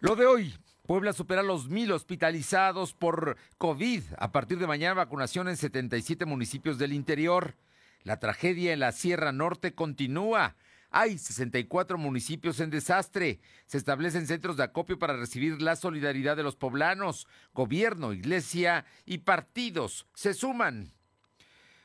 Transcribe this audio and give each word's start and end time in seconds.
Lo 0.00 0.16
de 0.16 0.24
hoy, 0.24 0.54
Puebla 0.86 1.12
supera 1.12 1.42
los 1.42 1.68
mil 1.68 1.92
hospitalizados 1.92 2.94
por 2.94 3.36
COVID. 3.58 4.02
A 4.16 4.32
partir 4.32 4.58
de 4.58 4.66
mañana, 4.66 4.94
vacunación 4.94 5.46
en 5.46 5.58
77 5.58 6.24
municipios 6.24 6.78
del 6.78 6.94
interior. 6.94 7.54
La 8.02 8.18
tragedia 8.18 8.72
en 8.72 8.80
la 8.80 8.92
Sierra 8.92 9.30
Norte 9.30 9.74
continúa. 9.74 10.56
Hay 10.88 11.18
64 11.18 11.98
municipios 11.98 12.60
en 12.60 12.70
desastre. 12.70 13.40
Se 13.66 13.76
establecen 13.76 14.26
centros 14.26 14.56
de 14.56 14.62
acopio 14.62 14.98
para 14.98 15.18
recibir 15.18 15.60
la 15.60 15.76
solidaridad 15.76 16.34
de 16.34 16.44
los 16.44 16.56
poblanos. 16.56 17.28
Gobierno, 17.52 18.14
iglesia 18.14 18.86
y 19.04 19.18
partidos 19.18 20.06
se 20.14 20.32
suman. 20.32 20.94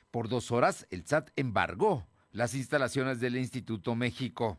Por 0.10 0.30
dos 0.30 0.52
horas, 0.52 0.88
el 0.90 1.06
SAT 1.06 1.32
embargó 1.36 2.08
las 2.32 2.56
instalaciones 2.56 3.20
del 3.20 3.36
Instituto 3.36 3.94
México. 3.94 4.58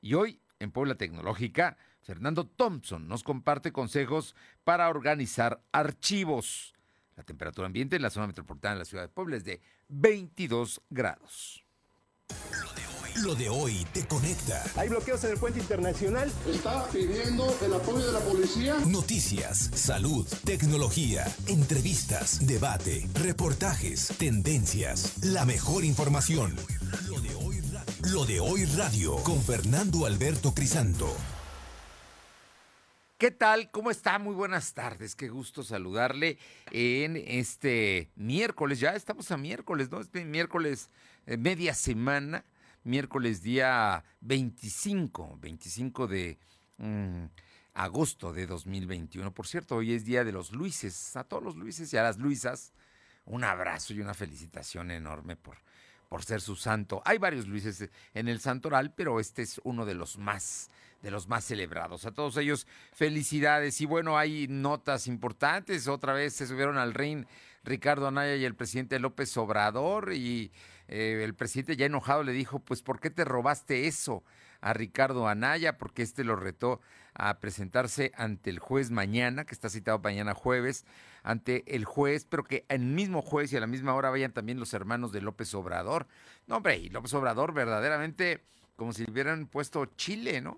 Y 0.00 0.14
hoy, 0.14 0.40
en 0.58 0.72
Puebla 0.72 0.96
Tecnológica, 0.96 1.76
Fernando 2.08 2.46
Thompson 2.46 3.06
nos 3.06 3.22
comparte 3.22 3.70
consejos 3.70 4.34
para 4.64 4.88
organizar 4.88 5.60
archivos. 5.72 6.72
La 7.16 7.22
temperatura 7.22 7.66
ambiente 7.66 7.96
en 7.96 8.02
la 8.02 8.08
zona 8.08 8.26
metropolitana 8.26 8.76
de 8.76 8.78
la 8.78 8.84
ciudad 8.86 9.04
de 9.04 9.10
Puebla 9.10 9.36
es 9.36 9.44
de 9.44 9.60
22 9.88 10.80
grados. 10.88 11.66
Lo 13.22 13.34
de 13.34 13.50
hoy 13.50 13.86
te 13.92 14.06
conecta. 14.06 14.64
Hay 14.76 14.88
bloqueos 14.88 15.22
en 15.24 15.32
el 15.32 15.36
puente 15.36 15.60
internacional. 15.60 16.32
Está 16.46 16.86
pidiendo 16.86 17.54
el 17.60 17.74
apoyo 17.74 18.06
de 18.06 18.12
la 18.12 18.20
policía. 18.20 18.76
Noticias, 18.86 19.58
salud, 19.58 20.26
tecnología, 20.46 21.26
entrevistas, 21.46 22.46
debate, 22.46 23.06
reportajes, 23.22 24.14
tendencias, 24.16 25.22
la 25.26 25.44
mejor 25.44 25.84
información. 25.84 26.56
Lo 27.06 27.20
de 27.20 27.34
hoy, 27.34 27.60
Lo 28.10 28.24
de 28.24 28.40
hoy 28.40 28.64
radio 28.64 29.16
con 29.16 29.42
Fernando 29.42 30.06
Alberto 30.06 30.54
Crisanto. 30.54 31.14
¿Qué 33.18 33.32
tal? 33.32 33.68
¿Cómo 33.72 33.90
está? 33.90 34.20
Muy 34.20 34.32
buenas 34.32 34.74
tardes. 34.74 35.16
Qué 35.16 35.28
gusto 35.28 35.64
saludarle 35.64 36.38
en 36.70 37.16
este 37.16 38.12
miércoles. 38.14 38.78
Ya 38.78 38.94
estamos 38.94 39.32
a 39.32 39.36
miércoles, 39.36 39.90
¿no? 39.90 39.98
Este 40.00 40.24
miércoles, 40.24 40.88
eh, 41.26 41.36
media 41.36 41.74
semana, 41.74 42.44
miércoles 42.84 43.42
día 43.42 44.04
25, 44.20 45.36
25 45.40 46.06
de 46.06 46.38
mm, 46.76 47.24
agosto 47.74 48.32
de 48.32 48.46
2021. 48.46 49.34
Por 49.34 49.48
cierto, 49.48 49.74
hoy 49.74 49.94
es 49.94 50.04
día 50.04 50.22
de 50.22 50.30
los 50.30 50.52
Luises. 50.52 51.16
A 51.16 51.24
todos 51.24 51.42
los 51.42 51.56
Luises 51.56 51.92
y 51.92 51.96
a 51.96 52.04
las 52.04 52.18
Luisas, 52.18 52.72
un 53.24 53.42
abrazo 53.42 53.94
y 53.94 54.00
una 54.00 54.14
felicitación 54.14 54.92
enorme 54.92 55.34
por, 55.34 55.58
por 56.08 56.24
ser 56.24 56.40
su 56.40 56.56
santo. 56.56 57.02
Hay 57.04 57.18
varios 57.18 57.46
Luises 57.46 57.88
en 58.14 58.28
el 58.28 58.40
santoral, 58.40 58.92
pero 58.94 59.20
este 59.20 59.42
es 59.42 59.60
uno 59.64 59.84
de 59.84 59.94
los 59.94 60.18
más 60.18 60.70
de 61.02 61.10
los 61.10 61.28
más 61.28 61.44
celebrados. 61.44 62.06
A 62.06 62.10
todos 62.10 62.36
ellos, 62.38 62.66
felicidades. 62.92 63.80
Y 63.80 63.86
bueno, 63.86 64.18
hay 64.18 64.46
notas 64.48 65.06
importantes. 65.06 65.86
Otra 65.88 66.12
vez 66.12 66.34
se 66.34 66.46
subieron 66.46 66.76
al 66.76 66.94
ring 66.94 67.24
Ricardo 67.64 68.08
Anaya 68.08 68.34
y 68.36 68.44
el 68.44 68.54
presidente 68.54 68.98
López 68.98 69.36
Obrador. 69.36 70.12
Y 70.12 70.50
eh, 70.88 71.20
el 71.22 71.34
presidente 71.34 71.76
ya 71.76 71.86
enojado 71.86 72.24
le 72.24 72.32
dijo, 72.32 72.58
pues, 72.60 72.82
¿por 72.82 73.00
qué 73.00 73.10
te 73.10 73.24
robaste 73.24 73.86
eso 73.86 74.24
a 74.60 74.72
Ricardo 74.72 75.28
Anaya? 75.28 75.78
Porque 75.78 76.02
este 76.02 76.24
lo 76.24 76.34
retó 76.34 76.80
a 77.14 77.38
presentarse 77.38 78.12
ante 78.16 78.50
el 78.50 78.58
juez 78.58 78.90
mañana, 78.90 79.44
que 79.44 79.54
está 79.54 79.68
citado 79.68 79.98
mañana 79.98 80.34
jueves, 80.34 80.84
ante 81.28 81.62
el 81.66 81.84
juez, 81.84 82.24
pero 82.24 82.42
que 82.42 82.64
el 82.70 82.80
mismo 82.80 83.20
juez 83.20 83.52
y 83.52 83.58
a 83.58 83.60
la 83.60 83.66
misma 83.66 83.94
hora 83.94 84.08
vayan 84.08 84.32
también 84.32 84.58
los 84.58 84.72
hermanos 84.72 85.12
de 85.12 85.20
López 85.20 85.52
Obrador. 85.54 86.06
No, 86.46 86.56
hombre, 86.56 86.78
y 86.78 86.88
López 86.88 87.12
Obrador 87.12 87.52
verdaderamente 87.52 88.40
como 88.76 88.94
si 88.94 89.04
hubieran 89.04 89.46
puesto 89.46 89.84
Chile, 89.94 90.40
¿no? 90.40 90.56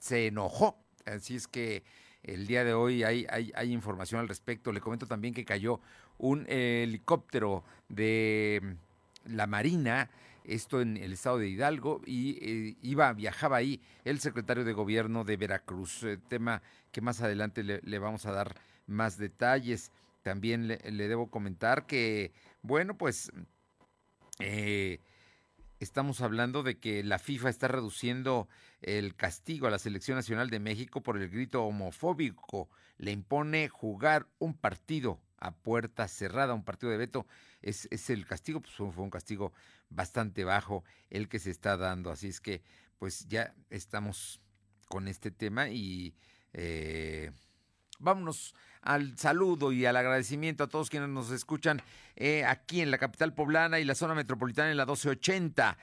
Se 0.00 0.26
enojó. 0.26 0.76
Así 1.06 1.36
es 1.36 1.46
que 1.46 1.84
el 2.24 2.48
día 2.48 2.64
de 2.64 2.74
hoy 2.74 3.04
hay, 3.04 3.28
hay, 3.30 3.72
información 3.72 4.20
al 4.20 4.26
respecto. 4.26 4.72
Le 4.72 4.80
comento 4.80 5.06
también 5.06 5.32
que 5.32 5.44
cayó 5.44 5.80
un 6.18 6.44
helicóptero 6.48 7.62
de 7.88 8.74
la 9.24 9.46
Marina, 9.46 10.10
esto 10.42 10.80
en 10.80 10.96
el 10.96 11.12
estado 11.12 11.38
de 11.38 11.48
Hidalgo, 11.48 12.00
y 12.04 12.38
eh, 12.42 12.76
iba, 12.82 13.12
viajaba 13.12 13.58
ahí 13.58 13.80
el 14.04 14.18
secretario 14.18 14.64
de 14.64 14.72
gobierno 14.72 15.22
de 15.22 15.36
Veracruz, 15.36 16.02
eh, 16.02 16.18
tema 16.28 16.60
que 16.90 17.02
más 17.02 17.20
adelante 17.20 17.62
le, 17.62 17.98
vamos 18.00 18.26
a 18.26 18.32
dar 18.32 18.56
más 18.88 19.16
detalles. 19.16 19.92
También 20.22 20.66
le, 20.66 20.78
debo 21.08 21.30
comentar 21.30 21.86
que, 21.86 22.32
bueno, 22.62 22.98
pues 22.98 23.30
eh, 24.40 25.00
estamos 25.78 26.20
hablando 26.20 26.62
de 26.62 26.78
que 26.78 27.04
la 27.04 27.18
FIFA 27.18 27.50
está 27.50 27.68
reduciendo 27.68 28.48
el 28.82 29.14
castigo 29.14 29.66
a 29.66 29.70
la 29.70 29.78
Selección 29.78 30.16
Nacional 30.16 30.50
de 30.50 30.58
México 30.58 31.02
por 31.02 31.16
el 31.16 31.28
grito 31.28 31.64
homofóbico. 31.64 32.68
Le 32.96 33.12
impone 33.12 33.68
jugar 33.68 34.26
un 34.38 34.54
partido 34.54 35.20
a 35.38 35.52
puerta 35.52 36.08
cerrada, 36.08 36.54
un 36.54 36.64
partido 36.64 36.90
de 36.90 36.98
veto. 36.98 37.26
Es, 37.62 37.86
es 37.90 38.10
el 38.10 38.26
castigo, 38.26 38.60
pues 38.60 38.74
fue 38.74 39.04
un 39.04 39.10
castigo 39.10 39.52
bastante 39.88 40.44
bajo 40.44 40.84
el 41.10 41.28
que 41.28 41.38
se 41.38 41.50
está 41.50 41.76
dando. 41.76 42.10
Así 42.10 42.28
es 42.28 42.40
que, 42.40 42.62
pues 42.98 43.26
ya 43.28 43.54
estamos 43.70 44.40
con 44.88 45.06
este 45.06 45.30
tema 45.30 45.68
y 45.68 46.14
eh, 46.52 47.30
vámonos 47.98 48.54
al 48.82 49.16
saludo 49.18 49.72
y 49.72 49.86
al 49.86 49.96
agradecimiento 49.96 50.64
a 50.64 50.68
todos 50.68 50.90
quienes 50.90 51.08
nos 51.08 51.30
escuchan 51.30 51.82
eh, 52.16 52.44
aquí 52.44 52.80
en 52.80 52.90
la 52.90 52.98
capital 52.98 53.34
poblana 53.34 53.78
y 53.78 53.84
la 53.84 53.94
zona 53.94 54.14
metropolitana 54.14 54.70
en 54.70 54.76
la 54.76 54.84
1280. 54.84 55.78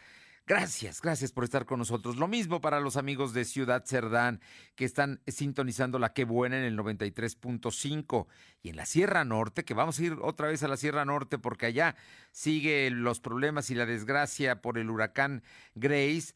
Gracias, 0.47 1.01
gracias 1.01 1.31
por 1.31 1.43
estar 1.43 1.65
con 1.65 1.79
nosotros. 1.79 2.17
Lo 2.17 2.27
mismo 2.27 2.61
para 2.61 2.79
los 2.79 2.97
amigos 2.97 3.33
de 3.33 3.45
Ciudad 3.45 3.83
Cerdán 3.83 4.41
que 4.75 4.85
están 4.85 5.19
sintonizando 5.25 5.97
la 5.97 6.13
que 6.13 6.23
buena 6.23 6.59
en 6.59 6.65
el 6.65 6.77
93.5 6.77 8.27
y 8.61 8.69
en 8.69 8.75
la 8.75 8.85
Sierra 8.85 9.25
Norte, 9.25 9.65
que 9.65 9.73
vamos 9.73 9.97
a 9.97 10.03
ir 10.03 10.17
otra 10.21 10.47
vez 10.47 10.61
a 10.61 10.67
la 10.67 10.77
Sierra 10.77 11.03
Norte 11.03 11.39
porque 11.39 11.65
allá 11.65 11.95
sigue 12.31 12.91
los 12.91 13.19
problemas 13.19 13.71
y 13.71 13.75
la 13.75 13.87
desgracia 13.87 14.61
por 14.61 14.77
el 14.77 14.91
huracán 14.91 15.41
Grace. 15.73 16.35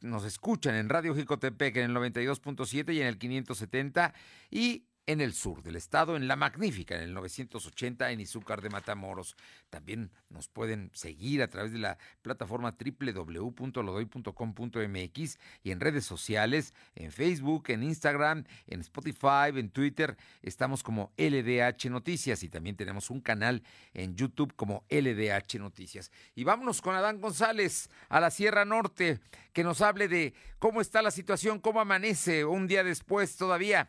Nos 0.00 0.24
escuchan 0.24 0.74
en 0.74 0.88
Radio 0.88 1.14
Jicotepec 1.14 1.76
en 1.76 1.90
el 1.90 1.96
92.7 1.96 2.94
y 2.94 3.02
en 3.02 3.06
el 3.06 3.18
570 3.18 4.14
y 4.50 4.86
en 5.06 5.20
el 5.20 5.34
sur 5.34 5.62
del 5.62 5.76
estado, 5.76 6.16
en 6.16 6.26
La 6.26 6.34
Magnífica, 6.34 6.96
en 6.96 7.02
el 7.02 7.14
980 7.14 8.10
en 8.10 8.20
Izúcar 8.20 8.60
de 8.60 8.70
Matamoros. 8.70 9.36
También 9.70 10.10
nos 10.28 10.48
pueden 10.48 10.90
seguir 10.94 11.42
a 11.42 11.48
través 11.48 11.70
de 11.72 11.78
la 11.78 11.96
plataforma 12.22 12.76
www.lodoy.com.mx 12.76 15.38
y 15.62 15.70
en 15.70 15.80
redes 15.80 16.04
sociales, 16.04 16.74
en 16.96 17.12
Facebook, 17.12 17.66
en 17.68 17.84
Instagram, 17.84 18.42
en 18.66 18.80
Spotify, 18.80 19.50
en 19.54 19.70
Twitter. 19.70 20.16
Estamos 20.42 20.82
como 20.82 21.12
LDH 21.16 21.88
Noticias 21.88 22.42
y 22.42 22.48
también 22.48 22.74
tenemos 22.76 23.08
un 23.10 23.20
canal 23.20 23.62
en 23.94 24.16
YouTube 24.16 24.56
como 24.56 24.84
LDH 24.90 25.60
Noticias. 25.60 26.10
Y 26.34 26.42
vámonos 26.42 26.82
con 26.82 26.96
Adán 26.96 27.20
González 27.20 27.90
a 28.08 28.18
la 28.18 28.32
Sierra 28.32 28.64
Norte, 28.64 29.20
que 29.52 29.62
nos 29.62 29.82
hable 29.82 30.08
de 30.08 30.34
cómo 30.58 30.80
está 30.80 31.00
la 31.00 31.12
situación, 31.12 31.60
cómo 31.60 31.80
amanece 31.80 32.44
un 32.44 32.66
día 32.66 32.82
después 32.82 33.36
todavía 33.36 33.88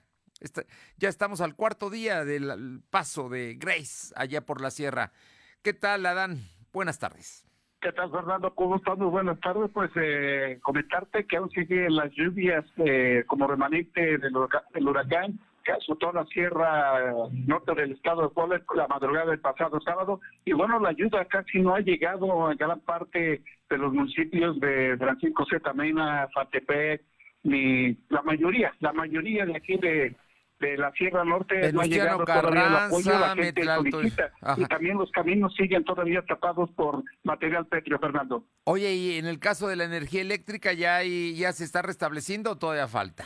ya 0.97 1.09
estamos 1.09 1.41
al 1.41 1.55
cuarto 1.55 1.89
día 1.89 2.25
del 2.25 2.81
paso 2.89 3.29
de 3.29 3.55
Grace 3.55 4.13
allá 4.15 4.45
por 4.45 4.61
la 4.61 4.71
sierra. 4.71 5.11
¿Qué 5.63 5.73
tal, 5.73 6.05
Adán? 6.05 6.39
Buenas 6.71 6.99
tardes. 6.99 7.47
¿Qué 7.81 7.91
tal, 7.91 8.09
Fernando? 8.11 8.53
¿Cómo 8.55 8.77
estás? 8.77 8.97
Muy 8.97 9.07
buenas 9.07 9.39
tardes. 9.39 9.69
Pues 9.71 9.91
eh, 9.95 10.59
comentarte 10.63 11.25
que 11.25 11.37
aún 11.37 11.49
siguen 11.51 11.95
las 11.95 12.11
lluvias 12.13 12.65
eh, 12.77 13.23
como 13.27 13.47
remanente 13.47 14.17
del, 14.17 14.35
huracán, 14.35 15.39
que 15.63 15.71
azotó 15.73 16.11
la 16.11 16.25
sierra 16.25 17.13
norte 17.31 17.75
del 17.75 17.91
estado 17.91 18.23
de 18.23 18.29
Puebla 18.29 18.61
la 18.75 18.87
madrugada 18.87 19.29
del 19.29 19.39
pasado 19.39 19.79
sábado. 19.81 20.21
Y 20.43 20.53
bueno, 20.53 20.79
la 20.79 20.89
ayuda 20.89 21.25
casi 21.25 21.59
no 21.59 21.75
ha 21.75 21.79
llegado 21.79 22.47
a 22.47 22.55
gran 22.55 22.79
parte 22.79 23.43
de 23.69 23.77
los 23.77 23.93
municipios 23.93 24.59
de 24.59 24.95
Francisco 24.97 25.45
Z. 25.45 25.71
Mena, 25.73 26.27
Fatepec, 26.33 27.03
ni 27.43 27.95
la 28.09 28.23
mayoría, 28.23 28.73
la 28.79 28.91
mayoría 28.91 29.45
de 29.45 29.55
aquí 29.55 29.77
de, 29.77 30.15
de 30.59 30.77
la 30.77 30.91
Sierra 30.93 31.23
Norte 31.23 31.71
no 31.71 31.81
ha 31.81 31.85
llegado 31.85 32.25
todavía 32.25 32.67
el 32.67 32.75
apoyo, 32.75 33.19
la 33.19 33.35
gente 33.35 33.63
solicita. 33.63 34.31
Y 34.57 34.65
también 34.65 34.97
los 34.97 35.11
caminos 35.11 35.53
siguen 35.55 35.83
todavía 35.83 36.23
tapados 36.23 36.69
por 36.71 37.03
material 37.23 37.67
petrio, 37.67 37.99
Fernando. 37.99 38.43
Oye, 38.63 38.93
¿y 38.93 39.17
en 39.17 39.25
el 39.25 39.39
caso 39.39 39.67
de 39.67 39.75
la 39.75 39.83
energía 39.83 40.21
eléctrica 40.21 40.73
ya, 40.73 41.03
ya 41.03 41.51
se 41.53 41.63
está 41.63 41.81
restableciendo 41.81 42.51
o 42.51 42.55
todavía 42.57 42.87
falta? 42.87 43.25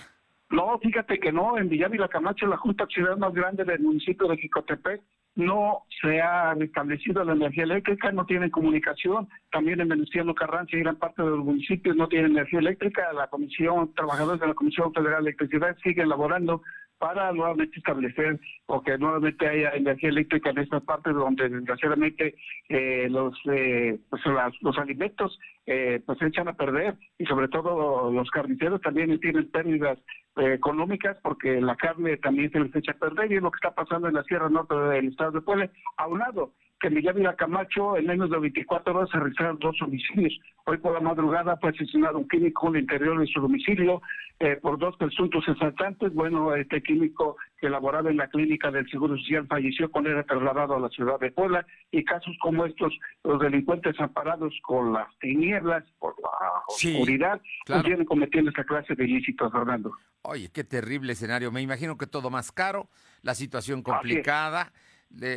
No, 0.50 0.78
fíjate 0.80 1.20
que 1.20 1.32
no, 1.32 1.58
en 1.58 1.70
Villavila 1.70 2.10
Camacho, 2.10 2.46
la 2.46 2.58
junta 2.58 2.86
ciudad 2.88 3.16
más 3.18 3.34
grande 3.34 3.64
del 3.64 3.80
municipio 3.80 4.28
de 4.28 4.38
Jicotepec, 4.38 5.02
no 5.36 5.86
se 6.02 6.20
ha 6.20 6.54
restablecido 6.56 7.24
la 7.24 7.32
energía 7.32 7.64
eléctrica, 7.64 8.12
no 8.12 8.26
tienen 8.26 8.50
comunicación, 8.50 9.30
también 9.50 9.80
en 9.80 9.88
Venustiano 9.88 10.36
Carranza 10.36 10.76
y 10.76 10.82
gran 10.82 10.98
parte 10.98 11.22
de 11.22 11.30
los 11.30 11.46
municipios 11.46 11.96
no 11.96 12.10
tienen 12.10 12.32
energía 12.32 12.60
eléctrica, 12.60 13.14
la 13.14 13.28
comisión, 13.28 13.94
trabajadores 13.96 14.42
de 14.42 14.48
la 14.48 14.54
Comisión 14.54 14.94
Federal 14.94 15.24
de 15.24 15.30
Electricidad 15.30 15.78
siguen 15.84 16.10
laborando 16.10 16.62
para 17.02 17.34
nuevamente 17.34 17.80
establecer 17.80 18.40
o 18.68 18.84
que 18.84 18.96
nuevamente 19.00 19.48
haya 19.48 19.72
energía 19.72 20.10
eléctrica 20.10 20.52
en 20.52 20.60
estas 20.60 20.84
partes 20.84 21.16
donde 21.16 21.50
desgraciadamente 21.50 22.36
eh, 22.70 23.08
los 23.10 23.34
eh, 23.52 23.98
pues 24.08 24.22
los 24.62 24.78
alimentos 24.78 25.40
eh, 25.66 26.00
pues 26.06 26.20
se 26.20 26.28
echan 26.28 26.48
a 26.48 26.54
perder 26.54 26.96
y 27.18 27.26
sobre 27.26 27.48
todo 27.48 28.12
los 28.12 28.30
carniceros 28.30 28.82
también 28.82 29.20
tienen 29.20 29.50
pérdidas 29.50 29.98
eh, 30.38 30.54
económicas 30.54 31.18
porque 31.24 31.60
la 31.60 31.76
carne 31.76 32.18
también 32.18 32.52
se 32.52 32.60
les 32.60 32.76
echa 32.76 32.92
a 32.92 33.00
perder 33.00 33.32
y 33.32 33.38
es 33.38 33.42
lo 33.42 33.50
que 33.50 33.58
está 33.58 33.74
pasando 33.74 34.08
en 34.08 34.14
la 34.14 34.24
Sierra 34.24 34.50
Norte 34.50 34.76
del 34.76 35.08
estado 35.08 35.32
de 35.32 35.42
Puebla, 35.42 35.72
aunado 35.98 36.54
que 36.82 36.88
en 36.88 36.96
Villavilla 36.96 37.36
Camacho 37.36 37.96
en 37.96 38.08
menos 38.08 38.30
de 38.32 38.40
24 38.40 38.98
horas 38.98 39.10
se 39.12 39.20
realizaron 39.20 39.60
dos 39.60 39.80
homicidios. 39.82 40.34
Hoy 40.66 40.78
por 40.80 40.94
la 40.94 41.00
madrugada 41.00 41.56
fue 41.58 41.70
asesinado 41.70 42.18
un 42.18 42.28
químico 42.28 42.68
en 42.68 42.76
el 42.76 42.82
interior 42.82 43.20
de 43.20 43.28
su 43.28 43.40
domicilio 43.40 44.02
eh, 44.40 44.58
por 44.60 44.80
dos 44.80 44.98
presuntos 44.98 45.48
asaltantes. 45.48 46.12
Bueno, 46.14 46.56
este 46.56 46.82
químico 46.82 47.38
que 47.60 47.70
laboraba 47.70 48.10
en 48.10 48.18
la 48.18 48.28
clínica 48.28 48.72
del 48.72 48.90
Seguro 48.90 49.16
Social 49.18 49.46
falleció 49.48 49.92
cuando 49.92 50.10
era 50.10 50.24
trasladado 50.24 50.76
a 50.76 50.80
la 50.80 50.90
ciudad 50.90 51.20
de 51.20 51.32
Puebla 51.32 51.66
y 51.92 52.04
casos 52.04 52.36
como 52.42 52.66
estos, 52.66 52.92
los 53.24 53.40
delincuentes 53.40 54.00
amparados 54.00 54.54
con 54.64 54.92
las 54.92 55.08
tinieblas, 55.20 55.84
por 56.00 56.16
la 56.20 56.30
oscuridad, 56.68 57.40
pues 57.68 57.84
vienen 57.84 58.06
cometiendo 58.06 58.50
esta 58.50 58.64
clase 58.64 58.96
de 58.96 59.06
ilícitos, 59.06 59.52
Fernando. 59.52 59.92
Oye, 60.24 60.50
qué 60.52 60.64
terrible 60.64 61.14
escenario. 61.14 61.52
Me 61.52 61.62
imagino 61.62 61.98
que 61.98 62.08
todo 62.08 62.32
más 62.32 62.52
caro, 62.52 62.90
la 63.22 63.36
situación 63.36 63.84
complicada 63.84 64.72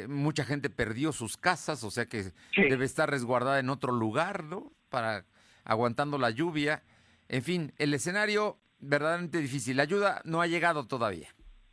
mucha 0.09 0.44
gente 0.44 0.71
perdió 0.71 1.12
sus 1.12 1.37
casas, 1.37 1.85
o 1.85 1.91
sea 1.91 2.06
que 2.06 2.32
debe 2.56 2.85
estar 2.85 3.11
resguardada 3.11 3.59
en 3.59 3.71
otro 3.71 3.93
lugar, 3.93 4.44
¿no? 4.44 4.73
Para 4.88 5.25
aguantando 5.65 6.19
la 6.19 6.31
lluvia. 6.31 6.82
En 7.29 7.43
fin, 7.43 7.73
el 7.79 7.94
escenario 7.94 8.59
verdaderamente 8.79 9.38
difícil. 9.38 9.76
La 9.76 9.85
ayuda 9.85 10.21
no 10.25 10.41
ha 10.41 10.47
llegado 10.47 10.87
todavía. 10.87 11.29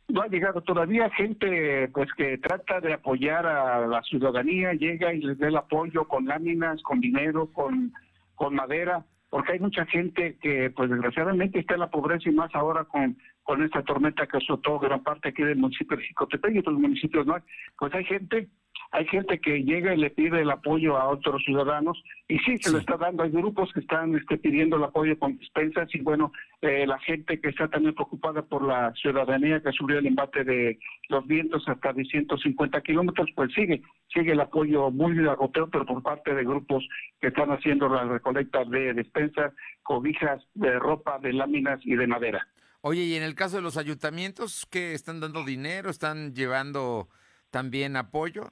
No 0.08 0.22
ha 0.22 0.28
llegado 0.28 0.60
todavía 0.62 1.08
gente 1.10 1.88
pues 1.88 2.08
que 2.16 2.36
trata 2.38 2.80
de 2.80 2.92
apoyar 2.92 3.46
a 3.46 3.86
la 3.86 4.02
ciudadanía, 4.02 4.72
llega 4.72 5.14
y 5.14 5.20
les 5.20 5.38
da 5.38 5.48
el 5.48 5.56
apoyo 5.56 6.06
con 6.06 6.26
láminas, 6.26 6.82
con 6.82 7.00
dinero, 7.00 7.50
con, 7.52 7.92
con 8.34 8.54
madera, 8.54 9.04
porque 9.32 9.52
hay 9.52 9.60
mucha 9.60 9.86
gente 9.86 10.36
que 10.42 10.68
pues 10.76 10.90
desgraciadamente 10.90 11.58
está 11.58 11.72
en 11.72 11.80
la 11.80 11.90
pobreza 11.90 12.28
y 12.28 12.32
más 12.32 12.54
ahora 12.54 12.84
con 12.84 13.16
con 13.42 13.62
esta 13.64 13.82
tormenta 13.82 14.26
que 14.26 14.36
azotó 14.36 14.78
gran 14.78 15.02
parte 15.02 15.30
aquí 15.30 15.42
del 15.42 15.56
municipio 15.56 15.96
de 15.96 16.04
Jicotepec 16.04 16.54
y 16.54 16.58
otros 16.58 16.78
municipios 16.78 17.26
no 17.26 17.36
pues 17.78 17.94
hay 17.94 18.04
gente 18.04 18.48
hay 18.92 19.06
gente 19.06 19.40
que 19.40 19.64
llega 19.64 19.94
y 19.94 19.96
le 19.96 20.10
pide 20.10 20.42
el 20.42 20.50
apoyo 20.50 20.98
a 20.98 21.08
otros 21.08 21.42
ciudadanos 21.44 22.00
y 22.28 22.38
sí 22.40 22.58
se 22.58 22.70
lo 22.70 22.78
está 22.78 22.98
dando 22.98 23.22
hay 23.22 23.30
grupos 23.30 23.72
que 23.72 23.80
están 23.80 24.14
este, 24.14 24.36
pidiendo 24.36 24.76
el 24.76 24.84
apoyo 24.84 25.18
con 25.18 25.38
despensas 25.38 25.88
y 25.94 26.00
bueno 26.00 26.30
eh, 26.60 26.86
la 26.86 26.98
gente 27.00 27.40
que 27.40 27.48
está 27.48 27.68
también 27.68 27.94
preocupada 27.94 28.42
por 28.42 28.62
la 28.64 28.92
ciudadanía 28.94 29.62
que 29.62 29.72
subió 29.72 29.98
el 29.98 30.06
embate 30.06 30.44
de 30.44 30.78
los 31.08 31.26
vientos 31.26 31.66
hasta 31.66 31.92
de 31.94 32.04
150 32.04 32.80
kilómetros 32.82 33.30
pues 33.34 33.52
sigue 33.54 33.82
sigue 34.12 34.32
el 34.32 34.40
apoyo 34.40 34.90
muy 34.90 35.18
agoteo 35.26 35.70
pero 35.70 35.86
por 35.86 36.02
parte 36.02 36.34
de 36.34 36.44
grupos 36.44 36.86
que 37.18 37.28
están 37.28 37.50
haciendo 37.50 37.88
la 37.88 38.04
recolecta 38.04 38.64
de 38.66 38.92
despensas 38.92 39.54
cobijas 39.82 40.42
de 40.54 40.78
ropa 40.78 41.18
de 41.18 41.32
láminas 41.32 41.80
y 41.82 41.96
de 41.96 42.06
madera 42.06 42.46
Oye, 42.84 43.04
y 43.04 43.14
en 43.14 43.22
el 43.22 43.36
caso 43.36 43.54
de 43.54 43.62
los 43.62 43.76
ayuntamientos, 43.76 44.66
¿qué 44.68 44.92
están 44.92 45.20
dando 45.20 45.44
dinero? 45.44 45.88
¿Están 45.88 46.34
llevando 46.34 47.08
también 47.52 47.94
apoyo? 47.94 48.50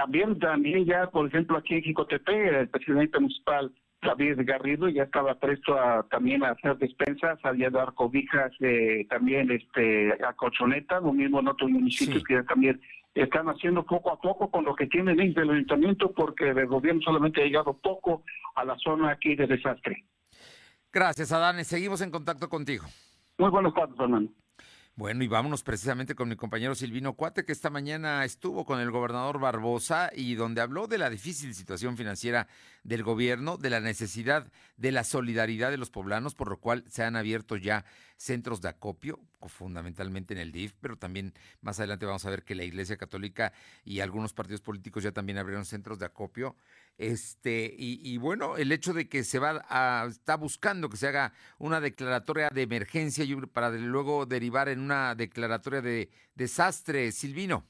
También, 0.00 0.38
también 0.38 0.86
ya, 0.86 1.10
por 1.10 1.26
ejemplo, 1.26 1.58
aquí 1.58 1.74
en 1.74 1.82
Jicotepe, 1.82 2.60
el 2.60 2.68
presidente 2.70 3.20
municipal 3.20 3.70
David 4.00 4.38
Garrido 4.46 4.88
ya 4.88 5.02
estaba 5.02 5.34
presto 5.34 5.78
a 5.78 6.06
también 6.08 6.42
a 6.42 6.52
hacer 6.52 6.78
despensas, 6.78 7.38
a 7.44 7.52
dar 7.70 7.92
cobijas, 7.92 8.50
eh, 8.60 9.06
también 9.10 9.50
este 9.50 10.14
a 10.24 10.32
colchoneta, 10.32 11.00
lo 11.00 11.12
mismo 11.12 11.40
en 11.40 11.48
otros 11.48 11.70
municipios 11.70 12.24
que 12.24 12.42
también 12.44 12.80
están 13.14 13.50
haciendo 13.50 13.84
poco 13.84 14.10
a 14.10 14.18
poco 14.18 14.50
con 14.50 14.64
lo 14.64 14.74
que 14.74 14.86
tienen 14.86 15.18
del 15.34 15.50
ayuntamiento, 15.50 16.10
porque 16.12 16.48
el 16.48 16.66
gobierno 16.66 17.02
solamente 17.02 17.42
ha 17.42 17.44
llegado 17.44 17.74
poco 17.74 18.22
a 18.54 18.64
la 18.64 18.78
zona 18.78 19.10
aquí 19.10 19.36
de 19.36 19.46
desastre. 19.46 20.06
Gracias, 20.90 21.30
Adán. 21.30 21.62
Seguimos 21.62 22.00
en 22.00 22.10
contacto 22.10 22.48
contigo. 22.48 22.86
Muy 23.36 23.50
buenos 23.50 23.74
días, 23.74 23.90
Fernando. 23.98 24.32
Bueno, 24.96 25.24
y 25.24 25.28
vámonos 25.28 25.62
precisamente 25.62 26.14
con 26.14 26.28
mi 26.28 26.36
compañero 26.36 26.74
Silvino 26.74 27.14
Cuate, 27.14 27.46
que 27.46 27.52
esta 27.52 27.70
mañana 27.70 28.22
estuvo 28.24 28.66
con 28.66 28.80
el 28.80 28.90
gobernador 28.90 29.40
Barbosa 29.40 30.10
y 30.14 30.34
donde 30.34 30.60
habló 30.60 30.88
de 30.88 30.98
la 30.98 31.08
difícil 31.08 31.54
situación 31.54 31.96
financiera 31.96 32.48
del 32.84 33.02
gobierno, 33.02 33.56
de 33.56 33.70
la 33.70 33.80
necesidad 33.80 34.52
de 34.76 34.92
la 34.92 35.04
solidaridad 35.04 35.70
de 35.70 35.78
los 35.78 35.88
poblanos, 35.88 36.34
por 36.34 36.50
lo 36.50 36.58
cual 36.58 36.84
se 36.86 37.02
han 37.02 37.16
abierto 37.16 37.56
ya 37.56 37.86
centros 38.16 38.60
de 38.60 38.68
acopio, 38.68 39.18
fundamentalmente 39.46 40.34
en 40.34 40.40
el 40.40 40.52
DIF, 40.52 40.74
pero 40.80 40.98
también 40.98 41.32
más 41.62 41.78
adelante 41.78 42.04
vamos 42.04 42.26
a 42.26 42.30
ver 42.30 42.44
que 42.44 42.54
la 42.54 42.64
Iglesia 42.64 42.98
Católica 42.98 43.54
y 43.84 44.00
algunos 44.00 44.34
partidos 44.34 44.60
políticos 44.60 45.02
ya 45.02 45.12
también 45.12 45.38
abrieron 45.38 45.64
centros 45.64 45.98
de 45.98 46.04
acopio. 46.04 46.56
Este, 47.00 47.74
y, 47.78 48.18
bueno, 48.18 48.58
el 48.58 48.70
hecho 48.72 48.92
de 48.92 49.08
que 49.08 49.24
se 49.24 49.38
va 49.38 49.64
a, 49.70 50.06
está 50.06 50.36
buscando 50.36 50.90
que 50.90 50.98
se 50.98 51.08
haga 51.08 51.32
una 51.58 51.80
declaratoria 51.80 52.50
de 52.50 52.60
emergencia 52.60 53.24
para 53.54 53.70
luego 53.70 54.26
derivar 54.26 54.68
en 54.68 54.80
una 54.80 55.14
declaratoria 55.14 55.80
de 55.80 56.10
desastre, 56.34 57.10
Silvino. 57.12 57.64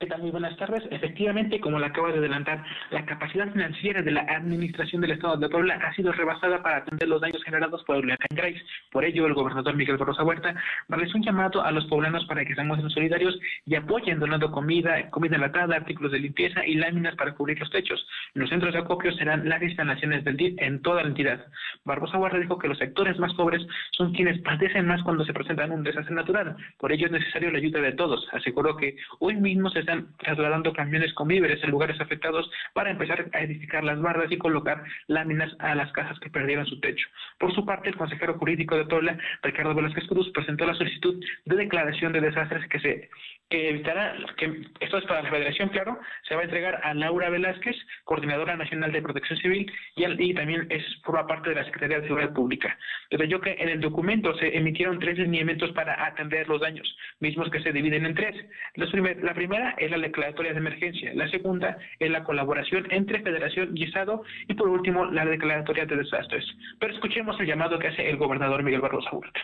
¿Qué? 0.00 0.08
Muy 0.18 0.32
buenas 0.32 0.56
tardes. 0.56 0.82
Efectivamente, 0.90 1.60
como 1.60 1.78
le 1.78 1.86
acaba 1.86 2.10
de 2.10 2.18
adelantar, 2.18 2.64
la 2.90 3.06
capacidad 3.06 3.50
financiera 3.52 4.02
de 4.02 4.10
la 4.10 4.22
Administración 4.22 5.00
del 5.00 5.12
Estado 5.12 5.36
de 5.36 5.48
Puebla 5.48 5.74
ha 5.74 5.94
sido 5.94 6.10
rebasada 6.10 6.62
para 6.62 6.78
atender 6.78 7.08
los 7.08 7.20
daños 7.20 7.42
generados 7.44 7.84
por 7.84 7.96
el 7.96 8.04
huracán 8.04 8.26
Grace. 8.32 8.60
Por 8.90 9.04
ello, 9.04 9.26
el 9.26 9.34
gobernador 9.34 9.76
Miguel 9.76 9.96
Barrosa 9.96 10.24
Huerta 10.24 10.54
realizó 10.88 11.16
un 11.16 11.24
llamado 11.24 11.64
a 11.64 11.70
los 11.70 11.84
poblanos 11.86 12.24
para 12.26 12.44
que 12.44 12.56
se 12.56 12.64
muestren 12.64 12.90
solidarios 12.90 13.38
y 13.66 13.76
apoyen 13.76 14.18
donando 14.18 14.50
comida, 14.50 15.10
comida 15.10 15.36
enlatada, 15.36 15.76
artículos 15.76 16.10
de 16.10 16.18
limpieza 16.18 16.66
y 16.66 16.74
láminas 16.74 17.14
para 17.14 17.34
cubrir 17.34 17.60
los 17.60 17.70
techos. 17.70 18.04
Los 18.34 18.50
centros 18.50 18.72
de 18.72 18.80
acopio 18.80 19.12
serán 19.12 19.48
las 19.48 19.62
instalaciones 19.62 20.24
del 20.24 20.56
en 20.58 20.82
toda 20.82 21.02
la 21.02 21.08
entidad. 21.08 21.46
Barbosa 21.84 22.18
Huerta 22.18 22.38
dijo 22.38 22.58
que 22.58 22.68
los 22.68 22.78
sectores 22.78 23.16
más 23.20 23.32
pobres 23.34 23.64
son 23.92 24.12
quienes 24.12 24.40
padecen 24.40 24.86
más 24.86 25.02
cuando 25.04 25.24
se 25.24 25.32
presentan 25.32 25.70
un 25.70 25.84
desastre 25.84 26.14
natural. 26.14 26.56
Por 26.78 26.90
ello 26.90 27.06
es 27.06 27.12
necesario 27.12 27.52
la 27.52 27.58
ayuda 27.58 27.80
de 27.80 27.92
todos. 27.92 28.26
Aseguró 28.32 28.76
que 28.76 28.96
hoy 29.20 29.36
mismo 29.36 29.70
se 29.70 29.83
están 29.84 30.16
trasladando 30.16 30.72
camiones 30.72 31.12
con 31.14 31.28
víveres 31.28 31.62
en 31.62 31.70
lugares 31.70 32.00
afectados 32.00 32.50
para 32.72 32.90
empezar 32.90 33.30
a 33.32 33.40
edificar 33.40 33.84
las 33.84 34.00
bardas 34.00 34.32
y 34.32 34.38
colocar 34.38 34.82
láminas 35.06 35.54
a 35.58 35.74
las 35.74 35.92
casas 35.92 36.18
que 36.20 36.30
perdieron 36.30 36.66
su 36.66 36.80
techo. 36.80 37.06
Por 37.38 37.54
su 37.54 37.64
parte, 37.64 37.90
el 37.90 37.96
consejero 37.96 38.38
jurídico 38.38 38.76
de 38.76 38.86
Puebla, 38.86 39.18
Ricardo 39.42 39.74
Velázquez 39.74 40.06
Cruz, 40.08 40.30
presentó 40.32 40.66
la 40.66 40.74
solicitud 40.74 41.22
de 41.44 41.56
declaración 41.56 42.12
de 42.12 42.20
desastres 42.22 42.68
que 42.68 42.80
se 42.80 43.10
que 43.50 43.70
evitará, 43.70 44.16
que 44.36 44.66
esto 44.80 44.98
es 44.98 45.04
para 45.04 45.22
la 45.22 45.30
Federación, 45.30 45.68
claro, 45.68 45.98
se 46.26 46.34
va 46.34 46.42
a 46.42 46.44
entregar 46.44 46.80
a 46.82 46.94
Laura 46.94 47.30
Velázquez, 47.30 47.76
Coordinadora 48.04 48.56
Nacional 48.56 48.92
de 48.92 49.02
Protección 49.02 49.38
Civil, 49.38 49.70
y, 49.96 50.34
también 50.34 50.66
es 50.70 50.82
forma 51.02 51.26
parte 51.26 51.50
de 51.50 51.56
la 51.56 51.64
Secretaría 51.64 52.00
de 52.00 52.06
Seguridad 52.06 52.32
Pública. 52.32 52.76
Detalló 53.10 53.40
que 53.40 53.56
en 53.58 53.68
el 53.68 53.80
documento 53.80 54.36
se 54.38 54.56
emitieron 54.56 54.98
tres 54.98 55.18
lineamientos 55.18 55.70
para 55.72 56.06
atender 56.06 56.48
los 56.48 56.60
daños, 56.60 56.96
mismos 57.20 57.50
que 57.50 57.60
se 57.60 57.72
dividen 57.72 58.06
en 58.06 58.14
tres. 58.14 58.34
la 58.74 59.34
primera 59.34 59.74
es 59.78 59.90
la 59.90 59.98
declaratoria 59.98 60.52
de 60.52 60.58
emergencia, 60.58 61.12
la 61.14 61.28
segunda 61.28 61.76
es 61.98 62.10
la 62.10 62.24
colaboración 62.24 62.86
entre 62.90 63.22
Federación 63.22 63.76
y 63.76 63.84
Estado, 63.84 64.22
y 64.48 64.54
por 64.54 64.68
último 64.68 65.04
la 65.04 65.24
declaratoria 65.24 65.86
de 65.86 65.96
desastres. 65.96 66.44
Pero 66.80 66.94
escuchemos 66.94 67.38
el 67.40 67.46
llamado 67.46 67.78
que 67.78 67.88
hace 67.88 68.08
el 68.08 68.16
gobernador 68.16 68.62
Miguel 68.62 68.80
Barroso 68.80 69.10
Huerta. 69.16 69.40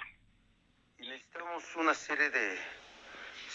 Necesitamos 0.98 1.76
una 1.76 1.94
serie 1.94 2.30
de 2.30 2.79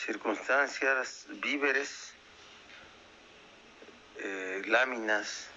circunstancias, 0.06 1.26
víveres, 1.42 2.14
eh, 4.18 4.62
láminas. 4.68 5.48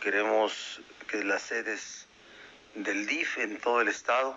Queremos 0.00 0.80
que 1.06 1.22
las 1.22 1.42
sedes 1.42 2.08
del 2.74 3.06
DIF 3.06 3.38
en 3.38 3.60
todo 3.60 3.80
el 3.80 3.88
estado 3.88 4.36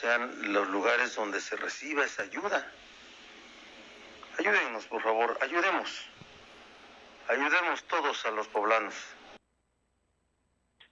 sean 0.00 0.52
los 0.52 0.68
lugares 0.68 1.14
donde 1.14 1.40
se 1.40 1.54
reciba 1.54 2.04
esa 2.04 2.22
ayuda. 2.22 2.72
Ayúdenos, 4.38 4.86
por 4.86 5.02
favor, 5.02 5.38
ayudemos. 5.40 6.06
Ayudemos 7.28 7.84
todos 7.84 8.26
a 8.26 8.32
los 8.32 8.48
poblanos. 8.48 8.94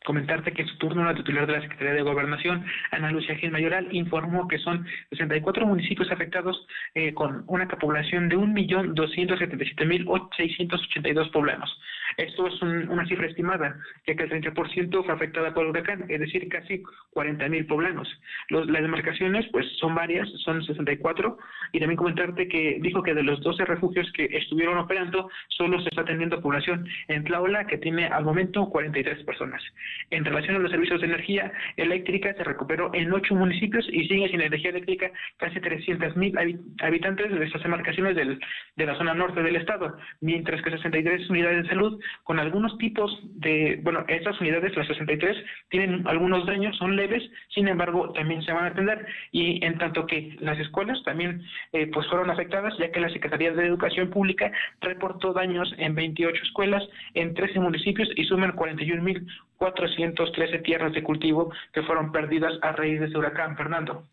Comentarte 0.04 0.52
que 0.52 0.62
en 0.62 0.68
su 0.68 0.76
turno 0.76 1.04
la 1.04 1.14
titular 1.14 1.46
de 1.46 1.54
la 1.54 1.62
Secretaría 1.62 1.94
de 1.94 2.02
Gobernación, 2.02 2.66
Ana 2.90 3.10
Lucia 3.10 3.36
Gil 3.36 3.50
Mayoral, 3.50 3.88
informó 3.90 4.46
que 4.46 4.58
son 4.58 4.86
64 5.10 5.66
municipios 5.66 6.12
afectados 6.12 6.66
eh, 6.94 7.14
con 7.14 7.44
una 7.46 7.66
población 7.68 8.28
de 8.28 8.36
1.277.682 8.36 11.30
poblanos. 11.30 11.80
Esto 12.16 12.46
es 12.46 12.62
una 12.62 13.06
cifra 13.06 13.26
estimada, 13.26 13.76
ya 14.06 14.14
que 14.14 14.24
el 14.24 14.30
30% 14.30 15.04
fue 15.04 15.14
afectada 15.14 15.52
por 15.52 15.64
el 15.64 15.70
huracán, 15.70 16.04
es 16.08 16.20
decir, 16.20 16.48
casi 16.48 16.82
40 17.10 17.48
mil 17.48 17.66
poblanos. 17.66 18.08
las 18.50 18.66
demarcaciones, 18.66 19.46
pues, 19.52 19.66
son 19.78 19.94
varias, 19.94 20.28
son 20.44 20.64
64, 20.64 21.38
y 21.72 21.80
también 21.80 21.96
comentarte 21.96 22.48
que 22.48 22.78
dijo 22.80 23.02
que 23.02 23.14
de 23.14 23.22
los 23.22 23.40
12 23.40 23.64
refugios 23.64 24.10
que 24.12 24.24
estuvieron 24.24 24.78
operando, 24.78 25.30
solo 25.48 25.80
se 25.80 25.88
está 25.88 26.02
atendiendo 26.02 26.40
población 26.40 26.86
en 27.08 27.24
Tlaola, 27.24 27.66
que 27.66 27.78
tiene 27.78 28.06
al 28.06 28.24
momento 28.24 28.68
43 28.68 29.24
personas. 29.24 29.62
En 30.10 30.24
relación 30.24 30.56
a 30.56 30.58
los 30.60 30.70
servicios 30.70 31.00
de 31.00 31.06
energía 31.06 31.52
eléctrica, 31.76 32.34
se 32.34 32.44
recuperó 32.44 32.90
en 32.94 33.12
ocho 33.12 33.34
municipios 33.34 33.86
y 33.90 34.06
sigue 34.06 34.28
sin 34.28 34.40
energía 34.40 34.70
eléctrica 34.70 35.10
casi 35.38 35.60
300 35.60 36.16
mil 36.16 36.34
habitantes 36.80 37.30
de 37.30 37.44
estas 37.44 37.62
demarcaciones 37.62 38.16
del, 38.16 38.40
de 38.76 38.86
la 38.86 38.96
zona 38.96 39.14
norte 39.14 39.42
del 39.42 39.56
estado, 39.56 39.96
mientras 40.20 40.62
que 40.62 40.70
63 40.70 41.30
unidades 41.30 41.64
de 41.64 41.68
salud 41.68 42.00
con 42.22 42.38
algunos 42.38 42.78
tipos 42.78 43.18
de, 43.22 43.80
bueno, 43.82 44.04
estas 44.08 44.40
unidades, 44.40 44.74
las 44.76 44.86
63, 44.86 45.36
tienen 45.68 46.06
algunos 46.06 46.46
daños, 46.46 46.76
son 46.76 46.94
leves, 46.96 47.22
sin 47.54 47.68
embargo, 47.68 48.12
también 48.12 48.42
se 48.42 48.52
van 48.52 48.64
a 48.64 48.68
atender 48.68 49.06
y 49.32 49.64
en 49.64 49.78
tanto 49.78 50.06
que 50.06 50.36
las 50.40 50.58
escuelas 50.58 51.02
también 51.04 51.42
eh, 51.72 51.88
pues 51.92 52.06
fueron 52.08 52.30
afectadas, 52.30 52.74
ya 52.78 52.92
que 52.92 53.00
la 53.00 53.10
Secretaría 53.10 53.52
de 53.52 53.66
Educación 53.66 54.10
Pública 54.10 54.52
reportó 54.80 55.32
daños 55.32 55.72
en 55.78 55.94
28 55.94 56.42
escuelas, 56.42 56.82
en 57.14 57.34
13 57.34 57.60
municipios 57.60 58.08
y 58.16 58.24
suman 58.24 58.56
41.413 58.56 60.62
tierras 60.62 60.92
de 60.92 61.02
cultivo 61.02 61.52
que 61.72 61.82
fueron 61.82 62.12
perdidas 62.12 62.52
a 62.62 62.72
raíz 62.72 63.00
de 63.00 63.06
este 63.06 63.18
huracán, 63.18 63.56
Fernando. 63.56 64.04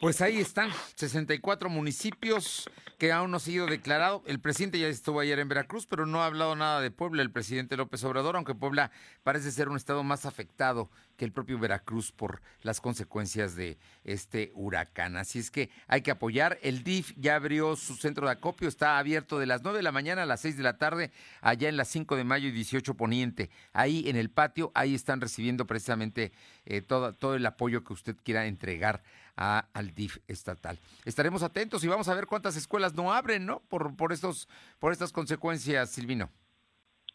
Pues 0.00 0.22
ahí 0.22 0.38
están, 0.38 0.70
64 0.94 1.68
municipios 1.68 2.70
que 3.00 3.12
aún 3.12 3.30
no 3.30 3.38
ha 3.38 3.40
sido 3.40 3.66
declarado. 3.66 4.22
El 4.26 4.40
presidente 4.40 4.78
ya 4.78 4.86
estuvo 4.86 5.20
ayer 5.20 5.38
en 5.38 5.48
Veracruz, 5.48 5.86
pero 5.86 6.04
no 6.04 6.20
ha 6.22 6.26
hablado 6.26 6.54
nada 6.54 6.82
de 6.82 6.90
Puebla, 6.90 7.22
el 7.22 7.30
presidente 7.30 7.78
López 7.78 8.04
Obrador, 8.04 8.36
aunque 8.36 8.54
Puebla 8.54 8.90
parece 9.22 9.50
ser 9.52 9.70
un 9.70 9.78
estado 9.78 10.04
más 10.04 10.26
afectado 10.26 10.90
que 11.16 11.24
el 11.24 11.32
propio 11.32 11.58
Veracruz 11.58 12.12
por 12.12 12.42
las 12.60 12.82
consecuencias 12.82 13.56
de 13.56 13.78
este 14.04 14.52
huracán. 14.54 15.16
Así 15.16 15.38
es 15.38 15.50
que 15.50 15.70
hay 15.86 16.02
que 16.02 16.10
apoyar. 16.10 16.58
El 16.60 16.84
DIF 16.84 17.14
ya 17.16 17.36
abrió 17.36 17.74
su 17.74 17.96
centro 17.96 18.26
de 18.26 18.32
acopio, 18.32 18.68
está 18.68 18.98
abierto 18.98 19.38
de 19.38 19.46
las 19.46 19.62
9 19.62 19.78
de 19.78 19.82
la 19.82 19.92
mañana 19.92 20.24
a 20.24 20.26
las 20.26 20.42
6 20.42 20.58
de 20.58 20.62
la 20.62 20.76
tarde, 20.76 21.10
allá 21.40 21.70
en 21.70 21.78
las 21.78 21.88
5 21.88 22.16
de 22.16 22.24
mayo 22.24 22.48
y 22.48 22.52
18 22.52 22.94
Poniente. 22.98 23.48
Ahí 23.72 24.10
en 24.10 24.16
el 24.16 24.28
patio, 24.28 24.72
ahí 24.74 24.94
están 24.94 25.22
recibiendo 25.22 25.66
precisamente 25.66 26.32
eh, 26.66 26.82
todo, 26.82 27.14
todo 27.14 27.34
el 27.34 27.46
apoyo 27.46 27.82
que 27.82 27.94
usted 27.94 28.14
quiera 28.22 28.44
entregar 28.44 29.02
al 29.40 29.94
DIF 29.94 30.18
estatal. 30.28 30.78
Estaremos 31.04 31.42
atentos 31.42 31.82
y 31.82 31.88
vamos 31.88 32.08
a 32.08 32.14
ver 32.14 32.26
cuántas 32.26 32.56
escuelas 32.56 32.94
no 32.94 33.12
abren, 33.12 33.46
¿no? 33.46 33.62
Por, 33.68 33.96
por, 33.96 34.12
estos, 34.12 34.48
por 34.78 34.92
estas 34.92 35.12
consecuencias, 35.12 35.90
Silvino. 35.90 36.28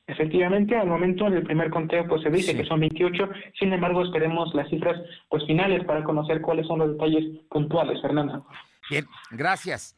Efectivamente, 0.07 0.75
al 0.75 0.87
momento 0.87 1.29
del 1.29 1.43
primer 1.43 1.69
conteo 1.71 2.07
pues 2.07 2.21
se 2.21 2.29
dice 2.29 2.55
que 2.55 2.65
son 2.65 2.79
28, 2.79 3.27
sin 3.59 3.73
embargo 3.73 4.03
esperemos 4.03 4.53
las 4.53 4.69
cifras 4.69 5.01
pues 5.29 5.43
finales 5.47 5.83
para 5.85 6.03
conocer 6.03 6.41
cuáles 6.41 6.67
son 6.67 6.79
los 6.79 6.91
detalles 6.91 7.23
puntuales, 7.49 7.99
Fernanda. 8.01 8.43
Bien, 8.89 9.05
gracias. 9.31 9.97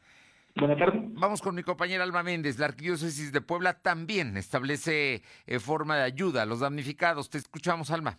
Buenas 0.56 0.78
tardes. 0.78 1.02
Vamos 1.12 1.42
con 1.42 1.54
mi 1.54 1.62
compañera 1.62 2.04
Alma 2.04 2.22
Méndez. 2.22 2.58
La 2.58 2.66
Arquidiócesis 2.66 3.32
de 3.32 3.40
Puebla 3.42 3.74
también 3.74 4.36
establece 4.36 5.22
eh, 5.46 5.58
forma 5.58 5.96
de 5.96 6.04
ayuda 6.04 6.42
a 6.42 6.46
los 6.46 6.60
damnificados. 6.60 7.28
Te 7.28 7.38
escuchamos, 7.38 7.90
Alma 7.90 8.18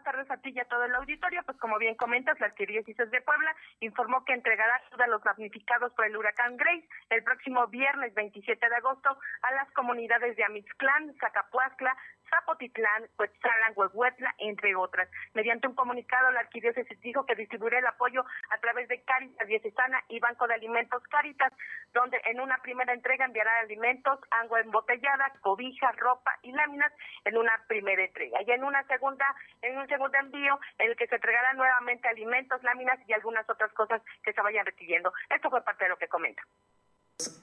buenas 0.00 0.04
tardes 0.04 0.30
a 0.30 0.40
ti 0.40 0.52
y 0.54 0.60
a 0.60 0.64
todo 0.64 0.84
el 0.84 0.94
auditorio. 0.94 1.42
Pues 1.44 1.58
como 1.58 1.78
bien 1.78 1.94
comentas, 1.94 2.38
la 2.40 2.46
Arquidiócesis 2.46 3.10
de 3.10 3.20
Puebla 3.20 3.54
informó 3.80 4.24
que 4.24 4.32
entregará 4.32 4.76
ayuda 4.76 5.04
a 5.04 5.08
los 5.08 5.22
damnificados 5.22 5.92
por 5.92 6.06
el 6.06 6.16
huracán 6.16 6.56
Grace 6.56 6.88
el 7.10 7.22
próximo 7.22 7.66
viernes 7.66 8.14
27 8.14 8.68
de 8.68 8.76
agosto 8.76 9.10
a 9.42 9.52
las 9.52 9.70
comunidades 9.72 10.36
de 10.36 10.44
Amixclán, 10.44 11.14
Zacapuazcla, 11.20 11.96
Zapotitlán, 12.30 13.08
Cuetzalan, 13.16 13.72
Huehuetla, 13.74 14.34
entre 14.38 14.74
otras. 14.74 15.08
Mediante 15.34 15.68
un 15.68 15.74
comunicado, 15.74 16.30
la 16.30 16.40
arquidiócesis 16.40 17.00
dijo 17.00 17.26
que 17.26 17.34
distribuirá 17.34 17.78
el 17.78 17.86
apoyo 17.86 18.24
a 18.50 18.58
través 18.58 18.88
de 18.88 19.02
Caritas 19.02 19.46
Diocesana 19.46 20.02
y 20.08 20.20
Banco 20.20 20.46
de 20.46 20.54
Alimentos 20.54 21.02
Caritas, 21.10 21.52
donde 21.92 22.20
en 22.24 22.40
una 22.40 22.58
primera 22.58 22.92
entrega 22.92 23.24
enviará 23.24 23.50
alimentos, 23.60 24.18
agua 24.30 24.60
embotellada, 24.60 25.32
cobijas, 25.40 25.96
ropa 25.96 26.38
y 26.42 26.52
láminas 26.52 26.92
en 27.24 27.36
una 27.36 27.52
primera 27.66 28.04
entrega. 28.04 28.38
Y 28.46 28.50
en 28.52 28.64
una 28.64 28.82
segunda, 28.86 29.26
en 29.62 29.78
un 29.78 29.88
segundo 29.88 30.16
envío, 30.18 30.58
en 30.78 30.90
el 30.90 30.96
que 30.96 31.06
se 31.08 31.16
entregará 31.16 31.52
nuevamente 31.54 32.08
alimentos, 32.08 32.62
láminas 32.62 32.98
y 33.06 33.12
algunas 33.12 33.48
otras 33.50 33.72
cosas 33.72 34.00
que 34.22 34.32
se 34.32 34.40
vayan 34.40 34.64
requiriendo. 34.64 35.12
Esto 35.28 35.50
fue 35.50 35.62
parte 35.62 35.84
de 35.84 35.90
lo 35.90 35.98
que 35.98 36.08
comenta. 36.08 36.42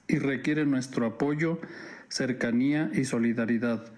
Y 0.08 0.18
requiere 0.18 0.64
nuestro 0.64 1.06
apoyo, 1.06 1.58
cercanía 2.08 2.88
y 2.92 3.04
solidaridad 3.04 3.97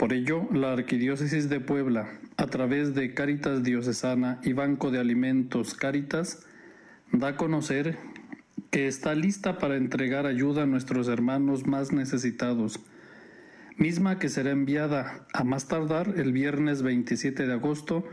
por 0.00 0.14
ello, 0.14 0.48
la 0.50 0.72
Arquidiócesis 0.72 1.50
de 1.50 1.60
Puebla, 1.60 2.08
a 2.38 2.46
través 2.46 2.94
de 2.94 3.12
Caritas 3.12 3.62
Diocesana 3.62 4.40
y 4.42 4.54
Banco 4.54 4.90
de 4.90 4.98
Alimentos 4.98 5.74
Caritas, 5.74 6.46
da 7.12 7.28
a 7.28 7.36
conocer 7.36 7.98
que 8.70 8.86
está 8.86 9.14
lista 9.14 9.58
para 9.58 9.76
entregar 9.76 10.24
ayuda 10.24 10.62
a 10.62 10.66
nuestros 10.66 11.06
hermanos 11.08 11.66
más 11.66 11.92
necesitados, 11.92 12.80
misma 13.76 14.18
que 14.18 14.30
será 14.30 14.52
enviada 14.52 15.26
a 15.34 15.44
más 15.44 15.68
tardar 15.68 16.14
el 16.16 16.32
viernes 16.32 16.80
27 16.80 17.46
de 17.46 17.52
agosto 17.52 18.08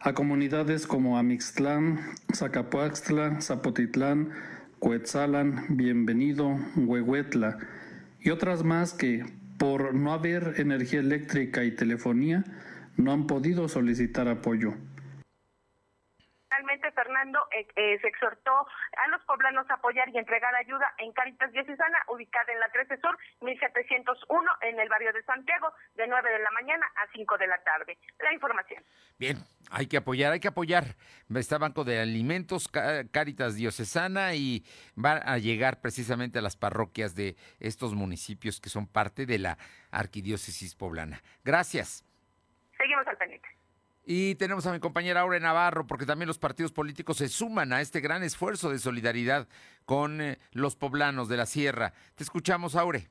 a 0.00 0.14
comunidades 0.14 0.88
como 0.88 1.16
Amixtlán, 1.16 2.00
Zacapuaxtla, 2.34 3.40
Zapotitlán, 3.40 4.30
Coetzalan, 4.80 5.76
Bienvenido, 5.76 6.58
Huehuetla 6.74 7.56
y 8.20 8.30
otras 8.30 8.64
más 8.64 8.94
que 8.94 9.38
por 9.60 9.94
no 9.94 10.14
haber 10.14 10.54
energía 10.56 11.00
eléctrica 11.00 11.64
y 11.64 11.72
telefonía, 11.72 12.44
no 12.96 13.12
han 13.12 13.26
podido 13.26 13.68
solicitar 13.68 14.26
apoyo. 14.26 14.72
Finalmente, 16.60 16.92
Fernando 16.92 17.38
eh, 17.56 17.66
eh, 17.74 17.98
se 18.02 18.08
exhortó 18.08 18.50
a 18.52 19.08
los 19.08 19.22
poblanos 19.22 19.68
a 19.70 19.74
apoyar 19.74 20.10
y 20.10 20.18
entregar 20.18 20.54
ayuda 20.54 20.92
en 20.98 21.10
Caritas 21.12 21.50
Diocesana, 21.52 21.98
ubicada 22.08 22.52
en 22.52 22.60
la 22.60 22.68
13 22.68 22.98
Sur, 23.00 23.18
1701, 23.40 24.50
en 24.60 24.78
el 24.78 24.88
barrio 24.90 25.10
de 25.14 25.22
Santiago, 25.22 25.72
de 25.94 26.06
9 26.06 26.30
de 26.30 26.38
la 26.38 26.50
mañana 26.50 26.84
a 26.96 27.10
5 27.14 27.38
de 27.38 27.46
la 27.46 27.56
tarde. 27.64 27.96
La 28.18 28.34
información. 28.34 28.84
Bien, 29.18 29.38
hay 29.70 29.86
que 29.86 29.96
apoyar, 29.96 30.32
hay 30.32 30.40
que 30.40 30.48
apoyar. 30.48 30.84
Está 31.34 31.56
Banco 31.56 31.82
de 31.82 31.98
Alimentos, 31.98 32.68
Caritas 33.10 33.56
Diocesana 33.56 34.34
y 34.34 34.62
va 35.02 35.12
a 35.16 35.38
llegar 35.38 35.80
precisamente 35.80 36.40
a 36.40 36.42
las 36.42 36.58
parroquias 36.58 37.14
de 37.14 37.36
estos 37.58 37.94
municipios 37.94 38.60
que 38.60 38.68
son 38.68 38.86
parte 38.86 39.24
de 39.24 39.38
la 39.38 39.56
Arquidiócesis 39.92 40.74
poblana. 40.74 41.22
Gracias. 41.42 42.04
Seguimos 42.76 43.06
al 43.06 43.16
pendiente. 43.16 43.59
Y 44.04 44.34
tenemos 44.36 44.66
a 44.66 44.72
mi 44.72 44.80
compañera 44.80 45.20
Aure 45.20 45.40
Navarro, 45.40 45.86
porque 45.86 46.06
también 46.06 46.26
los 46.26 46.38
partidos 46.38 46.72
políticos 46.72 47.18
se 47.18 47.28
suman 47.28 47.72
a 47.72 47.80
este 47.80 48.00
gran 48.00 48.22
esfuerzo 48.22 48.70
de 48.70 48.78
solidaridad 48.78 49.46
con 49.84 50.20
eh, 50.20 50.38
los 50.52 50.76
poblanos 50.76 51.28
de 51.28 51.36
la 51.36 51.46
sierra. 51.46 51.92
Te 52.14 52.24
escuchamos, 52.24 52.76
Aure. 52.76 53.08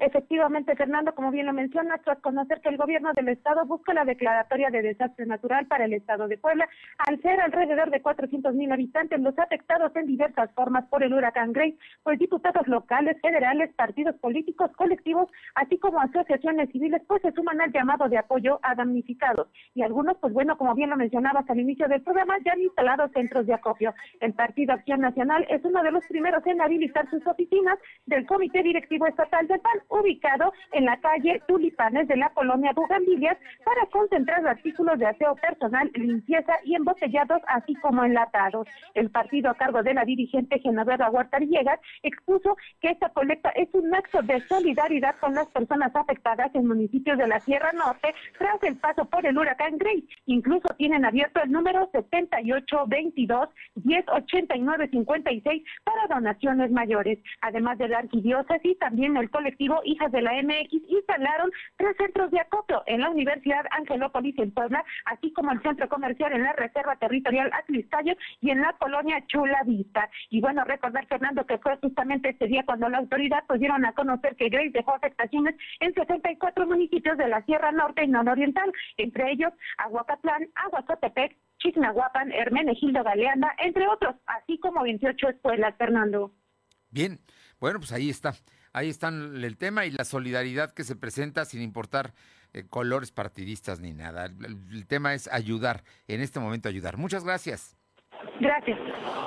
Efectivamente, 0.00 0.76
Fernando, 0.76 1.12
como 1.12 1.32
bien 1.32 1.46
lo 1.46 1.52
mencionas, 1.52 2.00
tras 2.04 2.20
conocer 2.20 2.60
que 2.60 2.68
el 2.68 2.76
gobierno 2.76 3.12
del 3.14 3.30
estado 3.30 3.66
busca 3.66 3.92
la 3.92 4.04
declaratoria 4.04 4.70
de 4.70 4.82
desastre 4.82 5.26
natural 5.26 5.66
para 5.66 5.86
el 5.86 5.92
estado 5.92 6.28
de 6.28 6.38
Puebla, 6.38 6.68
al 6.98 7.20
ser 7.20 7.40
alrededor 7.40 7.90
de 7.90 8.00
400 8.00 8.54
mil 8.54 8.70
habitantes 8.70 9.20
los 9.20 9.36
afectados 9.36 9.90
en 9.96 10.06
diversas 10.06 10.52
formas 10.52 10.86
por 10.86 11.02
el 11.02 11.12
huracán 11.12 11.52
Grace, 11.52 11.76
pues 12.04 12.16
diputados 12.20 12.68
locales, 12.68 13.20
federales, 13.20 13.74
partidos 13.74 14.14
políticos, 14.16 14.70
colectivos, 14.76 15.28
así 15.56 15.78
como 15.78 15.98
asociaciones 15.98 16.70
civiles, 16.70 17.02
pues 17.08 17.20
se 17.22 17.32
suman 17.32 17.60
al 17.60 17.72
llamado 17.72 18.08
de 18.08 18.18
apoyo 18.18 18.60
a 18.62 18.76
damnificados. 18.76 19.48
Y 19.74 19.82
algunos, 19.82 20.16
pues 20.18 20.32
bueno, 20.32 20.56
como 20.56 20.76
bien 20.76 20.90
lo 20.90 20.96
mencionabas 20.96 21.50
al 21.50 21.58
inicio 21.58 21.88
del 21.88 22.02
programa, 22.02 22.36
ya 22.44 22.52
han 22.52 22.60
instalado 22.60 23.08
centros 23.08 23.46
de 23.46 23.54
acopio. 23.54 23.92
El 24.20 24.32
Partido 24.34 24.74
Acción 24.74 25.00
Nacional 25.00 25.44
es 25.50 25.64
uno 25.64 25.82
de 25.82 25.90
los 25.90 26.04
primeros 26.06 26.46
en 26.46 26.60
habilitar 26.60 27.10
sus 27.10 27.26
oficinas 27.26 27.80
del 28.06 28.26
Comité 28.26 28.62
Directivo 28.62 29.04
Estatal 29.04 29.48
del 29.48 29.58
PAN 29.58 29.87
ubicado 29.88 30.52
en 30.72 30.84
la 30.84 30.98
calle 31.00 31.42
Tulipanes 31.46 32.08
de 32.08 32.16
la 32.16 32.30
colonia 32.30 32.72
Bugambilias 32.72 33.36
para 33.64 33.86
concentrar 33.86 34.46
artículos 34.46 34.98
de 34.98 35.06
aseo 35.06 35.34
personal, 35.36 35.90
limpieza 35.94 36.54
y 36.64 36.74
embotellados, 36.74 37.42
así 37.46 37.74
como 37.76 38.04
enlatados. 38.04 38.66
El 38.94 39.10
partido 39.10 39.50
a 39.50 39.54
cargo 39.54 39.82
de 39.82 39.94
la 39.94 40.04
dirigente 40.04 40.58
Genoveva 40.60 41.10
Huerta 41.10 41.38
Villegas 41.38 41.80
expuso 42.02 42.56
que 42.80 42.90
esta 42.90 43.08
colecta 43.10 43.50
es 43.50 43.68
un 43.72 43.94
acto 43.94 44.22
de 44.22 44.40
solidaridad 44.48 45.16
con 45.20 45.34
las 45.34 45.46
personas 45.48 45.94
afectadas 45.94 46.54
en 46.54 46.66
municipios 46.66 47.18
de 47.18 47.26
la 47.26 47.40
Sierra 47.40 47.72
Norte 47.72 48.14
tras 48.38 48.62
el 48.62 48.76
paso 48.76 49.04
por 49.06 49.24
el 49.26 49.38
huracán 49.38 49.78
Grace. 49.78 50.06
Incluso 50.26 50.68
tienen 50.76 51.04
abierto 51.04 51.40
el 51.42 51.50
número 51.50 51.88
7822 51.92 53.48
108956 53.84 55.62
para 55.84 56.06
donaciones 56.14 56.70
mayores. 56.70 57.18
Además 57.40 57.78
de 57.78 57.88
la 57.88 57.98
arquidiócesis, 57.98 58.78
también 58.78 59.16
el 59.16 59.30
colectivo 59.30 59.77
Hijas 59.84 60.12
de 60.12 60.22
la 60.22 60.32
MX, 60.42 60.72
instalaron 60.88 61.50
tres 61.76 61.96
centros 61.96 62.30
de 62.30 62.40
acopio 62.40 62.82
en 62.86 63.00
la 63.00 63.10
Universidad 63.10 63.64
Angelópolis 63.70 64.38
en 64.38 64.50
Puebla, 64.50 64.84
así 65.06 65.32
como 65.32 65.52
el 65.52 65.62
centro 65.62 65.88
comercial 65.88 66.32
en 66.32 66.42
la 66.42 66.52
Reserva 66.52 66.96
Territorial 66.96 67.50
Atliscayo 67.52 68.14
y 68.40 68.50
en 68.50 68.60
la 68.60 68.72
colonia 68.74 69.24
Chula 69.26 69.62
Vista. 69.64 70.10
Y 70.30 70.40
bueno, 70.40 70.64
recordar, 70.64 71.06
Fernando, 71.06 71.46
que 71.46 71.58
fue 71.58 71.76
justamente 71.78 72.30
este 72.30 72.46
día 72.46 72.64
cuando 72.64 72.88
la 72.88 72.98
autoridad 72.98 73.44
pues 73.46 73.60
dieron 73.60 73.84
a 73.84 73.92
conocer 73.92 74.36
que 74.36 74.48
Grace 74.48 74.70
dejó 74.70 74.94
afectaciones 74.94 75.54
en 75.80 75.94
64 75.94 76.66
municipios 76.66 77.16
de 77.18 77.28
la 77.28 77.42
Sierra 77.44 77.72
Norte 77.72 78.04
y 78.04 78.08
Nororiental, 78.08 78.72
entre 78.96 79.32
ellos 79.32 79.52
Aguacatlán, 79.78 80.48
Aguacotepec, 80.54 81.36
Chisnahuapan, 81.58 82.32
Hermenegildo 82.32 83.02
Galeanda, 83.02 83.54
entre 83.58 83.88
otros, 83.88 84.14
así 84.26 84.58
como 84.58 84.82
28 84.82 85.28
escuelas, 85.28 85.74
Fernando. 85.76 86.32
Bien, 86.90 87.18
bueno, 87.60 87.78
pues 87.80 87.92
ahí 87.92 88.10
está. 88.10 88.32
Ahí 88.78 88.90
está 88.90 89.08
el 89.08 89.56
tema 89.56 89.86
y 89.86 89.90
la 89.90 90.04
solidaridad 90.04 90.72
que 90.72 90.84
se 90.84 90.94
presenta 90.94 91.44
sin 91.44 91.62
importar 91.62 92.14
eh, 92.52 92.62
colores 92.70 93.10
partidistas 93.10 93.80
ni 93.80 93.92
nada. 93.92 94.26
El, 94.26 94.86
tema 94.86 95.14
es 95.14 95.26
ayudar, 95.32 95.82
en 96.06 96.20
este 96.20 96.38
momento 96.38 96.68
ayudar. 96.68 96.96
Muchas 96.96 97.24
gracias. 97.24 97.76
Gracias. 98.38 98.78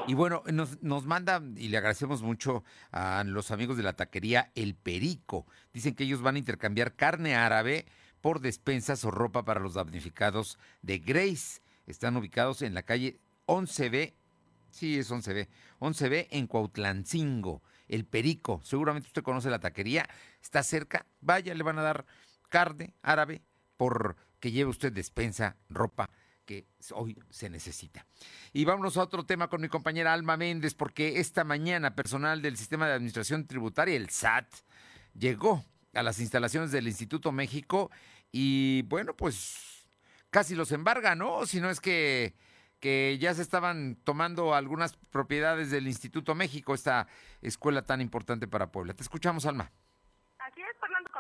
Y 0.08 0.14
bueno, 0.14 0.42
nos, 0.54 0.82
nos 0.82 1.06
manda 1.06 1.42
y 1.58 1.68
le 1.68 1.76
agradecemos 1.76 2.22
mucho 2.22 2.64
a 2.94 3.26
los 3.26 3.52
amigos 3.52 3.76
de 3.76 3.84
la 3.84 3.92
taquería 3.92 4.54
El 4.56 4.74
Perico. 4.74 5.46
Dicen 5.74 5.96
que 5.96 6.06
ellos 6.06 6.22
van 6.22 6.36
a 6.36 6.40
intercambiar 6.40 6.96
carne 6.96 7.36
árabe 7.36 7.86
por 8.22 8.40
despensas 8.40 9.04
o 9.04 9.12
ropa 9.12 9.44
para 9.44 9.60
los 9.60 9.74
damnificados 9.74 10.60
de 10.82 11.00
Grace. 11.00 11.62
Están 11.88 12.16
ubicados 12.16 12.62
en 12.62 12.74
la 12.74 12.84
calle 12.84 13.18
11B, 13.48 14.14
sí 14.70 14.98
es 14.98 15.12
11B, 15.12 15.50
11B 15.82 16.28
en 16.32 16.48
Cuautlancingo, 16.48 17.62
El 17.92 18.06
Perico. 18.06 18.62
Seguramente 18.64 19.08
usted 19.08 19.22
conoce 19.22 19.52
la 19.52 19.60
taquería, 19.60 20.10
está 20.42 20.64
cerca, 20.64 21.06
vaya, 21.20 21.54
le 21.54 21.62
van 21.62 21.78
a 21.78 21.84
dar 21.84 22.06
carne 22.50 22.96
árabe 23.04 23.44
por 23.78 24.16
que 24.40 24.52
lleve 24.52 24.72
usted 24.72 24.92
despensa, 24.92 25.58
ropa 25.70 26.10
que 26.46 26.66
hoy 26.94 27.18
se 27.30 27.50
necesita. 27.50 28.06
Y 28.54 28.66
vámonos 28.66 28.98
a 28.98 29.04
otro 29.04 29.24
tema 29.24 29.48
con 29.48 29.62
mi 29.62 29.68
compañera 29.70 30.14
Alma 30.14 30.38
Méndez, 30.38 30.74
porque 30.74 31.20
esta 31.20 31.44
mañana 31.44 31.96
personal 31.96 32.42
del 32.42 32.58
Sistema 32.58 32.88
de 32.88 32.94
Administración 32.94 33.46
Tributaria, 33.46 33.96
el 33.96 34.10
SAT, 34.10 34.48
llegó 35.14 35.64
a 35.94 36.02
las 36.02 36.20
instalaciones 36.20 36.72
del 36.72 36.88
Instituto 36.88 37.32
México 37.32 37.92
y 38.32 38.84
bueno, 38.84 39.16
pues 39.16 39.86
casi 40.30 40.56
los 40.56 40.72
embarga, 40.72 41.14
¿no? 41.16 41.46
Si 41.46 41.60
no 41.60 41.70
es 41.70 41.80
que, 41.80 42.34
que 42.82 43.18
ya 43.22 43.34
se 43.34 43.44
estaban 43.44 43.96
tomando 44.04 44.54
algunas 44.54 44.98
propiedades 45.12 45.72
del 45.72 45.88
Instituto 45.88 46.36
México, 46.36 46.74
esta 46.74 47.08
escuela 47.42 47.86
tan 47.86 48.02
importante 48.02 48.48
para 48.48 48.72
Puebla. 48.72 48.94
Te 48.94 49.04
escuchamos, 49.04 49.46
Alma. 49.46 49.72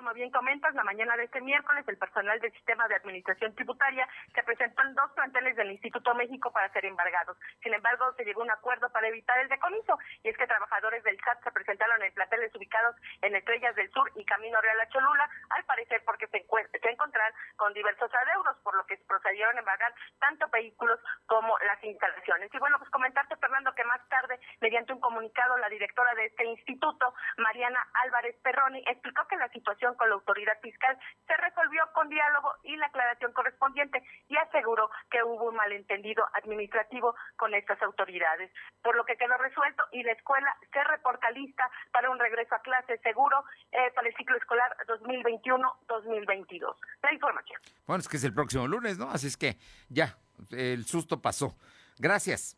Como 0.01 0.15
bien 0.15 0.31
comentas, 0.31 0.74
la 0.74 0.84
mañana 0.84 1.15
de 1.15 1.25
este 1.25 1.39
miércoles 1.41 1.86
el 1.88 1.96
personal 1.96 2.39
del 2.39 2.51
Sistema 2.53 2.88
de 2.88 2.96
Administración 2.96 3.53
Tributaria 3.53 4.10
se 4.34 4.41
presentó 4.41 4.81
en 4.81 4.96
dos 4.96 5.12
planteles 5.12 5.55
del 5.55 5.70
Instituto 5.70 6.15
México 6.15 6.51
para 6.51 6.74
ser 6.74 6.86
embargados. 6.86 7.38
Sin 7.62 7.72
embargo, 7.72 8.12
se 8.17 8.25
llegó 8.25 8.41
a 8.41 8.46
un 8.46 8.50
acuerdo 8.50 8.89
para 8.89 9.08
evitar 9.10 9.38
el 9.38 9.48
decomiso 9.48 10.00
y 10.24 10.29
es 10.29 10.38
que 10.38 10.48
trabajadores 10.48 11.03
del 11.03 11.20
SAT 11.22 11.43
se 11.43 11.51
presentaron 11.51 12.01
en 12.01 12.12
planteles 12.15 12.50
ubicados 12.55 12.96
en 13.22 13.36
Estrellas 13.36 13.75
del 13.75 13.91
Sur 13.91 14.12
y 14.15 14.25
Camino 14.25 14.60
Real 14.60 14.79
a 14.81 14.89
Cholula, 14.89 15.29
al 15.51 15.65
parecer 15.65 16.01
porque 16.03 16.25
se, 16.29 16.48
se 16.81 16.89
encontraron 16.89 17.38
con 17.58 17.72
diversos 17.75 18.12
adeudos, 18.12 18.58
por 18.63 18.75
lo 18.75 18.84
que 18.88 18.98
procedieron 19.08 19.55
a 19.55 19.60
embargar 19.60 19.93
tanto 20.17 20.48
vehículos 20.50 21.00
como 21.27 21.55
las 21.60 21.84
instalaciones. 21.84 22.50
Y 22.51 22.58
bueno, 22.58 22.79
pues 22.79 22.89
comentarte, 22.89 23.36
Fernando, 23.36 23.72
que 23.75 23.84
más 23.84 24.01
tarde, 24.10 24.39
mediante 24.62 24.93
un 24.93 25.00
comunicado, 25.00 25.60
la 25.60 25.70
directora 25.70 26.15
de 26.15 26.25
este 26.25 26.43
instituto, 26.46 27.13
Mariana 27.38 27.86
Álvarez 28.03 28.36
Perroni, 28.41 28.84
explicó 28.88 29.27
que 29.27 29.38
la 29.38 29.50
situación 29.50 29.91
con 30.01 30.10
la 30.10 30.15
autoridad 30.15 30.60
fiscal 30.63 30.98
se 31.27 31.38
resolvió 31.38 31.84
con 31.93 32.10
diálogo 32.10 32.50
y 32.63 32.75
la 32.75 32.88
aclaración 32.88 33.31
correspondiente 33.34 34.01
y 34.29 34.36
aseguró 34.36 34.89
que 35.12 35.22
hubo 35.22 35.50
un 35.50 35.55
malentendido 35.55 36.25
administrativo 36.34 37.13
con 37.38 37.53
estas 37.53 37.79
autoridades, 37.84 38.51
por 38.81 38.96
lo 38.96 39.05
que 39.05 39.15
quedó 39.15 39.38
resuelto 39.38 39.84
y 39.91 40.01
la 40.01 40.13
escuela 40.13 40.58
se 40.74 40.84
reporta 40.86 41.29
lista 41.29 41.70
para 41.91 42.10
un 42.10 42.17
regreso 42.17 42.55
a 42.55 42.63
clases 42.63 43.00
seguro 43.01 43.43
eh, 43.72 43.91
para 43.93 44.08
el 44.08 44.15
ciclo 44.15 44.38
escolar 44.38 44.75
2021-2022. 44.88 46.75
La 47.03 47.13
información. 47.13 47.62
Bueno, 47.86 48.01
es 48.01 48.10
que 48.10 48.17
es 48.17 48.24
el 48.24 48.34
próximo 48.34 48.67
lunes, 48.67 48.98
¿no? 48.98 49.12
Así 49.12 49.27
es 49.27 49.38
que 49.38 49.58
ya, 49.88 50.17
el 50.50 50.84
susto 50.86 51.22
pasó. 51.22 51.55
Gracias. 52.00 52.58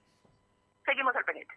Seguimos 0.86 1.14
al 1.14 1.26
pendiente. 1.26 1.54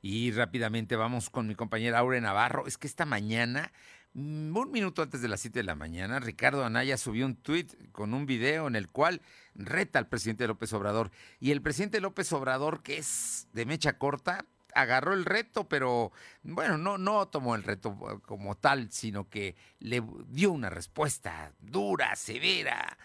Y 0.00 0.32
rápidamente 0.32 0.96
vamos 0.96 1.28
con 1.28 1.46
mi 1.46 1.54
compañera 1.54 1.98
Aure 1.98 2.22
Navarro. 2.22 2.66
Es 2.66 2.78
que 2.78 2.86
esta 2.86 3.04
mañana 3.04 3.70
un 4.16 4.70
minuto 4.72 5.02
antes 5.02 5.20
de 5.20 5.28
las 5.28 5.40
7 5.40 5.58
de 5.58 5.64
la 5.64 5.74
mañana, 5.74 6.20
Ricardo 6.20 6.64
Anaya 6.64 6.96
subió 6.96 7.26
un 7.26 7.36
tuit 7.36 7.74
con 7.92 8.14
un 8.14 8.24
video 8.24 8.66
en 8.66 8.74
el 8.74 8.88
cual 8.88 9.20
reta 9.54 9.98
al 9.98 10.08
presidente 10.08 10.46
López 10.46 10.72
Obrador. 10.72 11.10
Y 11.38 11.50
el 11.50 11.60
presidente 11.60 12.00
López 12.00 12.32
Obrador, 12.32 12.82
que 12.82 12.96
es 12.98 13.48
de 13.52 13.66
mecha 13.66 13.98
corta, 13.98 14.46
agarró 14.74 15.12
el 15.12 15.24
reto, 15.24 15.68
pero 15.68 16.12
bueno, 16.42 16.78
no, 16.78 16.96
no 16.96 17.28
tomó 17.28 17.54
el 17.56 17.62
reto 17.62 17.90
eh, 18.10 18.18
como 18.24 18.56
tal, 18.56 18.90
sino 18.90 19.28
que 19.28 19.54
le 19.80 20.02
dio 20.28 20.50
una 20.50 20.70
respuesta 20.70 21.52
dura, 21.60 22.16
severa. 22.16 22.96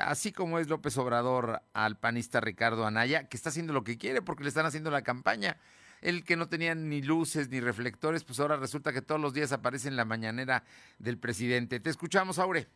Así 0.00 0.30
como 0.30 0.60
es 0.60 0.68
López 0.68 0.96
Obrador 0.96 1.62
al 1.72 1.98
panista 1.98 2.40
Ricardo 2.40 2.86
Anaya, 2.86 3.28
que 3.28 3.36
está 3.36 3.48
haciendo 3.48 3.72
lo 3.72 3.82
que 3.82 3.98
quiere 3.98 4.22
porque 4.22 4.44
le 4.44 4.48
están 4.48 4.66
haciendo 4.66 4.92
la 4.92 5.02
campaña 5.02 5.58
el 6.02 6.24
que 6.24 6.36
no 6.36 6.48
tenía 6.48 6.74
ni 6.74 7.00
luces 7.00 7.48
ni 7.48 7.60
reflectores, 7.60 8.24
pues 8.24 8.38
ahora 8.40 8.56
resulta 8.56 8.92
que 8.92 9.02
todos 9.02 9.20
los 9.20 9.32
días 9.32 9.52
aparece 9.52 9.88
en 9.88 9.96
la 9.96 10.04
mañanera 10.04 10.64
del 10.98 11.16
presidente. 11.18 11.80
Te 11.80 11.90
escuchamos, 11.90 12.38
Aure. 12.38 12.66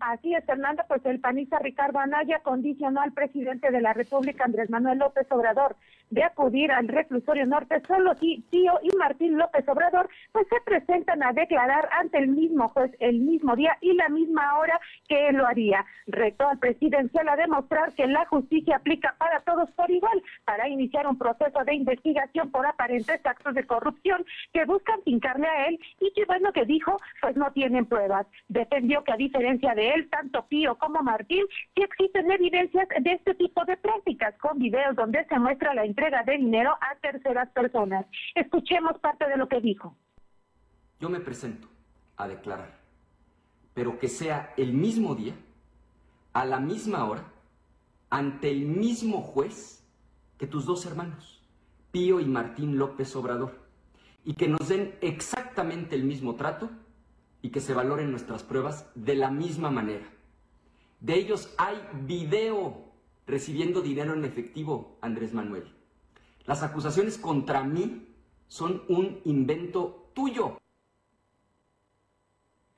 Así 0.00 0.34
es, 0.34 0.44
Fernando, 0.44 0.82
pues 0.88 1.04
el 1.06 1.20
panista 1.20 1.58
Ricardo 1.58 1.98
Anaya 1.98 2.40
condicionó 2.42 3.00
al 3.00 3.12
presidente 3.12 3.70
de 3.70 3.80
la 3.80 3.94
República, 3.94 4.44
Andrés 4.44 4.68
Manuel 4.68 4.98
López 4.98 5.26
Obrador, 5.30 5.76
de 6.10 6.22
acudir 6.22 6.70
al 6.72 6.88
reclusorio 6.88 7.46
norte, 7.46 7.82
solo 7.86 8.14
si 8.16 8.42
Tío 8.50 8.74
y 8.82 8.96
Martín 8.96 9.36
López 9.38 9.68
Obrador 9.68 10.08
pues 10.32 10.46
se 10.48 10.60
presentan 10.64 11.22
a 11.22 11.32
declarar 11.32 11.88
ante 11.92 12.18
el 12.18 12.28
mismo 12.28 12.68
juez 12.68 12.92
el 13.00 13.20
mismo 13.20 13.56
día 13.56 13.76
y 13.80 13.94
la 13.94 14.08
misma 14.08 14.58
hora 14.58 14.80
que 15.08 15.28
él 15.28 15.36
lo 15.36 15.46
haría. 15.46 15.84
Retó 16.06 16.48
al 16.48 16.58
presidencial 16.58 17.28
a 17.28 17.36
demostrar 17.36 17.92
que 17.94 18.06
la 18.06 18.24
justicia 18.26 18.76
aplica 18.76 19.14
para 19.18 19.40
todos 19.40 19.70
por 19.72 19.90
igual, 19.90 20.22
para 20.44 20.68
iniciar 20.68 21.06
un 21.06 21.18
proceso 21.18 21.64
de 21.64 21.74
investigación 21.74 22.50
por 22.50 22.66
aparentes 22.66 23.24
actos 23.24 23.54
de 23.54 23.64
corrupción 23.64 24.24
que 24.52 24.64
buscan 24.64 25.00
pincarle 25.02 25.46
a 25.48 25.66
él 25.68 25.78
y 26.00 26.12
que 26.12 26.24
bueno 26.24 26.52
que 26.52 26.64
dijo, 26.64 26.96
pues 27.20 27.36
no 27.36 27.50
tienen 27.52 27.86
pruebas. 27.86 28.26
Defendió 28.48 29.02
que 29.04 29.12
a 29.12 29.16
diferencia 29.16 29.74
de 29.74 29.90
él, 29.90 30.08
tanto 30.10 30.46
Pío 30.46 30.76
como 30.76 31.02
Martín, 31.02 31.44
sí 31.74 31.82
existen 31.82 32.30
evidencias 32.30 32.88
de 33.00 33.12
este 33.12 33.34
tipo 33.34 33.64
de 33.64 33.76
prácticas 33.76 34.36
con 34.38 34.58
videos 34.58 34.96
donde 34.96 35.24
se 35.24 35.38
muestra 35.38 35.74
la 35.74 35.86
entrega 35.96 36.22
de 36.24 36.36
dinero 36.36 36.72
a 36.72 36.94
terceras 37.00 37.48
personas. 37.52 38.04
Escuchemos 38.34 38.98
parte 39.00 39.26
de 39.26 39.38
lo 39.38 39.48
que 39.48 39.62
dijo. 39.62 39.96
Yo 41.00 41.08
me 41.08 41.20
presento 41.20 41.68
a 42.18 42.28
declarar, 42.28 42.78
pero 43.72 43.98
que 43.98 44.08
sea 44.08 44.52
el 44.58 44.74
mismo 44.74 45.14
día, 45.14 45.34
a 46.34 46.44
la 46.44 46.60
misma 46.60 47.06
hora, 47.06 47.24
ante 48.10 48.50
el 48.50 48.66
mismo 48.66 49.22
juez 49.22 49.82
que 50.38 50.46
tus 50.46 50.66
dos 50.66 50.84
hermanos, 50.84 51.42
Pío 51.92 52.20
y 52.20 52.26
Martín 52.26 52.76
López 52.76 53.16
Obrador, 53.16 53.58
y 54.22 54.34
que 54.34 54.48
nos 54.48 54.68
den 54.68 54.96
exactamente 55.00 55.96
el 55.96 56.04
mismo 56.04 56.34
trato 56.34 56.68
y 57.40 57.50
que 57.50 57.60
se 57.60 57.72
valoren 57.72 58.10
nuestras 58.10 58.42
pruebas 58.42 58.90
de 58.94 59.14
la 59.14 59.30
misma 59.30 59.70
manera. 59.70 60.04
De 61.00 61.14
ellos 61.14 61.54
hay 61.56 61.80
video 62.02 62.92
recibiendo 63.26 63.80
dinero 63.80 64.12
en 64.12 64.26
efectivo, 64.26 64.98
Andrés 65.00 65.32
Manuel. 65.32 65.75
Las 66.46 66.62
acusaciones 66.62 67.18
contra 67.18 67.64
mí 67.64 68.14
son 68.46 68.82
un 68.88 69.20
invento 69.24 70.10
tuyo. 70.14 70.58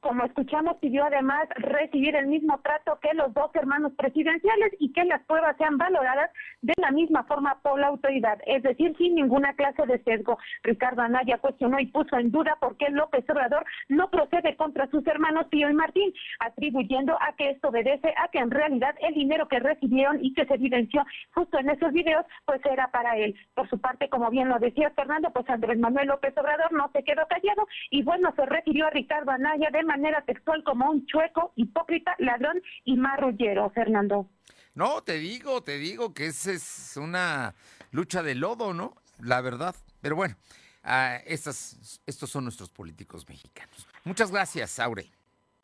Como 0.01 0.25
escuchamos, 0.25 0.77
pidió 0.77 1.05
además 1.05 1.49
recibir 1.57 2.15
el 2.15 2.29
mismo 2.29 2.61
trato 2.61 3.01
que 3.03 3.13
los 3.15 3.35
dos 3.35 3.51
hermanos 3.55 3.93
presidenciales 3.99 4.73
y 4.79 4.93
que 4.93 5.05
las 5.05 5.25
pruebas 5.25 5.57
sean 5.57 5.77
valoradas 5.77 6.31
de 6.63 6.73
la 6.81 6.93
misma 6.93 7.25
forma 7.25 7.59
por 7.63 7.81
la 7.81 7.89
autoridad, 7.89 8.39
es 8.47 8.63
decir, 8.63 8.95
sin 8.97 9.17
ninguna 9.17 9.55
clase 9.55 9.85
de 9.87 9.99
sesgo. 10.05 10.39
Ricardo 10.63 11.03
Anaya 11.03 11.39
cuestionó 11.39 11.81
y 11.81 11.87
puso 11.87 12.17
en 12.17 12.31
duda 12.31 12.57
por 12.61 12.77
qué 12.77 12.91
López 12.91 13.29
Obrador 13.29 13.65
no 13.89 14.09
procede 14.09 14.55
contra 14.55 14.87
sus 14.87 15.05
hermanos 15.05 15.47
Pío 15.49 15.69
y 15.69 15.75
Martín, 15.75 16.13
atribuyendo 16.39 17.17
a 17.21 17.33
que 17.33 17.51
esto 17.51 17.69
obedece 17.69 18.15
a 18.23 18.29
que 18.29 18.39
en 18.39 18.53
realidad 18.53 18.95
el 19.01 19.15
dinero 19.15 19.49
que 19.49 19.59
recibieron 19.59 20.25
y 20.25 20.33
que 20.33 20.47
se 20.47 20.55
evidenció 20.55 21.05
justo 21.35 21.59
en 21.59 21.71
esos 21.71 21.93
videos, 21.93 22.25
pues 22.45 22.65
era 22.67 22.87
para 22.93 23.17
él. 23.17 23.35
Por 23.55 23.69
su 23.69 23.81
parte, 23.81 24.09
como 24.09 24.31
bien 24.31 24.49
lo 24.49 24.61
decía 24.61 24.91
Fernando, 24.91 25.33
pues 25.33 25.51
Andrés 25.51 25.79
Manuel 25.79 26.07
López 26.07 26.39
Obrador 26.39 26.73
no 26.73 26.89
se 26.93 27.03
quedó 27.03 27.27
callado 27.27 27.67
y 27.91 28.05
bueno, 28.05 28.33
se 28.37 28.47
refirió 28.47 28.87
a 28.87 28.91
Ricardo 28.91 29.33
Anaya 29.33 29.71
de 29.73 29.88
manera 29.89 30.25
textual 30.25 30.63
como 30.63 30.89
un 30.89 31.05
chueco, 31.07 31.53
hipócrita, 31.57 32.15
ladrón 32.19 32.63
y 32.85 32.97
marrullero, 32.97 33.71
Fernando. 33.71 34.31
No, 34.75 35.03
te 35.03 35.19
digo, 35.19 35.65
te 35.65 35.79
digo 35.79 36.15
que 36.15 36.27
esa 36.27 36.53
es 36.53 36.97
una 36.97 37.57
lucha 37.91 38.23
de 38.23 38.37
lodo, 38.37 38.73
¿no? 38.75 38.95
La 39.19 39.41
verdad. 39.41 39.75
Pero 40.01 40.15
bueno, 40.15 40.37
uh, 40.85 41.19
estas, 41.27 42.01
estos 42.07 42.31
son 42.31 42.45
nuestros 42.45 42.71
políticos 42.71 43.29
mexicanos. 43.29 43.89
Muchas 44.05 44.31
gracias, 44.31 44.79
Aure. 44.79 45.11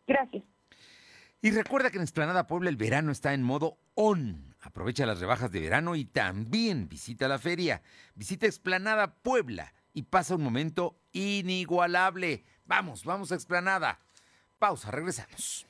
Gracias. 0.07 0.43
Y 1.41 1.51
recuerda 1.51 1.91
que 1.91 1.99
en 1.99 2.05
Esplanada 2.05 2.47
Puebla 2.47 2.71
el 2.71 2.77
verano 2.77 3.13
está 3.13 3.35
en 3.35 3.43
modo 3.43 3.79
on. 3.95 4.57
Aprovecha 4.63 5.05
las 5.05 5.21
rebajas 5.21 5.53
de 5.53 5.61
verano 5.61 5.95
y 5.95 6.07
también 6.07 6.89
visita 6.89 7.29
la 7.29 7.39
feria. 7.39 7.83
Visita 8.15 8.47
Esplanada 8.47 9.15
Puebla 9.17 9.75
y 9.93 10.05
pasa 10.05 10.37
un 10.37 10.43
momento 10.43 10.99
inigualable. 11.13 12.45
Vamos, 12.65 13.05
vamos 13.05 13.31
a 13.31 13.35
Explanada. 13.35 14.01
Pausa, 14.65 14.91
regresamos. 14.91 15.67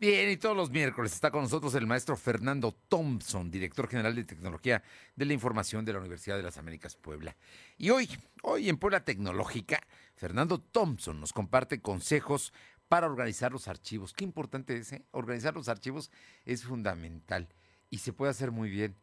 Bien, 0.00 0.30
y 0.30 0.36
todos 0.36 0.56
los 0.56 0.70
miércoles 0.70 1.12
está 1.12 1.32
con 1.32 1.42
nosotros 1.42 1.74
el 1.74 1.88
maestro 1.88 2.16
Fernando 2.16 2.70
Thompson, 2.88 3.50
director 3.50 3.88
general 3.88 4.14
de 4.14 4.22
tecnología 4.22 4.80
de 5.16 5.24
la 5.24 5.32
información 5.32 5.84
de 5.84 5.92
la 5.92 5.98
Universidad 5.98 6.36
de 6.36 6.44
las 6.44 6.56
Américas 6.56 6.94
Puebla. 6.94 7.36
Y 7.78 7.90
hoy, 7.90 8.08
hoy 8.44 8.68
en 8.68 8.76
Puebla 8.76 9.04
Tecnológica, 9.04 9.80
Fernando 10.14 10.60
Thompson 10.60 11.20
nos 11.20 11.32
comparte 11.32 11.80
consejos 11.80 12.52
para 12.86 13.08
organizar 13.08 13.50
los 13.50 13.66
archivos. 13.66 14.12
Qué 14.12 14.22
importante 14.22 14.76
es, 14.76 14.92
¿eh? 14.92 15.04
Organizar 15.10 15.54
los 15.54 15.68
archivos 15.68 16.12
es 16.44 16.62
fundamental 16.62 17.48
y 17.90 17.98
se 17.98 18.12
puede 18.12 18.30
hacer 18.30 18.52
muy 18.52 18.70
bien. 18.70 18.94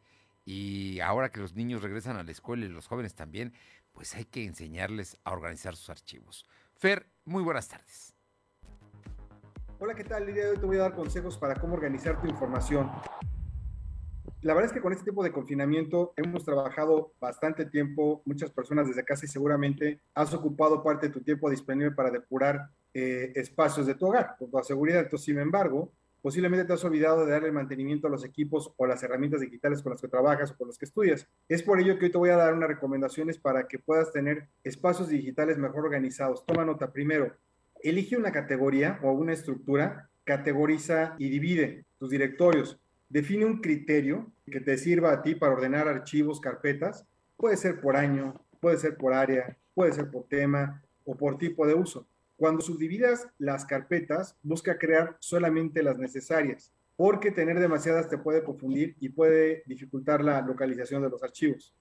Y 0.46 1.00
ahora 1.00 1.30
que 1.30 1.40
los 1.40 1.52
niños 1.52 1.82
regresan 1.82 2.16
a 2.16 2.22
la 2.22 2.32
escuela 2.32 2.64
y 2.64 2.70
los 2.70 2.86
jóvenes 2.86 3.14
también, 3.14 3.52
pues 3.92 4.14
hay 4.14 4.24
que 4.24 4.46
enseñarles 4.46 5.18
a 5.24 5.32
organizar 5.32 5.76
sus 5.76 5.90
archivos. 5.90 6.46
Fer, 6.74 7.06
muy 7.26 7.42
buenas 7.42 7.68
tardes. 7.68 8.15
Hola, 9.78 9.94
¿qué 9.94 10.04
tal? 10.04 10.26
El 10.26 10.32
día 10.32 10.44
de 10.44 10.50
hoy 10.52 10.56
te 10.56 10.64
voy 10.64 10.78
a 10.78 10.82
dar 10.82 10.94
consejos 10.94 11.36
para 11.36 11.54
cómo 11.54 11.74
organizar 11.74 12.18
tu 12.18 12.26
información. 12.26 12.90
La 14.40 14.54
verdad 14.54 14.70
es 14.70 14.72
que 14.72 14.80
con 14.80 14.94
este 14.94 15.04
tipo 15.04 15.22
de 15.22 15.30
confinamiento 15.30 16.14
hemos 16.16 16.46
trabajado 16.46 17.12
bastante 17.20 17.66
tiempo, 17.66 18.22
muchas 18.24 18.50
personas 18.50 18.88
desde 18.88 19.04
casa 19.04 19.26
y 19.26 19.28
seguramente 19.28 20.00
has 20.14 20.32
ocupado 20.32 20.82
parte 20.82 21.08
de 21.08 21.12
tu 21.12 21.20
tiempo 21.20 21.50
disponible 21.50 21.90
para 21.90 22.10
depurar 22.10 22.70
eh, 22.94 23.32
espacios 23.34 23.86
de 23.86 23.94
tu 23.94 24.06
hogar, 24.06 24.36
con 24.38 24.50
toda 24.50 24.62
seguridad. 24.62 25.00
Entonces, 25.02 25.26
sin 25.26 25.38
embargo, 25.38 25.92
posiblemente 26.22 26.64
te 26.64 26.72
has 26.72 26.84
olvidado 26.84 27.26
de 27.26 27.32
darle 27.32 27.52
mantenimiento 27.52 28.06
a 28.06 28.10
los 28.10 28.24
equipos 28.24 28.72
o 28.78 28.86
las 28.86 29.02
herramientas 29.02 29.42
digitales 29.42 29.82
con 29.82 29.90
las 29.92 30.00
que 30.00 30.08
trabajas 30.08 30.52
o 30.52 30.56
con 30.56 30.68
las 30.68 30.78
que 30.78 30.86
estudias. 30.86 31.28
Es 31.50 31.62
por 31.62 31.78
ello 31.80 31.98
que 31.98 32.06
hoy 32.06 32.12
te 32.12 32.18
voy 32.18 32.30
a 32.30 32.36
dar 32.36 32.54
unas 32.54 32.70
recomendaciones 32.70 33.36
para 33.36 33.68
que 33.68 33.78
puedas 33.78 34.10
tener 34.10 34.48
espacios 34.64 35.10
digitales 35.10 35.58
mejor 35.58 35.84
organizados. 35.84 36.46
Toma 36.46 36.64
nota 36.64 36.90
primero, 36.90 37.36
elige 37.88 38.16
una 38.16 38.32
categoría 38.32 38.98
o 39.02 39.12
una 39.12 39.32
estructura, 39.32 40.08
categoriza 40.24 41.14
y 41.18 41.28
divide 41.28 41.84
tus 41.98 42.10
directorios. 42.10 42.78
Define 43.08 43.44
un 43.44 43.60
criterio 43.60 44.32
que 44.46 44.60
te 44.60 44.76
sirva 44.78 45.12
a 45.12 45.22
ti 45.22 45.34
para 45.34 45.52
ordenar 45.52 45.88
archivos, 45.88 46.40
carpetas. 46.40 47.06
Puede 47.36 47.56
ser 47.56 47.80
por 47.80 47.96
año, 47.96 48.40
puede 48.60 48.78
ser 48.78 48.96
por 48.96 49.12
área, 49.12 49.56
puede 49.74 49.92
ser 49.92 50.10
por 50.10 50.24
tema 50.24 50.82
o 51.04 51.16
por 51.16 51.38
tipo 51.38 51.66
de 51.66 51.74
uso. 51.74 52.06
Cuando 52.36 52.60
subdividas 52.60 53.28
las 53.38 53.64
carpetas, 53.64 54.36
busca 54.42 54.78
crear 54.78 55.16
solamente 55.20 55.82
las 55.82 55.98
necesarias, 55.98 56.72
porque 56.96 57.30
tener 57.30 57.58
demasiadas 57.60 58.08
te 58.08 58.18
puede 58.18 58.42
confundir 58.42 58.96
y 59.00 59.08
puede 59.08 59.62
dificultar 59.66 60.22
la 60.22 60.40
localización 60.42 61.02
de 61.02 61.10
los 61.10 61.22
archivos. 61.22 61.74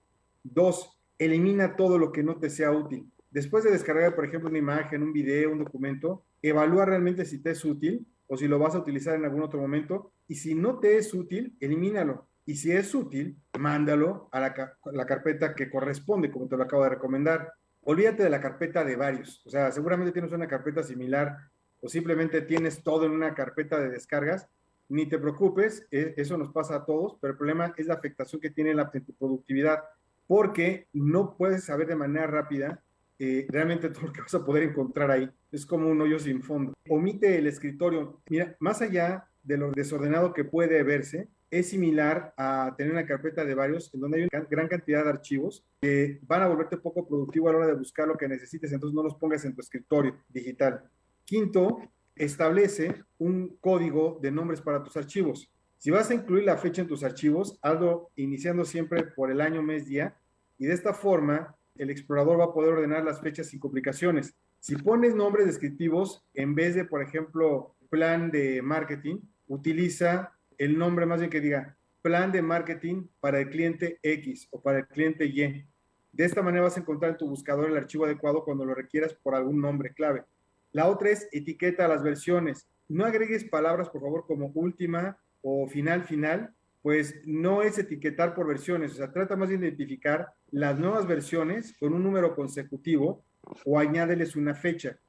Dos, 0.43 0.97
elimina 1.17 1.75
todo 1.75 1.97
lo 1.97 2.11
que 2.11 2.23
no 2.23 2.37
te 2.37 2.49
sea 2.49 2.71
útil. 2.71 3.09
Después 3.35 3.65
de 3.65 3.71
descargar, 3.71 4.15
por 4.15 4.23
ejemplo, 4.23 4.49
una 4.49 4.59
imagen, 4.59 5.03
un 5.03 5.11
video, 5.11 5.51
un 5.51 5.59
documento, 5.59 6.23
evalúa 6.41 6.85
realmente 6.85 7.25
si 7.25 7.39
te 7.39 7.51
es 7.51 7.65
útil 7.65 8.07
o 8.27 8.37
si 8.37 8.47
lo 8.47 8.57
vas 8.59 8.75
a 8.75 8.79
utilizar 8.79 9.13
en 9.13 9.25
algún 9.25 9.41
otro 9.41 9.59
momento. 9.59 10.13
Y 10.25 10.35
si 10.35 10.55
no 10.55 10.79
te 10.79 10.95
es 10.95 11.13
útil, 11.13 11.53
elimínalo. 11.59 12.29
Y 12.45 12.55
si 12.55 12.71
es 12.71 12.95
útil, 12.95 13.37
mándalo 13.59 14.29
a 14.31 14.39
la, 14.39 15.05
carpeta 15.05 15.53
que 15.53 15.69
corresponde, 15.69 16.31
como 16.31 16.47
te 16.47 16.55
lo 16.55 16.63
acabo 16.63 16.83
de 16.85 16.91
recomendar. 16.91 17.51
Olvídate 17.81 18.23
de 18.23 18.29
la 18.29 18.39
carpeta 18.39 18.85
de 18.85 18.95
varios. 18.95 19.45
O 19.45 19.49
sea, 19.49 19.69
seguramente 19.69 20.13
tienes 20.13 20.31
una 20.31 20.47
carpeta 20.47 20.81
similar 20.81 21.35
o 21.81 21.89
simplemente 21.89 22.41
tienes 22.41 22.83
todo 22.83 23.05
en 23.05 23.11
una 23.11 23.35
carpeta 23.35 23.81
de 23.81 23.89
descargas. 23.89 24.47
Ni 24.87 25.09
te 25.09 25.19
preocupes, 25.19 25.85
e, 25.91 26.13
eso 26.15 26.37
nos 26.37 26.53
pasa 26.53 26.75
a 26.77 26.85
todos, 26.85 27.17
pero 27.19 27.33
el 27.33 27.37
problema 27.37 27.73
es 27.75 27.87
la 27.87 27.95
afectación 27.95 28.39
que 28.39 28.51
tiene 28.51 28.73
la, 28.73 28.89
productividad, 28.89 29.83
porque 30.25 30.87
no 30.93 31.35
puedes 31.35 31.65
saber 31.65 31.87
de 31.87 31.97
manera 31.97 32.27
rápida 32.27 32.81
eh, 33.19 33.45
realmente 33.49 33.89
todo 33.89 34.07
lo 34.07 34.13
que 34.13 34.21
vas 34.21 34.33
a 34.35 34.43
poder 34.45 34.63
encontrar 34.63 35.11
ahí 35.11 35.29
es 35.51 35.65
como 35.65 35.89
un 35.89 36.01
hoyo 36.01 36.19
sin 36.19 36.41
fondo. 36.41 36.73
Omite 36.89 37.37
el 37.37 37.47
escritorio. 37.47 38.21
Mira, 38.29 38.55
más 38.59 38.81
allá 38.81 39.27
de 39.43 39.57
lo 39.57 39.71
desordenado 39.71 40.33
que 40.33 40.43
puede 40.43 40.83
verse, 40.83 41.29
es 41.51 41.69
similar 41.69 42.33
a 42.37 42.73
tener 42.77 42.91
una 42.91 43.05
carpeta 43.05 43.45
de 43.45 43.55
varios 43.55 43.93
en 43.93 44.01
donde 44.01 44.17
hay 44.17 44.27
una 44.33 44.45
gran 44.49 44.67
cantidad 44.67 45.03
de 45.03 45.09
archivos 45.09 45.63
que 45.79 46.19
van 46.23 46.41
a 46.41 46.47
volverte 46.47 46.77
poco 46.77 47.07
productivo 47.07 47.47
a 47.47 47.51
la 47.51 47.57
hora 47.59 47.67
de 47.67 47.75
buscar 47.75 48.07
lo 48.07 48.17
que 48.17 48.27
necesites, 48.27 48.71
entonces 48.71 48.95
no 48.95 49.03
los 49.03 49.15
pongas 49.15 49.45
en 49.45 49.53
tu 49.53 49.61
escritorio 49.61 50.17
digital. 50.27 50.83
Quinto, 51.23 51.79
establece 52.15 53.03
un 53.17 53.57
código 53.59 54.19
de 54.21 54.31
nombres 54.31 54.61
para 54.61 54.83
tus 54.83 54.97
archivos. 54.97 55.51
Si 55.77 55.91
vas 55.91 56.09
a 56.09 56.13
incluir 56.13 56.45
la 56.45 56.57
fecha 56.57 56.81
en 56.81 56.87
tus 56.87 57.03
archivos, 57.03 57.59
hazlo 57.61 58.11
iniciando 58.15 58.65
siempre 58.65 59.03
por 59.03 59.31
el 59.31 59.41
año, 59.41 59.61
mes, 59.61 59.85
día, 59.85 60.17
y 60.57 60.65
de 60.65 60.73
esta 60.73 60.93
forma 60.93 61.55
el 61.77 61.89
explorador 61.89 62.39
va 62.39 62.45
a 62.45 62.53
poder 62.53 62.73
ordenar 62.73 63.03
las 63.03 63.21
fechas 63.21 63.47
sin 63.47 63.59
complicaciones. 63.59 64.35
Si 64.59 64.75
pones 64.75 65.13
nombres 65.13 65.45
descriptivos, 65.45 66.23
en 66.33 66.55
vez 66.55 66.75
de, 66.75 66.85
por 66.85 67.01
ejemplo, 67.01 67.75
plan 67.89 68.31
de 68.31 68.61
marketing, 68.61 69.17
utiliza 69.47 70.33
el 70.57 70.77
nombre 70.77 71.05
más 71.05 71.19
bien 71.19 71.29
que 71.29 71.41
diga 71.41 71.77
plan 72.01 72.31
de 72.31 72.41
marketing 72.41 73.07
para 73.19 73.39
el 73.39 73.49
cliente 73.49 73.99
X 74.01 74.47
o 74.51 74.61
para 74.61 74.79
el 74.79 74.87
cliente 74.87 75.25
Y. 75.25 75.65
De 76.11 76.23
esta 76.23 76.41
manera 76.41 76.63
vas 76.63 76.77
a 76.77 76.79
encontrar 76.79 77.11
en 77.11 77.17
tu 77.17 77.27
buscador 77.27 77.69
el 77.69 77.77
archivo 77.77 78.05
adecuado 78.05 78.45
cuando 78.45 78.63
lo 78.63 78.73
requieras 78.73 79.13
por 79.13 79.35
algún 79.35 79.59
nombre 79.59 79.93
clave. 79.93 80.23
La 80.71 80.87
otra 80.87 81.09
es 81.09 81.27
etiqueta 81.31 81.87
las 81.87 82.03
versiones. 82.03 82.67
No 82.87 83.05
agregues 83.05 83.43
palabras, 83.45 83.89
por 83.89 84.01
favor, 84.01 84.25
como 84.27 84.51
última 84.53 85.17
o 85.41 85.67
final 85.67 86.03
final, 86.03 86.54
pues 86.85 87.15
no 87.25 87.63
es 87.63 87.79
etiquetar 87.79 88.35
por 88.35 88.45
versiones, 88.45 88.91
o 88.91 88.95
sea, 88.97 89.11
trata 89.11 89.35
más 89.35 89.49
de 89.49 89.55
identificar 89.55 90.27
las 90.51 90.77
nuevas 90.77 91.07
versiones 91.07 91.75
con 91.79 91.93
un 91.93 92.03
número 92.03 92.35
consecutivo 92.35 93.23
o 93.65 93.79
añádeles 93.79 94.35
una 94.35 94.53
fecha. 94.53 94.99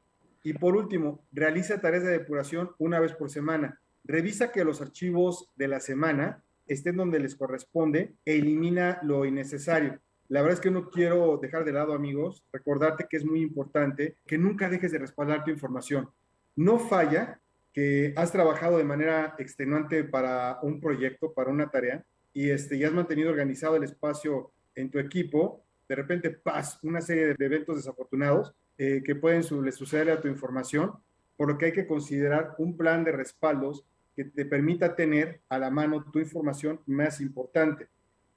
Y 0.43 0.55
por 0.55 0.75
último, 0.75 1.27
realiza 1.33 1.79
tareas 1.79 2.05
de 2.05 2.13
depuración 2.13 2.71
una 2.79 2.99
vez 2.99 3.13
por 3.13 3.29
semana. 3.29 3.79
Revisa 4.05 4.53
que 4.53 4.65
los 4.65 4.81
archivos 4.81 5.51
de 5.55 5.69
la 5.69 5.79
semana 5.81 6.43
estén 6.67 6.97
donde 6.97 7.21
les 7.21 7.37
corresponde 7.37 8.15
e 8.25 8.39
elimina 8.39 8.99
lo 9.03 9.27
innecesario. 9.27 10.01
La 10.29 10.41
verdad 10.41 10.55
es 10.55 10.63
que 10.63 10.71
no 10.71 10.89
quiero 10.89 11.39
dejar 11.43 11.67
de 11.67 11.73
lado, 11.73 11.93
amigos, 11.93 12.43
recordarte 12.55 13.07
que 13.07 13.19
es 13.19 13.25
muy 13.27 13.43
importante 13.43 14.17
que 14.27 14.39
nunca 14.39 14.71
dejes 14.71 14.93
de 14.93 14.99
respaldar 15.01 15.45
tu 15.45 15.51
información. 15.51 16.09
No 16.57 16.79
falla 16.79 17.39
que 17.77 18.15
has 18.17 18.33
trabajado 18.33 18.79
de 18.79 18.85
manera 18.85 19.35
extenuante 19.39 20.03
para 20.03 20.61
un 20.63 20.81
proyecto, 20.81 21.35
para 21.35 21.51
una 21.51 21.71
tarea, 21.71 22.03
y, 22.33 22.49
este, 22.49 22.79
ya 22.79 22.89
has 22.89 22.95
mantenido 22.95 23.29
organizado 23.29 23.77
el 23.77 23.85
espacio 23.85 24.51
en 24.75 24.91
tu 24.91 24.99
equipo, 24.99 25.63
de 25.87 25.95
repente, 25.95 26.31
paz, 26.31 26.79
una 26.83 27.03
serie 27.03 27.35
de 27.35 27.45
eventos 27.45 27.77
desafortunados 27.77 28.55
eh, 28.79 29.03
que 29.05 29.15
pueden 29.15 29.43
suceder 29.43 30.11
a 30.11 30.23
tu 30.23 30.27
información, 30.27 30.93
por 31.37 31.49
lo 31.49 31.59
que 31.59 31.67
hay 31.67 31.73
que 31.73 31.87
considerar 31.87 32.55
un 32.57 32.79
plan 32.79 33.05
de 33.05 33.13
respaldos 33.13 33.85
que 34.17 34.25
te 34.25 34.47
permita 34.47 34.97
tener 34.97 35.43
a 35.51 35.59
la 35.59 35.69
mano 35.69 36.03
tu 36.11 36.19
información 36.19 36.81
más 36.87 37.21
importante. 37.21 37.89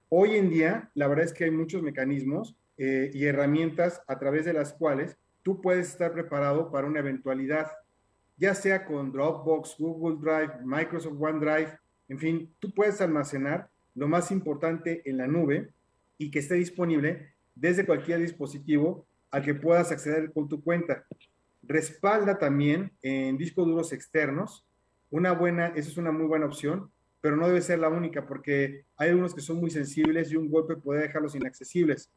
Hoy 0.09 0.35
en 0.35 0.49
día, 0.49 0.91
la 0.95 1.07
verdad 1.07 1.23
es 1.23 1.33
que 1.33 1.45
hay 1.45 1.51
muchos 1.51 1.81
mecanismos 1.81 2.57
eh, 2.77 3.09
y 3.13 3.23
herramientas 3.23 4.01
a 4.05 4.19
través 4.19 4.43
de 4.43 4.51
las 4.51 4.73
cuales 4.73 5.15
tú 5.43 5.61
puedes 5.61 5.87
estar 5.87 6.11
preparado 6.11 6.71
para 6.71 6.87
una 6.87 6.99
eventualidad, 6.99 7.71
ya 8.39 8.55
sea 8.55 8.85
con 8.85 9.11
Dropbox, 9.11 9.75
Google 9.77 10.17
Drive, 10.19 10.65
Microsoft 10.65 11.17
OneDrive, 11.19 11.77
en 12.07 12.17
fin, 12.17 12.55
tú 12.59 12.73
puedes 12.73 13.01
almacenar 13.01 13.69
lo 13.93 14.07
más 14.07 14.31
importante 14.31 15.01
en 15.05 15.17
la 15.17 15.27
nube 15.27 15.69
y 16.17 16.31
que 16.31 16.39
esté 16.39 16.55
disponible 16.55 17.33
desde 17.53 17.85
cualquier 17.85 18.19
dispositivo 18.19 19.05
al 19.29 19.43
que 19.43 19.53
puedas 19.53 19.91
acceder 19.91 20.31
con 20.31 20.47
tu 20.47 20.63
cuenta. 20.63 21.05
Respalda 21.61 22.39
también 22.39 22.91
en 23.03 23.37
discos 23.37 23.67
duros 23.67 23.93
externos. 23.93 24.65
Una 25.11 25.33
buena, 25.33 25.67
esa 25.67 25.89
es 25.89 25.97
una 25.97 26.11
muy 26.11 26.25
buena 26.25 26.47
opción 26.47 26.89
pero 27.21 27.35
no 27.35 27.47
debe 27.47 27.61
ser 27.61 27.79
la 27.79 27.89
única 27.89 28.25
porque 28.25 28.85
hay 28.97 29.09
algunos 29.09 29.35
que 29.35 29.41
son 29.41 29.57
muy 29.57 29.69
sensibles 29.69 30.31
y 30.31 30.35
un 30.35 30.49
golpe 30.49 30.75
puede 30.75 31.01
dejarlos 31.01 31.35
inaccesibles. 31.35 32.09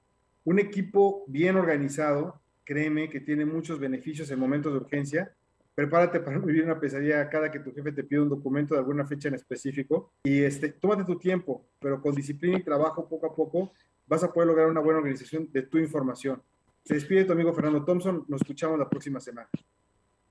Un 0.44 0.58
equipo 0.58 1.24
bien 1.26 1.56
organizado, 1.56 2.40
créeme 2.64 3.10
que 3.10 3.20
tiene 3.20 3.44
muchos 3.44 3.78
beneficios 3.78 4.30
en 4.30 4.38
momentos 4.38 4.72
de 4.72 4.78
urgencia. 4.78 5.32
Prepárate 5.74 6.20
para 6.20 6.38
vivir 6.38 6.64
una 6.64 6.78
pesadilla 6.78 7.28
cada 7.30 7.50
que 7.50 7.60
tu 7.60 7.72
jefe 7.72 7.92
te 7.92 8.04
pide 8.04 8.20
un 8.20 8.28
documento 8.28 8.74
de 8.74 8.80
alguna 8.80 9.06
fecha 9.06 9.28
en 9.28 9.34
específico 9.34 10.12
y 10.22 10.42
este, 10.42 10.68
tómate 10.68 11.04
tu 11.04 11.18
tiempo, 11.18 11.66
pero 11.80 12.00
con 12.00 12.14
disciplina 12.14 12.58
y 12.58 12.62
trabajo 12.62 13.08
poco 13.08 13.26
a 13.26 13.34
poco 13.34 13.72
vas 14.06 14.22
a 14.22 14.32
poder 14.32 14.48
lograr 14.48 14.68
una 14.68 14.80
buena 14.80 14.98
organización 14.98 15.48
de 15.50 15.62
tu 15.62 15.78
información. 15.78 16.42
Se 16.84 16.94
despide 16.94 17.24
tu 17.24 17.32
amigo 17.32 17.54
Fernando 17.54 17.84
Thompson, 17.84 18.24
nos 18.28 18.42
escuchamos 18.42 18.78
la 18.78 18.88
próxima 18.88 19.20
semana. 19.20 19.48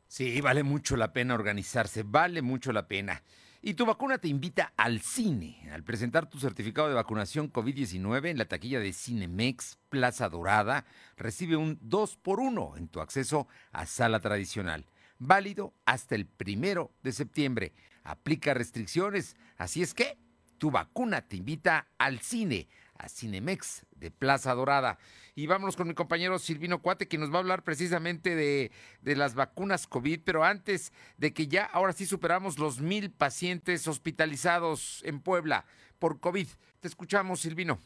Sí, 0.07 0.41
vale 0.41 0.61
mucho 0.61 0.97
la 0.97 1.13
pena 1.13 1.33
organizarse, 1.33 2.03
vale 2.03 2.41
mucho 2.41 2.71
la 2.71 2.87
pena. 2.87 3.23
Y 3.63 3.75
tu 3.75 3.85
vacuna 3.85 4.17
te 4.17 4.27
invita 4.27 4.73
al 4.75 5.01
cine. 5.01 5.69
Al 5.71 5.83
presentar 5.83 6.29
tu 6.29 6.39
certificado 6.39 6.89
de 6.89 6.95
vacunación 6.95 7.51
COVID-19 7.51 8.29
en 8.29 8.37
la 8.37 8.45
taquilla 8.45 8.79
de 8.79 8.91
Cinemex 8.91 9.77
Plaza 9.87 10.29
Dorada, 10.29 10.85
recibe 11.15 11.55
un 11.55 11.77
2 11.81 12.17
por 12.17 12.39
1 12.39 12.73
en 12.77 12.87
tu 12.87 12.99
acceso 12.99 13.47
a 13.71 13.85
sala 13.85 14.19
tradicional. 14.19 14.85
Válido 15.23 15.75
hasta 15.85 16.15
el 16.15 16.25
primero 16.25 16.91
de 17.03 17.11
septiembre. 17.11 17.73
Aplica 18.03 18.55
restricciones, 18.55 19.35
así 19.55 19.83
es 19.83 19.93
que 19.93 20.17
tu 20.57 20.71
vacuna 20.71 21.21
te 21.21 21.35
invita 21.35 21.87
al 21.99 22.21
cine 22.21 22.67
a 22.97 23.07
Cinemex 23.07 23.85
de 23.91 24.09
Plaza 24.09 24.55
Dorada. 24.55 24.97
Y 25.35 25.45
vámonos 25.45 25.75
con 25.75 25.87
mi 25.87 25.93
compañero 25.93 26.39
Silvino 26.39 26.81
Cuate, 26.81 27.07
que 27.07 27.19
nos 27.19 27.31
va 27.31 27.35
a 27.35 27.41
hablar 27.41 27.63
precisamente 27.63 28.35
de, 28.35 28.71
de, 29.03 29.15
las 29.15 29.35
vacunas 29.35 29.85
COVID, 29.85 30.21
pero 30.25 30.43
antes 30.43 30.91
de 31.17 31.33
que 31.33 31.47
ya 31.47 31.65
ahora 31.65 31.93
sí 31.93 32.07
superamos 32.07 32.57
los 32.57 32.81
mil 32.81 33.11
pacientes 33.11 33.87
hospitalizados 33.87 35.03
en 35.05 35.19
Puebla 35.19 35.65
por 35.99 36.19
COVID. 36.19 36.47
Te 36.79 36.87
escuchamos, 36.87 37.41
Silvino 37.41 37.77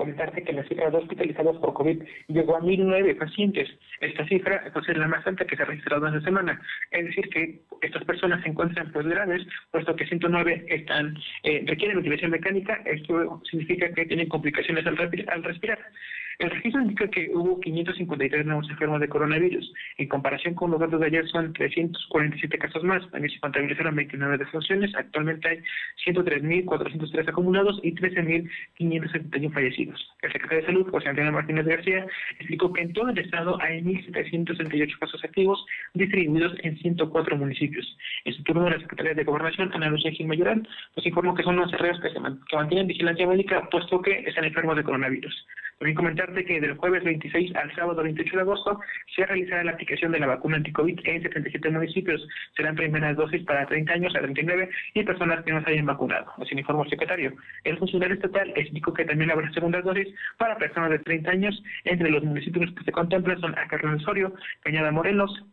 comentarte 0.00 0.42
que 0.42 0.54
la 0.54 0.64
cifra 0.64 0.88
de 0.88 0.96
hospitalizados 0.96 1.58
por 1.58 1.74
COVID 1.74 2.02
llegó 2.28 2.56
a 2.56 2.60
1.009 2.60 3.18
pacientes. 3.18 3.68
Esta 4.00 4.26
cifra 4.26 4.64
es 4.66 4.96
la 4.96 5.08
más 5.08 5.26
alta 5.26 5.44
que 5.44 5.54
se 5.54 5.62
ha 5.62 5.66
registrado 5.66 6.06
en 6.06 6.14
la 6.14 6.20
semana. 6.22 6.58
Es 6.90 7.04
decir, 7.04 7.28
que 7.28 7.60
estas 7.82 8.02
personas 8.04 8.42
se 8.42 8.48
encuentran 8.48 8.90
pues 8.92 9.06
graves, 9.06 9.46
puesto 9.70 9.94
que 9.94 10.06
109 10.06 10.64
están 10.68 11.18
eh, 11.42 11.64
requieren 11.66 11.98
ventilación 11.98 12.30
mecánica. 12.30 12.80
Esto 12.86 13.42
significa 13.50 13.92
que 13.92 14.06
tienen 14.06 14.30
complicaciones 14.30 14.86
al 14.86 14.96
respirar. 14.96 15.78
El 16.40 16.50
registro 16.50 16.80
indica 16.80 17.06
que 17.08 17.30
hubo 17.34 17.60
553 17.60 18.46
nuevos 18.46 18.70
enfermos 18.70 18.98
de 18.98 19.10
coronavirus. 19.10 19.74
En 19.98 20.08
comparación 20.08 20.54
con 20.54 20.70
los 20.70 20.80
datos 20.80 20.98
de 20.98 21.06
ayer 21.08 21.28
son 21.28 21.52
347 21.52 22.56
casos 22.56 22.82
más. 22.82 23.02
También 23.10 23.30
se 23.30 23.40
contabilizaron 23.40 23.94
29 23.94 24.38
defunciones. 24.38 24.90
Actualmente 24.94 25.46
hay 25.46 25.58
103.403 26.06 27.28
acumulados 27.28 27.78
y 27.82 27.94
13.571 27.94 29.52
fallecidos. 29.52 30.16
El 30.22 30.32
secretario 30.32 30.60
de 30.62 30.66
Salud, 30.66 30.90
José 30.90 31.10
Antonio 31.10 31.30
Martínez 31.30 31.66
García, 31.66 32.06
explicó 32.38 32.72
que 32.72 32.80
en 32.80 32.94
todo 32.94 33.10
el 33.10 33.18
estado 33.18 33.60
hay 33.60 33.82
1.768 33.82 34.98
casos 34.98 35.22
activos 35.22 35.62
distribuidos 35.92 36.54
en 36.62 36.78
104 36.78 37.36
municipios. 37.36 37.98
En 38.24 38.32
su 38.32 38.42
turno, 38.44 38.70
la 38.70 38.80
Secretaría 38.80 39.12
de 39.12 39.24
Gobernación, 39.24 39.72
Ana 39.74 39.90
Lucía 39.90 40.10
Gil 40.12 40.26
Mayoral, 40.26 40.66
nos 40.96 41.04
informó 41.06 41.34
que 41.34 41.42
son 41.42 41.56
los 41.56 41.70
cerreos 41.70 42.00
que, 42.00 42.08
se 42.08 42.14
que 42.14 42.56
mantienen 42.56 42.86
vigilancia 42.86 43.26
médica, 43.26 43.68
puesto 43.70 44.00
que 44.00 44.20
están 44.20 44.46
enfermos 44.46 44.76
de 44.76 44.84
coronavirus. 44.84 45.46
También 45.80 45.96
comentarte 46.30 46.44
que 46.44 46.60
del 46.60 46.76
jueves 46.76 47.04
26 47.04 47.54
al 47.56 47.74
sábado 47.74 48.02
28 48.02 48.36
de 48.36 48.42
agosto 48.42 48.80
se 49.14 49.26
realizará 49.26 49.64
la 49.64 49.72
aplicación 49.72 50.12
de 50.12 50.20
la 50.20 50.26
vacuna 50.26 50.56
anticovid 50.56 50.98
en 51.04 51.22
77 51.22 51.70
municipios. 51.70 52.26
Serán 52.56 52.76
primeras 52.76 53.16
dosis 53.16 53.42
para 53.44 53.66
30 53.66 53.92
años 53.92 54.14
a 54.16 54.20
39 54.20 54.68
y 54.94 55.02
personas 55.02 55.44
que 55.44 55.52
no 55.52 55.62
se 55.62 55.70
hayan 55.70 55.86
vacunado. 55.86 56.32
Así 56.38 56.56
informó 56.56 56.84
el 56.84 56.90
secretario. 56.90 57.32
El 57.64 57.78
funcionario 57.78 58.14
estatal 58.14 58.52
explicó 58.56 58.92
que 58.92 59.04
también 59.04 59.30
habrá 59.30 59.50
segundas 59.52 59.84
dosis 59.84 60.08
para 60.38 60.56
personas 60.56 60.90
de 60.90 60.98
30 61.00 61.30
años. 61.30 61.62
Entre 61.84 62.10
los 62.10 62.22
municipios 62.22 62.70
que 62.74 62.84
se 62.84 62.92
contemplan 62.92 63.40
son 63.40 63.58
Acarrón 63.58 63.94
Osorio, 63.94 64.34
Cañada 64.62 64.90
Morelos, 64.90 65.44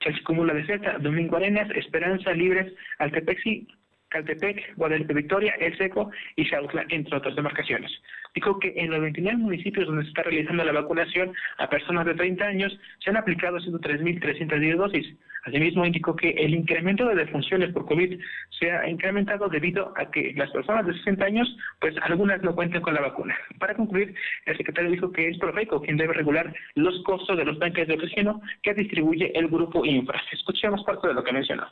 Chalchicumula 0.00 0.54
de 0.54 0.66
Zeta, 0.66 0.98
Domingo 0.98 1.36
Arenas, 1.36 1.70
Esperanza, 1.74 2.32
Libres, 2.32 2.72
Altepexi, 2.98 3.68
Caltepec, 4.12 4.76
Guadalupe 4.76 5.14
Victoria, 5.14 5.54
El 5.58 5.76
Seco 5.78 6.10
y 6.36 6.44
Xautla, 6.44 6.84
entre 6.90 7.16
otras 7.16 7.34
demarcaciones. 7.34 7.90
Dijo 8.34 8.58
que 8.58 8.72
en 8.76 8.90
los 8.90 9.00
29 9.00 9.38
municipios 9.38 9.86
donde 9.86 10.02
se 10.04 10.08
está 10.08 10.22
realizando 10.22 10.64
la 10.64 10.72
vacunación 10.72 11.34
a 11.58 11.68
personas 11.68 12.06
de 12.06 12.14
30 12.14 12.44
años 12.44 12.78
se 13.02 13.10
han 13.10 13.16
aplicado 13.16 13.58
103.310 13.58 14.76
dosis. 14.76 15.06
Asimismo, 15.44 15.84
indicó 15.84 16.14
que 16.14 16.30
el 16.30 16.54
incremento 16.54 17.04
de 17.06 17.16
defunciones 17.16 17.72
por 17.72 17.86
COVID 17.86 18.20
se 18.58 18.70
ha 18.70 18.88
incrementado 18.88 19.48
debido 19.48 19.92
a 19.96 20.10
que 20.10 20.32
las 20.36 20.50
personas 20.50 20.86
de 20.86 20.94
60 20.94 21.24
años, 21.24 21.56
pues 21.80 21.94
algunas 22.02 22.42
no 22.42 22.54
cuentan 22.54 22.82
con 22.82 22.94
la 22.94 23.00
vacuna. 23.00 23.36
Para 23.58 23.74
concluir, 23.74 24.14
el 24.46 24.56
secretario 24.56 24.90
dijo 24.90 25.10
que 25.10 25.28
es 25.28 25.38
Profeco 25.38 25.80
quien 25.80 25.96
debe 25.96 26.14
regular 26.14 26.54
los 26.74 27.02
costos 27.02 27.36
de 27.36 27.44
los 27.44 27.58
tanques 27.58 27.88
de 27.88 27.94
oxígeno 27.94 28.40
que 28.62 28.74
distribuye 28.74 29.36
el 29.36 29.48
grupo 29.48 29.84
Infra. 29.84 30.22
Escuchemos 30.30 30.84
parte 30.84 31.08
de 31.08 31.14
lo 31.14 31.24
que 31.24 31.32
mencionó. 31.32 31.66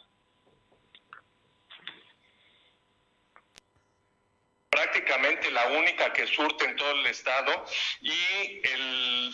La 5.50 5.66
única 5.68 6.12
que 6.12 6.26
surte 6.26 6.64
en 6.64 6.76
todo 6.76 6.92
el 6.92 7.06
estado 7.06 7.64
y 8.00 8.60
el 8.64 9.32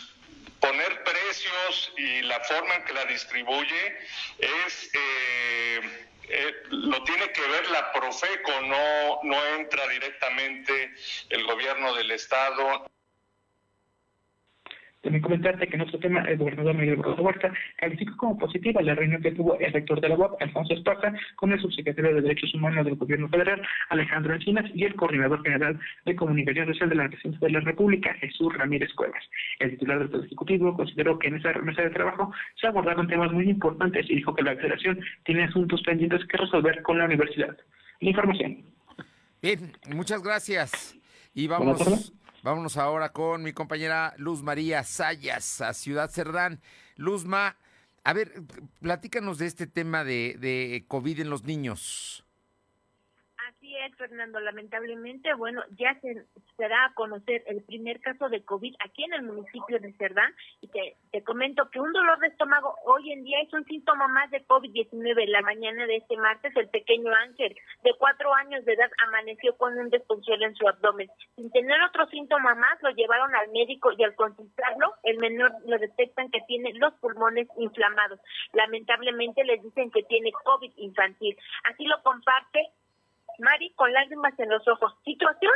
poner 0.60 1.04
precios 1.04 1.92
y 1.96 2.22
la 2.22 2.40
forma 2.40 2.74
en 2.74 2.84
que 2.84 2.92
la 2.92 3.04
distribuye 3.04 3.98
es 4.38 4.90
eh, 4.92 6.06
eh, 6.28 6.54
lo 6.70 7.02
tiene 7.04 7.30
que 7.30 7.42
ver 7.42 7.70
la 7.70 7.92
Profeco, 7.92 8.60
no, 8.62 9.20
no 9.22 9.46
entra 9.56 9.86
directamente 9.88 10.92
el 11.30 11.44
gobierno 11.44 11.94
del 11.94 12.10
estado. 12.10 12.86
También 15.06 15.22
comentarte 15.22 15.68
que 15.68 15.76
en 15.76 15.82
otro 15.82 16.00
tema, 16.00 16.22
el 16.22 16.36
gobernador 16.36 16.74
Miguel 16.74 16.96
Barroso 16.96 17.22
Huerta 17.22 17.52
calificó 17.76 18.16
como 18.16 18.38
positiva 18.38 18.82
la 18.82 18.96
reunión 18.96 19.22
que 19.22 19.30
tuvo 19.30 19.56
el 19.60 19.72
rector 19.72 20.00
de 20.00 20.08
la 20.08 20.16
UAP, 20.16 20.42
Alfonso 20.42 20.74
Esparza, 20.74 21.14
con 21.36 21.52
el 21.52 21.60
subsecretario 21.60 22.12
de 22.12 22.22
Derechos 22.22 22.52
Humanos 22.54 22.84
del 22.84 22.96
Gobierno 22.96 23.28
Federal, 23.28 23.62
Alejandro 23.90 24.34
Encinas, 24.34 24.68
y 24.74 24.82
el 24.82 24.96
coordinador 24.96 25.44
general 25.44 25.78
de 26.06 26.16
Comunicación 26.16 26.66
Social 26.66 26.88
de 26.88 26.96
la 26.96 27.08
Presidencia 27.08 27.46
de 27.46 27.52
la 27.52 27.60
República, 27.60 28.14
Jesús 28.14 28.52
Ramírez 28.56 28.92
Cuevas. 28.94 29.22
El 29.60 29.70
titular 29.70 30.00
del 30.00 30.10
Poder 30.10 30.26
Ejecutivo 30.26 30.76
consideró 30.76 31.20
que 31.20 31.28
en 31.28 31.36
esa 31.36 31.52
mesa 31.52 31.82
de 31.82 31.90
trabajo 31.90 32.32
se 32.60 32.66
abordaron 32.66 33.06
temas 33.06 33.30
muy 33.30 33.48
importantes 33.48 34.10
y 34.10 34.16
dijo 34.16 34.34
que 34.34 34.42
la 34.42 34.56
federación 34.56 34.98
tiene 35.24 35.44
asuntos 35.44 35.82
pendientes 35.82 36.26
que 36.26 36.36
resolver 36.36 36.82
con 36.82 36.98
la 36.98 37.04
universidad. 37.04 37.56
La 38.00 38.08
información. 38.08 38.64
Bien, 39.40 39.72
muchas 39.94 40.20
gracias. 40.20 40.96
Y 41.32 41.46
vamos 41.46 42.12
Vámonos 42.46 42.76
ahora 42.76 43.08
con 43.08 43.42
mi 43.42 43.52
compañera 43.52 44.14
Luz 44.18 44.44
María 44.44 44.84
Sayas 44.84 45.60
a 45.60 45.74
Ciudad 45.74 46.08
Cerdán. 46.08 46.60
Luzma, 46.94 47.56
a 48.04 48.12
ver, 48.12 48.40
platícanos 48.80 49.38
de 49.38 49.46
este 49.46 49.66
tema 49.66 50.04
de, 50.04 50.36
de 50.38 50.84
COVID 50.86 51.22
en 51.22 51.28
los 51.28 51.42
niños. 51.42 52.24
Así 53.66 53.94
Fernando. 53.96 54.38
Lamentablemente, 54.38 55.34
bueno, 55.34 55.62
ya 55.76 55.98
se, 56.00 56.24
será 56.56 56.86
a 56.86 56.94
conocer 56.94 57.42
el 57.46 57.62
primer 57.64 58.00
caso 58.00 58.28
de 58.28 58.44
COVID 58.44 58.74
aquí 58.78 59.04
en 59.04 59.14
el 59.14 59.22
municipio 59.22 59.80
de 59.80 59.92
Cerdán 59.94 60.32
y 60.60 60.68
Te 60.68 61.24
comento 61.24 61.68
que 61.70 61.80
un 61.80 61.92
dolor 61.92 62.18
de 62.20 62.28
estómago 62.28 62.76
hoy 62.84 63.10
en 63.10 63.24
día 63.24 63.40
es 63.40 63.52
un 63.52 63.64
síntoma 63.64 64.06
más 64.08 64.30
de 64.30 64.46
COVID-19. 64.46 65.26
La 65.28 65.40
mañana 65.42 65.86
de 65.86 65.96
este 65.96 66.16
martes, 66.16 66.54
el 66.56 66.68
pequeño 66.68 67.12
Ángel, 67.12 67.56
de 67.82 67.94
cuatro 67.98 68.32
años 68.34 68.64
de 68.64 68.74
edad, 68.74 68.90
amaneció 69.06 69.56
con 69.56 69.76
un 69.76 69.90
desconsuelo 69.90 70.46
en 70.46 70.54
su 70.54 70.68
abdomen. 70.68 71.10
Sin 71.34 71.50
tener 71.50 71.80
otro 71.82 72.06
síntoma 72.06 72.54
más, 72.54 72.80
lo 72.82 72.90
llevaron 72.90 73.34
al 73.34 73.50
médico 73.50 73.90
y 73.96 74.04
al 74.04 74.14
consultarlo, 74.14 74.94
el 75.02 75.18
menor 75.18 75.52
lo 75.66 75.78
detectan 75.78 76.30
que 76.30 76.40
tiene 76.46 76.72
los 76.74 76.94
pulmones 76.94 77.48
inflamados. 77.58 78.20
Lamentablemente 78.52 79.42
les 79.44 79.62
dicen 79.62 79.90
que 79.90 80.04
tiene 80.04 80.30
COVID 80.44 80.72
infantil. 80.76 81.36
Así 81.64 81.84
lo 81.84 82.00
comparte 82.02 82.70
Mari 83.38 83.72
con 83.74 83.92
lágrimas 83.92 84.38
en 84.38 84.48
los 84.48 84.66
ojos. 84.68 84.94
Situación 85.04 85.52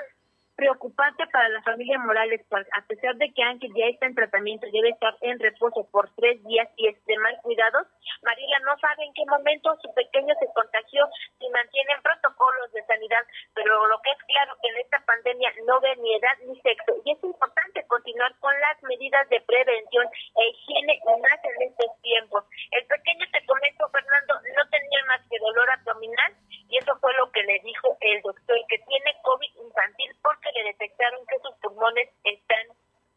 preocupante 0.60 1.24
para 1.32 1.48
la 1.48 1.62
familia 1.62 1.98
Morales, 1.98 2.44
pues, 2.50 2.68
a 2.76 2.84
pesar 2.84 3.16
de 3.16 3.32
que 3.32 3.42
Ángel 3.42 3.72
ya 3.74 3.86
está 3.86 4.04
en 4.04 4.14
tratamiento 4.14 4.68
debe 4.70 4.90
estar 4.90 5.16
en 5.22 5.40
reposo 5.40 5.88
por 5.90 6.12
tres 6.16 6.36
días 6.44 6.68
y 6.76 6.86
extremar 6.86 7.40
cuidados, 7.40 7.88
Marila 8.20 8.58
no 8.68 8.76
sabe 8.76 9.08
en 9.08 9.14
qué 9.14 9.24
momento 9.24 9.72
su 9.80 9.88
pequeño 9.94 10.34
se 10.38 10.52
contagió 10.52 11.08
si 11.38 11.48
mantienen 11.48 12.02
protocolos 12.02 12.70
de 12.72 12.84
sanidad, 12.84 13.24
pero 13.54 13.88
lo 13.88 13.96
que 14.02 14.10
es 14.10 14.22
claro 14.28 14.52
que 14.60 14.68
en 14.68 14.76
esta 14.84 15.00
pandemia 15.06 15.50
no 15.64 15.80
ve 15.80 15.96
ni 15.96 16.14
edad 16.14 16.36
ni 16.44 16.60
sexo 16.60 16.92
y 17.06 17.12
es 17.12 17.24
importante 17.24 17.86
continuar 17.88 18.36
con 18.40 18.52
las 18.60 18.82
medidas 18.82 19.26
de 19.30 19.40
prevención 19.40 20.04
e 20.12 20.44
higiene 20.44 21.00
más 21.24 21.40
en 21.40 21.72
estos 21.72 21.88
tiempos. 22.02 22.44
El 22.72 22.84
pequeño, 22.84 23.24
te 23.32 23.46
comento, 23.46 23.88
Fernando, 23.88 24.34
no 24.34 24.62
tenía 24.68 25.00
más 25.08 25.20
que 25.30 25.38
dolor 25.38 25.70
abdominal 25.70 26.36
eso 26.80 26.96
fue 27.00 27.12
lo 27.18 27.30
que 27.32 27.42
le 27.42 27.60
dijo 27.60 27.96
el 28.00 28.22
doctor, 28.22 28.56
que 28.68 28.78
tiene 28.78 29.10
COVID 29.22 29.66
infantil 29.66 30.16
porque 30.22 30.50
le 30.54 30.64
detectaron 30.64 31.20
que 31.26 31.36
sus 31.42 31.54
pulmones 31.60 32.08
están 32.24 32.66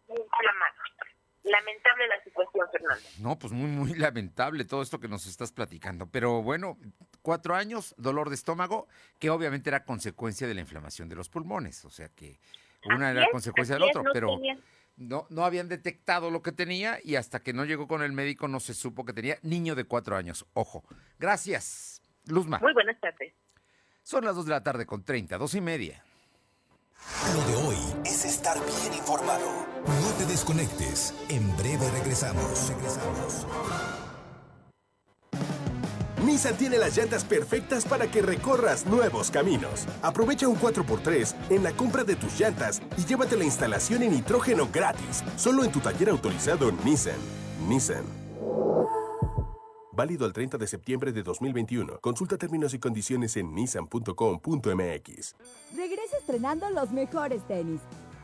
inflamados. 0.09 0.83
Lamentable 1.43 2.07
la 2.07 2.23
situación, 2.23 2.67
Fernando. 2.71 3.03
No, 3.19 3.37
pues 3.37 3.51
muy, 3.51 3.69
muy 3.69 3.93
lamentable 3.99 4.63
todo 4.65 4.81
esto 4.81 4.99
que 4.99 5.09
nos 5.09 5.25
estás 5.25 5.51
platicando. 5.51 6.07
Pero 6.07 6.41
bueno, 6.41 6.77
cuatro 7.21 7.55
años, 7.55 7.93
dolor 7.97 8.29
de 8.29 8.35
estómago, 8.35 8.87
que 9.19 9.29
obviamente 9.29 9.69
era 9.69 9.83
consecuencia 9.83 10.47
de 10.47 10.53
la 10.53 10.61
inflamación 10.61 11.09
de 11.09 11.15
los 11.15 11.29
pulmones. 11.29 11.83
O 11.83 11.89
sea 11.89 12.07
que 12.09 12.39
una 12.85 13.11
era 13.11 13.29
consecuencia 13.29 13.75
del 13.75 13.83
otro, 13.83 14.03
pero 14.13 14.39
no, 14.95 15.27
no 15.29 15.43
habían 15.43 15.67
detectado 15.67 16.31
lo 16.31 16.41
que 16.41 16.51
tenía 16.51 16.99
y 17.03 17.15
hasta 17.15 17.41
que 17.41 17.53
no 17.53 17.65
llegó 17.65 17.87
con 17.87 18.03
el 18.03 18.13
médico 18.13 18.47
no 18.47 18.59
se 18.59 18.73
supo 18.73 19.03
que 19.05 19.13
tenía 19.13 19.37
niño 19.41 19.75
de 19.75 19.83
cuatro 19.83 20.15
años. 20.15 20.45
Ojo. 20.53 20.83
Gracias, 21.19 22.01
Luzma. 22.25 22.59
Muy 22.59 22.73
buenas 22.73 22.99
tardes. 23.01 23.33
Son 24.03 24.25
las 24.25 24.35
dos 24.35 24.45
de 24.45 24.51
la 24.51 24.61
tarde 24.61 24.85
con 24.85 25.03
30, 25.03 25.37
dos 25.37 25.55
y 25.55 25.61
media. 25.61 26.03
Lo 27.33 27.47
de 27.47 27.67
hoy 27.67 27.77
es 28.05 28.25
estar 28.25 28.57
bien 28.57 28.93
informado. 28.93 29.65
No 29.85 30.11
te 30.17 30.25
desconectes. 30.25 31.13
En 31.29 31.55
breve 31.55 31.89
regresamos. 31.91 32.69
Regresamos. 32.69 33.47
Nissan 36.25 36.55
tiene 36.57 36.77
las 36.77 36.95
llantas 36.97 37.23
perfectas 37.23 37.85
para 37.85 38.09
que 38.09 38.21
recorras 38.21 38.85
nuevos 38.85 39.31
caminos. 39.31 39.85
Aprovecha 40.01 40.47
un 40.47 40.57
4x3 40.57 41.35
en 41.49 41.63
la 41.63 41.71
compra 41.71 42.03
de 42.03 42.15
tus 42.15 42.39
llantas 42.39 42.81
y 42.97 43.05
llévate 43.05 43.37
la 43.37 43.43
instalación 43.43 44.03
en 44.03 44.11
nitrógeno 44.11 44.69
gratis, 44.71 45.23
solo 45.37 45.63
en 45.63 45.71
tu 45.71 45.79
taller 45.79 46.09
autorizado 46.09 46.71
Nissan. 46.83 47.19
Nissan. 47.67 48.22
Válido 49.95 50.25
al 50.25 50.33
30 50.33 50.57
de 50.57 50.67
septiembre 50.67 51.11
de 51.11 51.21
2021. 51.21 51.99
Consulta 51.99 52.35
términos 52.35 52.73
y 52.73 52.79
condiciones 52.79 53.37
en 53.37 53.53
nissan.com.mx. 53.53 55.35
Regresa 55.75 56.17
estrenando 56.17 56.69
los 56.71 56.91
mejores 56.91 57.45
tenis. 57.47 57.79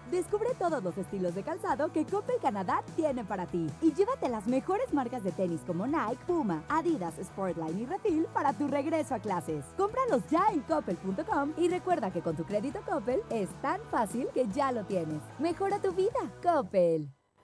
Descubre 0.09 0.49
todos 0.57 0.83
los 0.83 0.97
estilos 0.97 1.35
de 1.35 1.43
calzado 1.43 1.91
que 1.91 2.03
Coppel 2.05 2.37
Canadá 2.41 2.83
tiene 2.95 3.23
para 3.23 3.45
ti. 3.45 3.67
Y 3.83 3.93
llévate 3.93 4.27
las 4.27 4.47
mejores 4.47 4.91
marcas 4.91 5.23
de 5.23 5.31
tenis 5.31 5.61
como 5.67 5.85
Nike, 5.85 6.25
Puma, 6.25 6.63
Adidas, 6.67 7.13
Sportline 7.21 7.81
y 7.81 7.85
Refil 7.85 8.25
para 8.33 8.53
tu 8.53 8.67
regreso 8.67 9.13
a 9.13 9.19
clases. 9.19 9.63
Cómpralos 9.77 10.23
ya 10.31 10.47
en 10.51 10.61
coppel.com 10.61 11.53
y 11.57 11.69
recuerda 11.69 12.11
que 12.11 12.23
con 12.23 12.35
tu 12.35 12.45
crédito 12.45 12.79
Coppel 12.89 13.21
es 13.29 13.49
tan 13.61 13.79
fácil 13.91 14.27
que 14.33 14.47
ya 14.47 14.71
lo 14.71 14.85
tienes. 14.85 15.21
Mejora 15.37 15.79
tu 15.79 15.91
vida, 15.91 16.19
Coppel. 16.41 17.18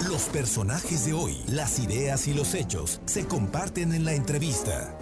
Los 0.00 0.24
personajes 0.30 1.06
de 1.06 1.12
hoy, 1.12 1.36
las 1.46 1.78
ideas 1.78 2.26
y 2.26 2.34
los 2.34 2.54
hechos 2.54 3.00
se 3.04 3.26
comparten 3.26 3.92
en 3.92 4.04
la 4.04 4.14
entrevista. 4.14 4.98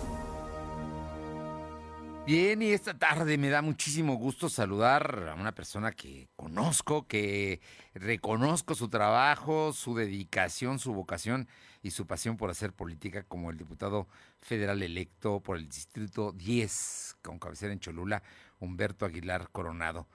Bien, 2.26 2.60
y 2.60 2.72
esta 2.72 2.98
tarde 2.98 3.38
me 3.38 3.48
da 3.48 3.62
muchísimo 3.62 4.14
gusto 4.16 4.48
saludar 4.48 5.28
a 5.30 5.34
una 5.34 5.52
persona 5.52 5.92
que 5.92 6.28
conozco, 6.36 7.06
que 7.06 7.60
reconozco 7.94 8.74
su 8.74 8.88
trabajo, 8.88 9.72
su 9.72 9.94
dedicación, 9.94 10.78
su 10.78 10.92
vocación 10.92 11.48
y 11.82 11.92
su 11.92 12.06
pasión 12.06 12.36
por 12.36 12.50
hacer 12.50 12.72
política 12.72 13.22
como 13.22 13.50
el 13.50 13.56
diputado 13.56 14.06
federal 14.38 14.82
electo 14.82 15.40
por 15.40 15.56
el 15.56 15.68
Distrito 15.68 16.32
10, 16.32 17.16
con 17.22 17.38
cabecera 17.38 17.72
en 17.72 17.80
Cholula, 17.80 18.22
Humberto 18.60 19.06
Aguilar 19.06 19.48
Coronado. 19.50 20.06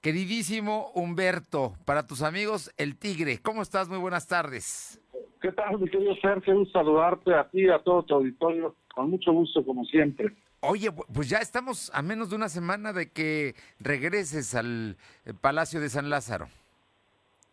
Queridísimo 0.00 0.90
Humberto, 0.94 1.74
para 1.84 2.06
tus 2.06 2.22
amigos 2.22 2.72
El 2.78 2.96
Tigre, 2.96 3.38
¿cómo 3.42 3.60
estás? 3.60 3.86
Muy 3.90 3.98
buenas 3.98 4.26
tardes. 4.26 4.98
¿Qué 5.42 5.52
tal, 5.52 5.78
mi 5.78 5.90
querido 5.90 6.14
Sergio? 6.22 6.56
Un 6.56 6.72
saludarte 6.72 7.34
a 7.34 7.46
ti 7.50 7.66
y 7.66 7.68
a 7.68 7.78
todo 7.80 8.02
tu 8.04 8.14
auditorio. 8.14 8.74
Con 8.94 9.10
mucho 9.10 9.30
gusto, 9.30 9.62
como 9.62 9.84
siempre. 9.84 10.34
Oye, 10.60 10.90
pues 10.90 11.28
ya 11.28 11.36
estamos 11.38 11.90
a 11.92 12.00
menos 12.00 12.30
de 12.30 12.36
una 12.36 12.48
semana 12.48 12.94
de 12.94 13.10
que 13.10 13.54
regreses 13.78 14.54
al 14.54 14.96
eh, 15.26 15.34
Palacio 15.38 15.82
de 15.82 15.90
San 15.90 16.08
Lázaro. 16.08 16.48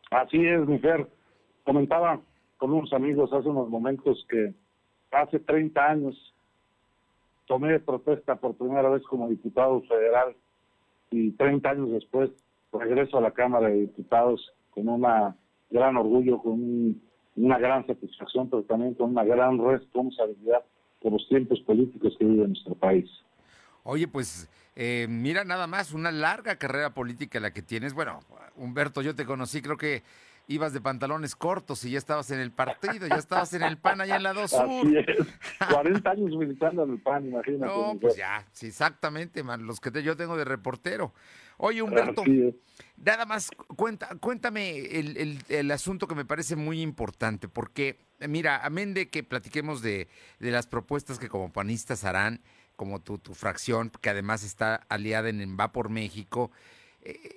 Así 0.09 0.37
es, 0.37 0.65
mi 0.67 0.79
Fer. 0.79 1.05
Comentaba 1.65 2.21
con 2.55 2.71
unos 2.71 2.93
amigos 2.93 3.29
hace 3.33 3.49
unos 3.49 3.67
momentos 3.67 4.25
que 4.29 4.53
hace 5.11 5.39
30 5.39 5.85
años 5.85 6.33
tomé 7.45 7.77
protesta 7.81 8.35
por 8.35 8.55
primera 8.55 8.87
vez 8.87 9.03
como 9.03 9.27
diputado 9.27 9.81
federal 9.81 10.33
y 11.11 11.31
30 11.31 11.69
años 11.69 11.91
después 11.91 12.31
regreso 12.71 13.17
a 13.17 13.21
la 13.21 13.31
Cámara 13.31 13.69
de 13.69 13.81
Diputados 13.81 14.53
con 14.71 14.89
una 14.89 15.35
gran 15.69 15.97
orgullo, 15.97 16.39
con 16.39 17.01
una 17.35 17.57
gran 17.59 17.85
satisfacción, 17.87 18.49
pero 18.49 18.63
también 18.63 18.93
con 18.93 19.11
una 19.11 19.23
gran 19.23 19.57
responsabilidad 19.57 20.63
por 21.01 21.13
los 21.13 21.27
tiempos 21.29 21.59
políticos 21.61 22.15
que 22.17 22.25
vive 22.25 22.47
nuestro 22.47 22.75
país. 22.75 23.09
Oye, 23.83 24.07
pues 24.07 24.49
eh, 24.75 25.07
mira 25.09 25.43
nada 25.43 25.65
más, 25.67 25.93
una 25.93 26.11
larga 26.11 26.57
carrera 26.57 26.93
política 26.93 27.39
la 27.39 27.51
que 27.51 27.61
tienes. 27.61 27.93
Bueno, 27.93 28.19
Humberto, 28.55 29.01
yo 29.01 29.15
te 29.15 29.25
conocí, 29.25 29.61
creo 29.61 29.77
que 29.77 30.03
ibas 30.47 30.73
de 30.73 30.81
pantalones 30.81 31.35
cortos 31.35 31.83
y 31.85 31.91
ya 31.91 31.97
estabas 31.97 32.31
en 32.31 32.39
el 32.39 32.51
partido, 32.51 33.07
ya 33.07 33.15
estabas 33.15 33.53
en 33.53 33.63
el 33.63 33.77
PAN 33.77 34.01
allá 34.01 34.15
en 34.15 34.23
la 34.23 34.33
2 34.33 34.49
Sur. 34.49 34.61
Así 34.61 34.97
es. 34.97 35.27
40 35.71 36.09
años 36.09 36.37
militando 36.37 36.83
en 36.83 36.91
el 36.91 37.01
PAN, 37.01 37.27
imagínate. 37.27 37.65
No, 37.65 37.97
pues 37.99 38.15
ya, 38.15 38.45
sí, 38.53 38.67
exactamente, 38.67 39.43
man, 39.43 39.65
los 39.65 39.79
que 39.79 39.91
te, 39.91 40.01
yo 40.03 40.15
tengo 40.15 40.37
de 40.37 40.45
reportero. 40.45 41.13
Oye, 41.57 41.81
Humberto, 41.81 42.23
nada 42.97 43.25
más, 43.25 43.49
cuenta, 43.75 44.09
cuéntame 44.19 44.77
el, 44.77 45.17
el, 45.17 45.39
el, 45.49 45.71
asunto 45.71 46.07
que 46.07 46.15
me 46.15 46.23
parece 46.23 46.55
muy 46.55 46.81
importante, 46.81 47.47
porque, 47.47 47.99
mira, 48.27 48.63
amén 48.63 48.93
de 48.93 49.09
que 49.09 49.23
platiquemos 49.23 49.81
de, 49.81 50.07
de 50.39 50.51
las 50.51 50.67
propuestas 50.67 51.17
que 51.17 51.29
como 51.29 51.51
panistas 51.51 52.03
harán, 52.03 52.41
como 52.75 53.01
tu, 53.01 53.17
tu 53.17 53.33
fracción, 53.33 53.91
que 54.01 54.09
además 54.09 54.43
está 54.43 54.85
aliada 54.87 55.29
en 55.29 55.57
Va 55.59 55.71
por 55.71 55.89
México, 55.89 56.51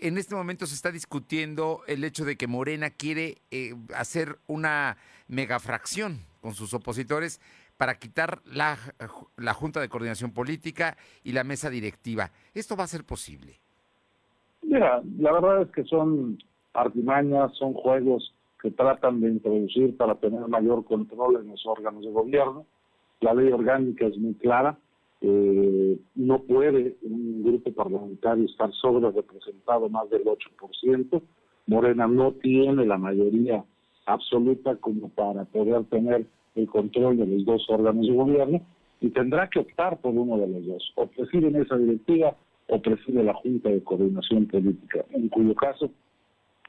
en 0.00 0.18
este 0.18 0.34
momento 0.34 0.66
se 0.66 0.74
está 0.74 0.90
discutiendo 0.90 1.82
el 1.86 2.02
hecho 2.04 2.24
de 2.24 2.36
que 2.36 2.46
Morena 2.46 2.90
quiere 2.90 3.38
eh, 3.50 3.74
hacer 3.94 4.38
una 4.46 4.96
megafracción 5.28 6.18
con 6.40 6.54
sus 6.54 6.74
opositores 6.74 7.40
para 7.76 7.98
quitar 7.98 8.40
la, 8.44 8.76
la 9.36 9.54
Junta 9.54 9.80
de 9.80 9.88
Coordinación 9.88 10.32
Política 10.32 10.96
y 11.24 11.32
la 11.32 11.44
mesa 11.44 11.70
directiva. 11.70 12.30
¿Esto 12.52 12.76
va 12.76 12.84
a 12.84 12.88
ser 12.88 13.04
posible? 13.04 13.58
Mira, 14.62 15.02
la 15.18 15.32
verdad 15.32 15.62
es 15.62 15.70
que 15.70 15.84
son 15.84 16.38
artimañas, 16.74 17.52
son 17.56 17.72
juegos 17.72 18.34
que 18.60 18.70
tratan 18.70 19.20
de 19.20 19.28
introducir 19.28 19.96
para 19.96 20.16
tener 20.16 20.46
mayor 20.48 20.84
control 20.84 21.36
en 21.36 21.48
los 21.48 21.64
órganos 21.64 22.04
de 22.04 22.10
gobierno. 22.10 22.66
La 23.20 23.34
ley 23.34 23.50
orgánica 23.50 24.06
es 24.06 24.18
muy 24.18 24.34
clara. 24.34 24.78
Eh, 25.22 25.98
no 26.14 26.42
puede 26.42 26.96
un 27.02 27.42
grupo 27.44 27.59
parlamentario 27.90 28.44
estar 28.44 28.72
sobre 28.72 29.10
representado 29.10 29.88
más 29.88 30.08
del 30.10 30.24
8%. 30.24 31.22
Morena 31.66 32.06
no 32.06 32.32
tiene 32.32 32.84
la 32.86 32.98
mayoría 32.98 33.64
absoluta 34.06 34.76
como 34.76 35.08
para 35.10 35.44
poder 35.44 35.84
tener 35.84 36.26
el 36.54 36.66
control 36.66 37.16
de 37.16 37.26
los 37.26 37.44
dos 37.44 37.66
órganos 37.68 38.06
de 38.06 38.14
gobierno 38.14 38.60
y 39.00 39.10
tendrá 39.10 39.48
que 39.48 39.60
optar 39.60 39.98
por 40.00 40.12
uno 40.12 40.38
de 40.38 40.48
los 40.48 40.66
dos. 40.66 40.92
O 40.96 41.06
preside 41.06 41.48
esa 41.60 41.76
directiva 41.76 42.36
o 42.68 42.80
preside 42.80 43.24
la 43.24 43.34
Junta 43.34 43.68
de 43.68 43.82
Coordinación 43.82 44.46
Política, 44.46 45.04
en 45.10 45.28
cuyo 45.28 45.54
caso 45.54 45.90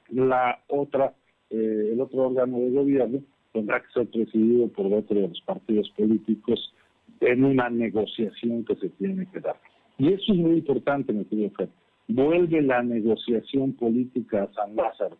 la 0.09 0.59
otra, 0.67 1.13
eh, 1.49 1.89
el 1.93 2.01
otro 2.01 2.27
órgano 2.27 2.59
de 2.59 2.71
gobierno 2.71 3.19
tendrá 3.53 3.81
que 3.81 3.91
ser 3.93 4.07
presidido 4.07 4.67
por 4.69 4.87
otro 4.87 5.15
de 5.15 5.27
los 5.27 5.41
partidos 5.41 5.89
políticos 5.97 6.73
en 7.19 7.43
una 7.43 7.69
negociación 7.69 8.65
que 8.65 8.75
se 8.75 8.89
tiene 8.89 9.27
que 9.31 9.39
dar. 9.39 9.57
Y 10.01 10.13
eso 10.13 10.33
es 10.33 10.39
muy 10.39 10.53
importante, 10.53 11.13
mi 11.13 11.25
querido 11.25 11.51
Fer. 11.51 11.69
Vuelve 12.07 12.59
la 12.63 12.81
negociación 12.81 13.73
política 13.73 14.45
a 14.45 14.53
San 14.53 14.75
Lázaro, 14.75 15.15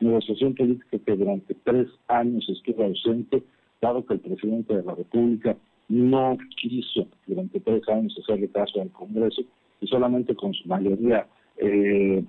negociación 0.00 0.54
política 0.54 0.98
que 1.04 1.16
durante 1.16 1.54
tres 1.64 1.88
años 2.08 2.48
estuvo 2.48 2.82
ausente, 2.82 3.42
dado 3.82 4.06
que 4.06 4.14
el 4.14 4.20
presidente 4.20 4.74
de 4.74 4.84
la 4.84 4.94
República 4.94 5.54
no 5.90 6.38
quiso 6.56 7.08
durante 7.26 7.60
tres 7.60 7.86
años 7.90 8.18
hacerle 8.22 8.48
caso 8.48 8.80
al 8.80 8.90
Congreso 8.92 9.42
y 9.82 9.86
solamente 9.86 10.34
con 10.34 10.54
su 10.54 10.66
mayoría 10.66 11.26
eh, 11.58 12.24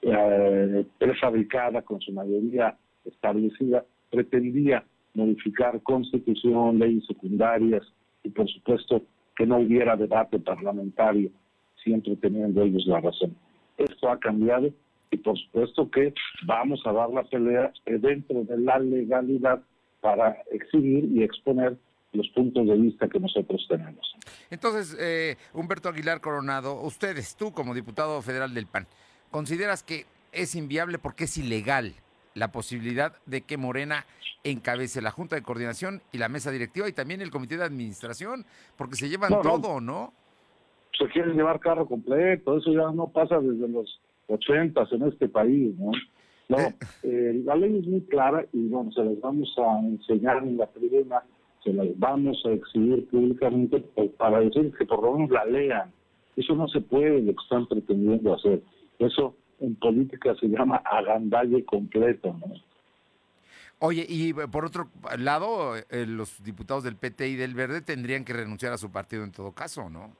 eh, 0.00 0.86
prefabricada, 0.96 1.82
con 1.82 2.00
su 2.00 2.12
mayoría 2.12 2.78
establecida, 3.04 3.84
pretendía 4.10 4.86
modificar 5.12 5.82
constitución, 5.82 6.78
leyes 6.78 7.04
secundarias 7.04 7.82
y 8.24 8.30
por 8.30 8.48
supuesto 8.48 9.02
que 9.36 9.44
no 9.44 9.58
hubiera 9.58 9.96
debate 9.96 10.38
parlamentario, 10.38 11.30
siempre 11.82 12.16
teniendo 12.16 12.62
ellos 12.62 12.86
la 12.86 13.00
razón. 13.00 13.36
Esto 13.78 14.10
ha 14.10 14.18
cambiado 14.18 14.70
y 15.10 15.16
por 15.18 15.38
supuesto 15.38 15.90
que 15.90 16.14
vamos 16.46 16.80
a 16.86 16.92
dar 16.92 17.10
la 17.10 17.22
pelea 17.24 17.72
dentro 17.86 18.44
de 18.44 18.58
la 18.58 18.78
legalidad 18.78 19.62
para 20.00 20.42
exhibir 20.50 21.04
y 21.04 21.22
exponer 21.22 21.76
los 22.12 22.28
puntos 22.30 22.66
de 22.66 22.76
vista 22.76 23.08
que 23.08 23.20
nosotros 23.20 23.64
tenemos. 23.68 24.14
Entonces, 24.50 24.96
eh, 25.00 25.36
Humberto 25.54 25.88
Aguilar 25.88 26.20
Coronado, 26.20 26.80
ustedes, 26.82 27.36
tú 27.36 27.52
como 27.52 27.74
diputado 27.74 28.20
federal 28.22 28.52
del 28.52 28.66
PAN, 28.66 28.86
¿consideras 29.30 29.82
que 29.82 30.06
es 30.32 30.54
inviable 30.54 30.98
porque 30.98 31.24
es 31.24 31.38
ilegal 31.38 31.94
la 32.34 32.50
posibilidad 32.50 33.14
de 33.26 33.42
que 33.42 33.56
Morena 33.56 34.06
encabece 34.44 35.00
la 35.00 35.10
Junta 35.10 35.36
de 35.36 35.42
Coordinación 35.42 36.02
y 36.12 36.18
la 36.18 36.28
mesa 36.28 36.50
directiva 36.50 36.88
y 36.88 36.92
también 36.92 37.20
el 37.20 37.30
Comité 37.30 37.56
de 37.56 37.64
Administración? 37.64 38.44
Porque 38.76 38.96
se 38.96 39.08
llevan 39.08 39.30
todo, 39.42 39.80
¿no? 39.80 40.12
Se 40.98 41.06
quieren 41.08 41.36
llevar 41.36 41.60
carro 41.60 41.86
completo, 41.86 42.58
eso 42.58 42.72
ya 42.72 42.90
no 42.92 43.08
pasa 43.08 43.40
desde 43.40 43.68
los 43.68 44.00
ochentas 44.28 44.92
en 44.92 45.02
este 45.04 45.28
país, 45.28 45.74
¿no? 45.78 45.92
No, 46.48 46.58
eh. 46.58 46.74
Eh, 47.02 47.42
la 47.44 47.56
ley 47.56 47.78
es 47.78 47.86
muy 47.86 48.02
clara 48.02 48.44
y 48.52 48.68
bueno, 48.68 48.92
se 48.92 49.02
las 49.02 49.18
vamos 49.20 49.54
a 49.58 49.78
enseñar 49.80 50.38
en 50.42 50.58
la 50.58 50.66
tribuna 50.66 51.22
se 51.64 51.72
las 51.72 51.86
vamos 51.98 52.42
a 52.44 52.50
exhibir 52.50 53.08
públicamente 53.08 53.80
para 54.18 54.40
decir 54.40 54.72
que 54.76 54.84
por 54.84 55.02
lo 55.02 55.14
menos 55.14 55.30
la 55.30 55.44
lean. 55.44 55.92
Eso 56.36 56.54
no 56.54 56.66
se 56.68 56.80
puede 56.80 57.20
lo 57.20 57.32
que 57.32 57.42
están 57.42 57.66
pretendiendo 57.66 58.34
hacer. 58.34 58.62
Eso 58.98 59.36
en 59.60 59.76
política 59.76 60.34
se 60.40 60.48
llama 60.48 60.82
agandalle 60.84 61.64
completo. 61.64 62.36
¿no? 62.40 62.54
Oye, 63.78 64.04
y 64.08 64.32
por 64.32 64.64
otro 64.64 64.88
lado, 65.18 65.76
eh, 65.76 66.06
los 66.06 66.42
diputados 66.42 66.84
del 66.84 66.96
PT 66.96 67.28
y 67.28 67.36
del 67.36 67.54
Verde 67.54 67.80
tendrían 67.80 68.24
que 68.24 68.32
renunciar 68.32 68.72
a 68.72 68.78
su 68.78 68.90
partido 68.90 69.24
en 69.24 69.32
todo 69.32 69.52
caso, 69.52 69.88
¿no? 69.88 70.16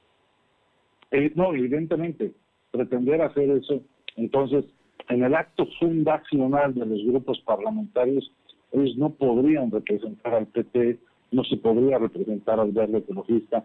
Eh, 1.13 1.31
no, 1.35 1.53
evidentemente, 1.53 2.33
pretender 2.71 3.21
hacer 3.21 3.49
eso. 3.51 3.81
Entonces, 4.15 4.65
en 5.09 5.23
el 5.23 5.35
acto 5.35 5.67
fundacional 5.79 6.73
de 6.73 6.87
los 6.87 7.05
grupos 7.05 7.39
parlamentarios, 7.41 8.31
ellos 8.71 8.97
no 8.97 9.11
podrían 9.11 9.69
representar 9.69 10.33
al 10.33 10.47
PT, 10.47 10.97
no 11.31 11.43
se 11.43 11.57
podría 11.57 11.99
representar 11.99 12.59
al 12.59 12.71
verde 12.71 12.97
ecologista 12.97 13.63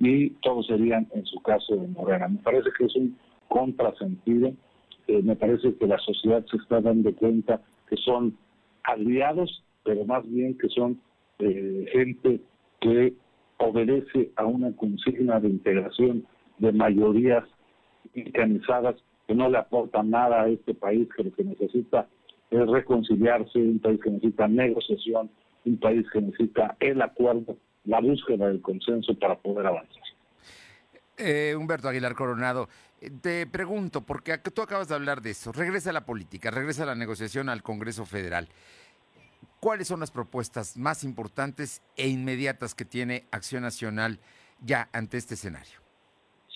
y 0.00 0.30
todos 0.42 0.66
serían, 0.66 1.06
en 1.14 1.24
su 1.24 1.40
caso, 1.40 1.76
de 1.76 1.86
Morena. 1.86 2.26
Me 2.26 2.38
parece 2.38 2.70
que 2.76 2.86
es 2.86 2.96
un 2.96 3.16
contrasentido. 3.46 4.52
Eh, 5.06 5.22
me 5.22 5.36
parece 5.36 5.74
que 5.76 5.86
la 5.86 5.98
sociedad 5.98 6.44
se 6.46 6.56
está 6.56 6.80
dando 6.80 7.14
cuenta 7.14 7.62
que 7.88 7.96
son 7.96 8.36
aliados, 8.82 9.62
pero 9.84 10.04
más 10.04 10.28
bien 10.28 10.58
que 10.58 10.68
son 10.68 11.00
eh, 11.38 11.86
gente 11.92 12.40
que 12.80 13.14
obedece 13.58 14.32
a 14.34 14.46
una 14.46 14.74
consigna 14.74 15.38
de 15.38 15.48
integración 15.48 16.26
de 16.58 16.72
mayorías 16.72 17.44
mecanizadas 18.14 18.96
que 19.26 19.34
no 19.34 19.48
le 19.48 19.58
aportan 19.58 20.10
nada 20.10 20.42
a 20.42 20.48
este 20.48 20.74
país, 20.74 21.08
que 21.16 21.24
lo 21.24 21.32
que 21.32 21.44
necesita 21.44 22.08
es 22.50 22.66
reconciliarse, 22.66 23.58
un 23.58 23.78
país 23.78 24.00
que 24.02 24.10
necesita 24.10 24.48
negociación, 24.48 25.30
un 25.64 25.76
país 25.78 26.06
que 26.12 26.20
necesita 26.20 26.76
el 26.80 27.02
acuerdo, 27.02 27.56
la 27.84 28.00
búsqueda 28.00 28.48
del 28.48 28.62
consenso 28.62 29.14
para 29.18 29.36
poder 29.36 29.66
avanzar. 29.66 30.02
Eh, 31.18 31.54
Humberto 31.56 31.88
Aguilar 31.88 32.14
Coronado, 32.14 32.68
eh, 33.00 33.10
te 33.10 33.46
pregunto, 33.46 34.02
porque 34.02 34.38
tú 34.38 34.62
acabas 34.62 34.88
de 34.88 34.94
hablar 34.94 35.20
de 35.20 35.30
eso, 35.30 35.52
regresa 35.52 35.90
a 35.90 35.92
la 35.92 36.06
política, 36.06 36.50
regresa 36.50 36.84
a 36.84 36.86
la 36.86 36.94
negociación 36.94 37.48
al 37.48 37.62
Congreso 37.62 38.06
Federal. 38.06 38.48
¿Cuáles 39.60 39.88
son 39.88 40.00
las 40.00 40.12
propuestas 40.12 40.76
más 40.76 41.02
importantes 41.02 41.82
e 41.96 42.08
inmediatas 42.08 42.74
que 42.74 42.84
tiene 42.84 43.24
Acción 43.32 43.62
Nacional 43.62 44.20
ya 44.60 44.88
ante 44.92 45.16
este 45.16 45.34
escenario? 45.34 45.87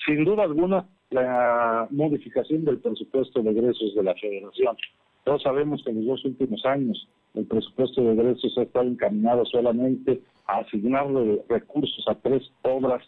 Sin 0.06 0.24
duda 0.24 0.44
alguna, 0.44 0.86
la 1.10 1.86
modificación 1.90 2.64
del 2.64 2.78
presupuesto 2.78 3.42
de 3.42 3.50
egresos 3.50 3.94
de 3.94 4.02
la 4.02 4.14
Federación. 4.14 4.76
Todos 5.24 5.42
sabemos 5.42 5.82
que 5.84 5.90
en 5.90 5.98
los 5.98 6.06
dos 6.06 6.24
últimos 6.24 6.64
años 6.66 7.08
el 7.34 7.46
presupuesto 7.46 8.02
de 8.02 8.12
egresos 8.12 8.58
ha 8.58 8.62
estado 8.62 8.86
encaminado 8.86 9.44
solamente 9.46 10.20
a 10.46 10.58
asignarle 10.58 11.42
recursos 11.48 12.04
a 12.08 12.14
tres 12.16 12.42
obras 12.62 13.02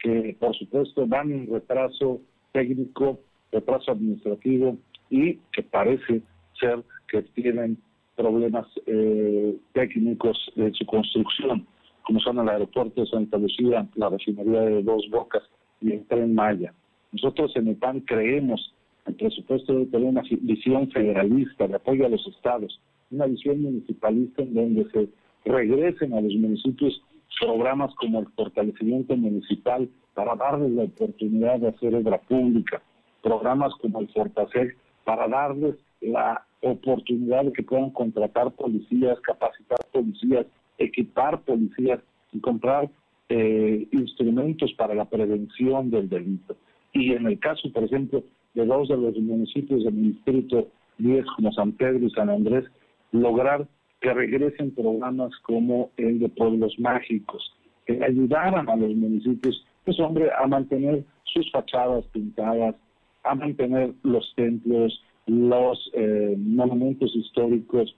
que, 0.00 0.36
por 0.40 0.56
supuesto, 0.56 1.06
dan 1.06 1.32
un 1.32 1.46
retraso 1.46 2.20
técnico, 2.52 3.20
retraso 3.52 3.92
administrativo 3.92 4.76
y 5.08 5.36
que 5.52 5.62
parece 5.62 6.22
ser 6.58 6.82
que 7.08 7.22
tienen 7.22 7.78
problemas 8.16 8.66
eh, 8.86 9.56
técnicos 9.72 10.50
de 10.56 10.72
su 10.72 10.84
construcción, 10.86 11.66
como 12.02 12.18
son 12.20 12.38
el 12.40 12.48
aeropuerto 12.48 13.02
de 13.02 13.06
Santa 13.06 13.38
Lucía, 13.38 13.86
la 13.94 14.08
refinería 14.08 14.62
de 14.62 14.82
Dos 14.82 15.08
Bocas 15.10 15.42
y 15.80 15.92
el 15.92 16.04
tren 16.06 16.34
Maya. 16.34 16.72
Nosotros 17.12 17.52
en 17.56 17.68
el 17.68 17.76
PAN 17.76 18.00
creemos 18.00 18.72
el 19.06 19.14
presupuesto 19.14 19.72
debe 19.72 19.86
tener 19.86 20.08
una 20.08 20.22
visión 20.42 20.90
federalista 20.90 21.66
de 21.66 21.74
apoyo 21.74 22.06
a 22.06 22.08
los 22.08 22.26
estados, 22.26 22.80
una 23.10 23.26
visión 23.26 23.62
municipalista 23.62 24.42
en 24.42 24.54
donde 24.54 24.90
se 24.90 25.08
regresen 25.44 26.12
a 26.12 26.20
los 26.20 26.34
municipios 26.34 27.02
programas 27.40 27.94
como 27.96 28.20
el 28.20 28.26
fortalecimiento 28.36 29.16
municipal 29.16 29.88
para 30.14 30.36
darles 30.36 30.70
la 30.72 30.84
oportunidad 30.84 31.60
de 31.60 31.68
hacer 31.68 31.94
obra 31.94 32.18
pública, 32.18 32.82
programas 33.22 33.72
como 33.80 34.00
el 34.00 34.08
Fortasec 34.08 34.76
para 35.04 35.26
darles 35.28 35.76
la 36.00 36.44
oportunidad 36.60 37.44
de 37.44 37.52
que 37.52 37.62
puedan 37.62 37.90
contratar 37.90 38.52
policías, 38.52 39.18
capacitar 39.20 39.78
policías, 39.92 40.46
equipar 40.78 41.40
policías 41.42 42.00
y 42.32 42.40
comprar 42.40 42.90
eh, 43.30 43.86
instrumentos 43.92 44.72
para 44.74 44.92
la 44.92 45.04
prevención 45.04 45.88
del 45.88 46.08
delito. 46.08 46.56
Y 46.92 47.12
en 47.12 47.26
el 47.26 47.38
caso, 47.38 47.70
por 47.72 47.84
ejemplo, 47.84 48.24
de 48.54 48.66
dos 48.66 48.88
de 48.88 48.96
los 48.96 49.16
municipios 49.18 49.84
del 49.84 50.02
distrito 50.02 50.68
10 50.98 51.24
como 51.36 51.52
San 51.52 51.70
Pedro 51.72 52.04
y 52.04 52.10
San 52.10 52.28
Andrés, 52.28 52.64
lograr 53.12 53.68
que 54.00 54.12
regresen 54.12 54.74
programas 54.74 55.30
como 55.42 55.90
el 55.96 56.18
de 56.18 56.28
pueblos 56.28 56.74
mágicos, 56.80 57.52
que 57.86 58.02
ayudaran 58.04 58.68
a 58.68 58.74
los 58.74 58.94
municipios, 58.96 59.64
pues 59.84 60.00
hombre, 60.00 60.28
a 60.36 60.48
mantener 60.48 61.04
sus 61.22 61.48
fachadas 61.52 62.04
pintadas, 62.08 62.74
a 63.22 63.34
mantener 63.36 63.94
los 64.02 64.32
templos, 64.34 65.00
los 65.26 65.90
eh, 65.94 66.34
monumentos 66.36 67.14
históricos 67.14 67.94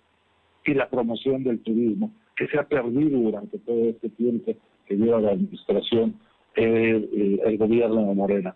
y 0.66 0.74
la 0.74 0.90
promoción 0.90 1.42
del 1.42 1.60
turismo, 1.60 2.12
que 2.36 2.46
se 2.48 2.58
ha 2.58 2.68
perdido 2.68 3.18
durante 3.18 3.58
todo 3.60 3.84
este 3.84 4.10
tiempo 4.10 4.52
que 4.92 5.04
lleva 5.04 5.20
la 5.20 5.32
administración, 5.32 6.20
eh, 6.54 7.40
el 7.44 7.58
gobierno 7.58 8.06
de 8.08 8.14
Morena. 8.14 8.54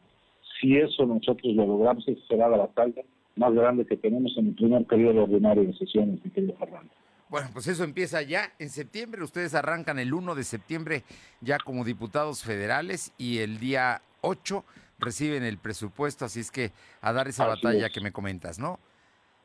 Si 0.61 0.77
eso 0.77 1.07
nosotros 1.07 1.55
lo 1.55 1.67
logramos, 1.67 2.07
esa 2.09 2.21
será 2.29 2.49
la 2.49 2.59
batalla 2.59 3.03
más 3.37 3.53
grande 3.55 3.87
que 3.87 3.97
tenemos 3.97 4.33
en 4.39 4.49
el 4.49 4.55
primer 4.55 4.85
periodo 4.85 5.25
ordinario 5.25 5.65
de 5.65 5.73
sesiones, 5.75 6.23
mi 6.25 6.31
querido 6.31 6.55
Fernando. 6.59 6.91
Bueno, 7.29 7.49
pues 7.53 7.67
eso 7.67 7.85
empieza 7.85 8.23
ya 8.23 8.53
en 8.59 8.69
septiembre. 8.71 9.23
Ustedes 9.25 9.55
arrancan 9.55 9.99
el 9.99 10.15
1 10.15 10.35
de 10.35 10.45
septiembre 10.45 11.03
ya 11.41 11.59
como 11.59 11.85
diputados 11.85 12.45
federales 12.45 13.13
y 13.19 13.39
el 13.39 13.59
día 13.59 14.01
8 14.21 14.65
reciben 14.99 15.43
el 15.43 15.59
presupuesto, 15.59 16.25
así 16.25 16.41
es 16.41 16.51
que 16.51 16.71
a 17.03 17.13
dar 17.13 17.29
esa 17.29 17.45
Así 17.45 17.63
batalla 17.63 17.87
es. 17.87 17.93
que 17.93 18.01
me 18.01 18.13
comentas, 18.13 18.59
¿no? 18.59 18.79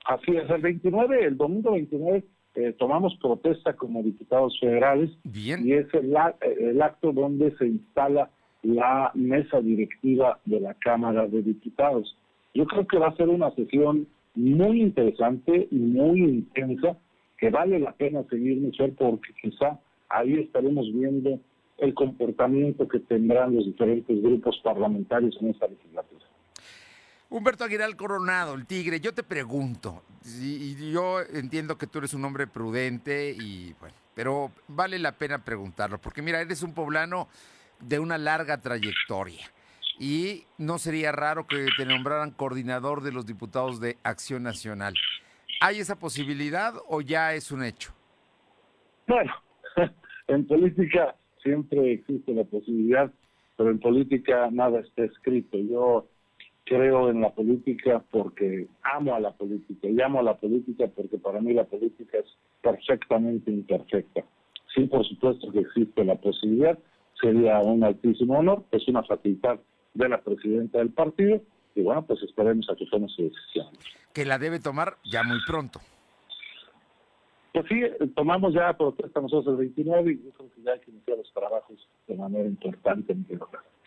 Así 0.06 0.32
es, 0.36 0.50
el 0.50 0.62
29, 0.62 1.26
el 1.26 1.38
domingo 1.38 1.72
29, 1.72 2.24
eh, 2.56 2.74
tomamos 2.78 3.16
protesta 3.22 3.74
como 3.74 4.04
diputados 4.04 4.60
federales 4.60 5.10
Bien. 5.24 5.66
y 5.66 5.74
es 5.74 5.88
el 5.93 6.82
acto 6.82 7.14
donde 7.14 7.56
se 7.58 7.68
instala 7.68 8.30
la 8.64 9.12
mesa 9.16 9.62
directiva 9.62 10.39
de 10.45 10.60
la 10.60 10.74
Cámara 10.76 11.28
de 11.28 11.41
Diputados. 11.41 12.16
Yo 12.54 12.66
creo 12.66 12.86
que 12.86 12.97
va 12.97 13.08
a 13.08 13.16
ser 13.16 13.30
una 13.30 13.52
sesión 13.52 14.08
muy 14.36 14.82
interesante 14.82 15.68
y 15.72 15.76
muy 15.76 16.22
intensa, 16.22 16.97
que 17.38 17.49
vale 17.49 17.80
la 17.80 17.93
pena 17.93 18.24
seguir, 18.30 18.58
Michelle, 18.58 18.93
porque 18.93 19.34
quizá 19.41 19.80
ahí 20.10 20.34
estaremos 20.34 20.91
viendo 20.93 21.39
el 21.78 21.93
comportamiento 21.93 22.88
que 22.88 22.99
tendrán 22.99 23.56
los 23.56 23.66
diferentes 23.66 24.22
grupos 24.22 24.60
parlamentarios 24.64 25.36
en 25.41 25.49
esta 25.49 25.68
legislatura. 25.68 26.20
Humberto 27.32 27.63
Aguilar 27.63 27.95
Coronado, 27.95 28.55
el 28.55 28.65
tigre, 28.65 28.99
yo 28.99 29.13
te 29.13 29.23
pregunto, 29.23 30.03
y 30.25 30.75
y 30.77 30.91
yo 30.91 31.21
entiendo 31.21 31.77
que 31.77 31.88
tú 31.88 31.99
eres 31.99 32.13
un 32.13 32.25
hombre 32.25 32.45
prudente 32.45 33.32
y 33.32 33.73
bueno, 33.79 33.95
pero 34.13 34.51
vale 34.67 34.99
la 34.99 35.13
pena 35.13 35.38
preguntarlo, 35.38 35.97
porque 35.97 36.21
mira, 36.21 36.41
eres 36.41 36.61
un 36.61 36.73
poblano 36.73 37.29
de 37.79 37.99
una 37.99 38.17
larga 38.17 38.59
trayectoria 38.59 39.49
y 39.97 40.43
no 40.57 40.77
sería 40.77 41.13
raro 41.13 41.47
que 41.47 41.67
te 41.77 41.86
nombraran 41.86 42.32
coordinador 42.32 43.01
de 43.01 43.13
los 43.13 43.25
diputados 43.25 43.79
de 43.79 43.95
Acción 44.03 44.43
Nacional. 44.43 44.93
¿Hay 45.61 45.79
esa 45.79 45.97
posibilidad 45.97 46.73
o 46.89 46.99
ya 46.99 47.34
es 47.34 47.49
un 47.49 47.63
hecho? 47.63 47.93
Bueno, 49.07 49.32
en 50.27 50.45
política 50.45 51.15
siempre 51.41 51.93
existe 51.93 52.34
la 52.34 52.43
posibilidad, 52.43 53.09
pero 53.55 53.69
en 53.69 53.79
política 53.79 54.49
nada 54.51 54.82
está 54.82 55.05
escrito. 55.05 55.57
Yo 55.57 56.09
creo 56.72 57.09
en 57.09 57.19
la 57.19 57.32
política 57.32 58.01
porque 58.11 58.65
amo 58.84 59.13
a 59.13 59.19
la 59.19 59.34
política 59.34 59.89
y 59.89 60.01
amo 60.01 60.19
a 60.19 60.24
la 60.24 60.38
política 60.38 60.88
porque 60.95 61.17
para 61.17 61.41
mí 61.41 61.53
la 61.53 61.65
política 61.65 62.19
es 62.19 62.38
perfectamente 62.61 63.51
imperfecta. 63.51 64.24
Sí, 64.74 64.86
por 64.86 65.05
supuesto 65.05 65.51
que 65.51 65.59
existe 65.59 66.05
la 66.05 66.15
posibilidad, 66.15 66.80
sería 67.19 67.59
un 67.59 67.84
altísimo 67.84 68.39
honor, 68.39 68.63
es 68.72 68.88
una 68.88 69.03
facultad 69.03 69.59
de 69.93 70.07
la 70.07 70.22
presidenta 70.22 70.78
del 70.78 70.91
partido 70.91 71.41
y 71.76 71.82
bueno, 71.82 72.05
pues 72.05 72.24
esperemos 72.24 72.69
a 72.69 72.76
que 72.78 72.86
tome 72.86 73.09
su 73.09 73.24
decisión. 73.24 73.67
Que 74.13 74.24
la 74.24 74.39
debe 74.39 74.59
tomar 74.59 74.95
ya 75.03 75.24
muy 75.24 75.39
pronto. 75.45 75.82
Pues 77.51 77.65
sí, 77.67 77.82
tomamos 78.15 78.53
ya 78.53 78.72
protesta 78.78 79.19
nosotros 79.19 79.55
el 79.55 79.65
29 79.65 80.13
y 80.13 80.24
yo 80.24 80.32
creo 80.32 80.49
que 80.55 80.61
ya 80.61 80.72
hay 80.72 80.80
que 80.80 80.91
iniciar 80.91 81.17
los 81.17 81.34
trabajos 81.34 81.86
de 82.07 82.15
manera 82.15 82.47
importante. 82.47 83.13
querido 83.13 83.45
Carlos. 83.47 83.80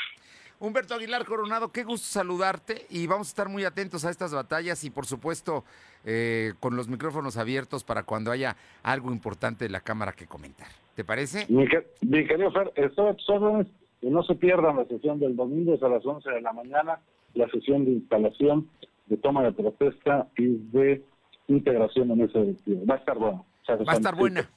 Humberto 0.60 0.94
Aguilar 0.94 1.24
Coronado, 1.24 1.70
qué 1.72 1.84
gusto 1.84 2.06
saludarte 2.06 2.86
y 2.88 3.06
vamos 3.06 3.28
a 3.28 3.30
estar 3.30 3.48
muy 3.48 3.64
atentos 3.64 4.04
a 4.04 4.10
estas 4.10 4.32
batallas 4.32 4.82
y 4.84 4.90
por 4.90 5.04
supuesto 5.06 5.64
eh, 6.04 6.54
con 6.60 6.76
los 6.76 6.88
micrófonos 6.88 7.36
abiertos 7.36 7.84
para 7.84 8.04
cuando 8.04 8.30
haya 8.30 8.56
algo 8.82 9.12
importante 9.12 9.64
de 9.64 9.70
la 9.70 9.80
Cámara 9.80 10.12
que 10.12 10.26
comentar. 10.26 10.68
¿Te 10.94 11.04
parece? 11.04 11.46
Mi, 11.48 11.66
que- 11.68 11.86
mi 12.02 12.26
querido 12.26 12.50
Fer, 12.52 12.72
estoy 12.76 13.08
a 13.10 13.14
tus 13.14 13.28
órdenes 13.28 13.66
y 14.00 14.08
no 14.10 14.22
se 14.22 14.34
pierdan 14.36 14.76
la 14.76 14.84
sesión 14.86 15.18
del 15.18 15.34
domingo, 15.36 15.74
es 15.74 15.82
a 15.82 15.88
las 15.88 16.04
11 16.06 16.30
de 16.30 16.40
la 16.40 16.52
mañana, 16.52 17.00
la 17.34 17.48
sesión 17.50 17.84
de 17.84 17.90
instalación, 17.92 18.70
de 19.06 19.16
toma 19.16 19.42
de 19.42 19.52
protesta 19.52 20.28
y 20.38 20.46
de 20.70 21.04
integración 21.48 22.10
en 22.12 22.22
ese 22.22 22.38
directiva. 22.38 22.80
Va 22.88 22.94
a 22.94 22.98
estar 22.98 23.18
bueno. 23.18 23.44
Va 23.68 23.92
a 23.92 23.96
estar 23.96 24.14
buena. 24.14 24.48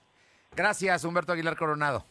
Gracias, 0.56 1.04
Humberto 1.04 1.32
Aguilar 1.34 1.58
Coronado. 1.58 2.06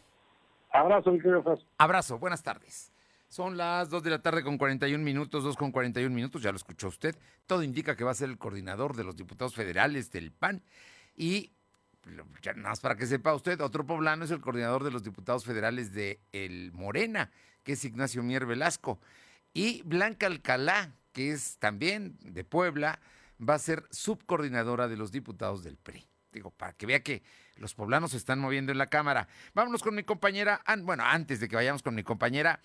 Abrazo, 0.72 1.12
mi 1.12 1.18
querido 1.20 1.42
Fer. 1.42 1.58
Abrazo, 1.78 2.18
buenas 2.18 2.42
tardes. 2.42 2.92
Son 3.36 3.58
las 3.58 3.90
2 3.90 4.02
de 4.02 4.08
la 4.08 4.22
tarde 4.22 4.42
con 4.42 4.56
41 4.56 5.04
minutos, 5.04 5.44
2 5.44 5.58
con 5.58 5.70
41 5.70 6.08
minutos, 6.14 6.40
ya 6.40 6.52
lo 6.52 6.56
escuchó 6.56 6.88
usted. 6.88 7.14
Todo 7.46 7.62
indica 7.62 7.94
que 7.94 8.02
va 8.02 8.12
a 8.12 8.14
ser 8.14 8.30
el 8.30 8.38
coordinador 8.38 8.96
de 8.96 9.04
los 9.04 9.14
diputados 9.14 9.54
federales 9.54 10.10
del 10.10 10.32
PAN. 10.32 10.62
Y 11.14 11.52
ya 12.40 12.54
nada 12.54 12.70
más 12.70 12.80
para 12.80 12.96
que 12.96 13.06
sepa 13.06 13.34
usted, 13.34 13.60
otro 13.60 13.84
poblano 13.84 14.24
es 14.24 14.30
el 14.30 14.40
coordinador 14.40 14.84
de 14.84 14.90
los 14.90 15.02
diputados 15.02 15.44
federales 15.44 15.92
de 15.92 16.18
el 16.32 16.72
Morena, 16.72 17.30
que 17.62 17.72
es 17.72 17.84
Ignacio 17.84 18.22
Mier 18.22 18.46
Velasco. 18.46 18.98
Y 19.52 19.82
Blanca 19.82 20.28
Alcalá, 20.28 20.94
que 21.12 21.32
es 21.32 21.58
también 21.58 22.16
de 22.22 22.42
Puebla, 22.42 23.00
va 23.38 23.52
a 23.52 23.58
ser 23.58 23.84
subcoordinadora 23.90 24.88
de 24.88 24.96
los 24.96 25.12
diputados 25.12 25.62
del 25.62 25.76
PRI. 25.76 26.06
Digo, 26.32 26.52
para 26.52 26.72
que 26.72 26.86
vea 26.86 27.02
que 27.02 27.22
los 27.56 27.74
poblanos 27.74 28.12
se 28.12 28.16
están 28.16 28.38
moviendo 28.38 28.72
en 28.72 28.78
la 28.78 28.86
Cámara. 28.86 29.28
Vámonos 29.52 29.82
con 29.82 29.94
mi 29.94 30.04
compañera, 30.04 30.62
bueno, 30.84 31.04
antes 31.04 31.40
de 31.40 31.48
que 31.48 31.56
vayamos 31.56 31.82
con 31.82 31.94
mi 31.94 32.02
compañera, 32.02 32.60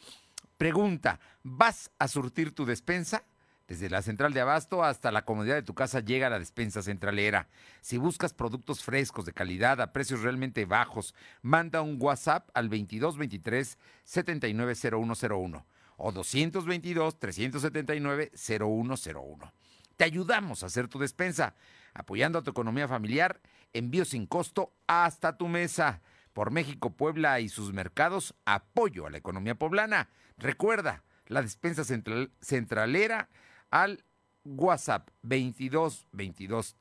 pregunta, 0.62 1.20
¿vas 1.41 1.89
a 1.97 2.07
surtir 2.07 2.53
tu 2.53 2.66
despensa? 2.66 3.24
Desde 3.68 3.89
la 3.89 4.03
central 4.03 4.32
de 4.32 4.41
abasto 4.41 4.84
hasta 4.84 5.12
la 5.12 5.26
comodidad 5.26 5.55
de 5.55 5.64
tu 5.64 5.74
casa 5.74 6.01
llega 6.01 6.30
la 6.30 6.38
despensa 6.38 6.84
centralera. 6.84 7.47
Si 7.82 7.97
buscas 7.97 8.36
productos 8.36 8.84
frescos 8.84 9.26
de 9.26 9.34
calidad 9.34 9.82
a 9.82 9.91
precios 9.91 10.22
realmente 10.22 10.66
bajos, 10.66 11.16
manda 11.41 11.82
un 11.82 11.97
WhatsApp 11.99 12.47
al 12.53 12.70
2223 12.70 13.80
790101 14.03 15.66
o 15.97 16.12
222 16.12 17.18
379 17.18 18.32
0101. 18.32 19.53
Te 19.97 20.03
ayudamos 20.03 20.62
a 20.62 20.68
hacer 20.68 20.88
tu 20.89 20.99
despensa, 20.99 21.55
apoyando 21.95 22.38
a 22.38 22.43
tu 22.43 22.51
economía 22.51 22.88
familiar, 22.88 23.41
envío 23.74 24.05
sin 24.05 24.28
costo 24.28 24.76
hasta 24.86 25.38
tu 25.38 25.47
mesa. 25.47 26.03
Por 26.34 26.51
México, 26.51 26.91
Puebla 26.91 27.39
y 27.39 27.49
sus 27.49 27.74
mercados, 27.74 28.36
apoyo 28.45 29.07
a 29.07 29.09
la 29.09 29.18
economía 29.18 29.55
poblana. 29.55 30.09
Recuerda, 30.42 31.04
la 31.28 31.42
despensa 31.42 31.84
central- 31.84 32.32
centralera 32.42 33.30
al 33.70 34.04
WhatsApp 34.44 35.08
22 35.22 36.08
22 36.12 36.76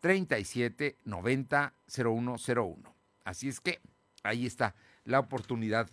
37 0.00 0.98
90 1.04 1.72
0101. 1.86 2.94
Así 3.24 3.48
es 3.48 3.60
que 3.60 3.80
ahí 4.24 4.44
está 4.46 4.74
la 5.04 5.20
oportunidad 5.20 5.88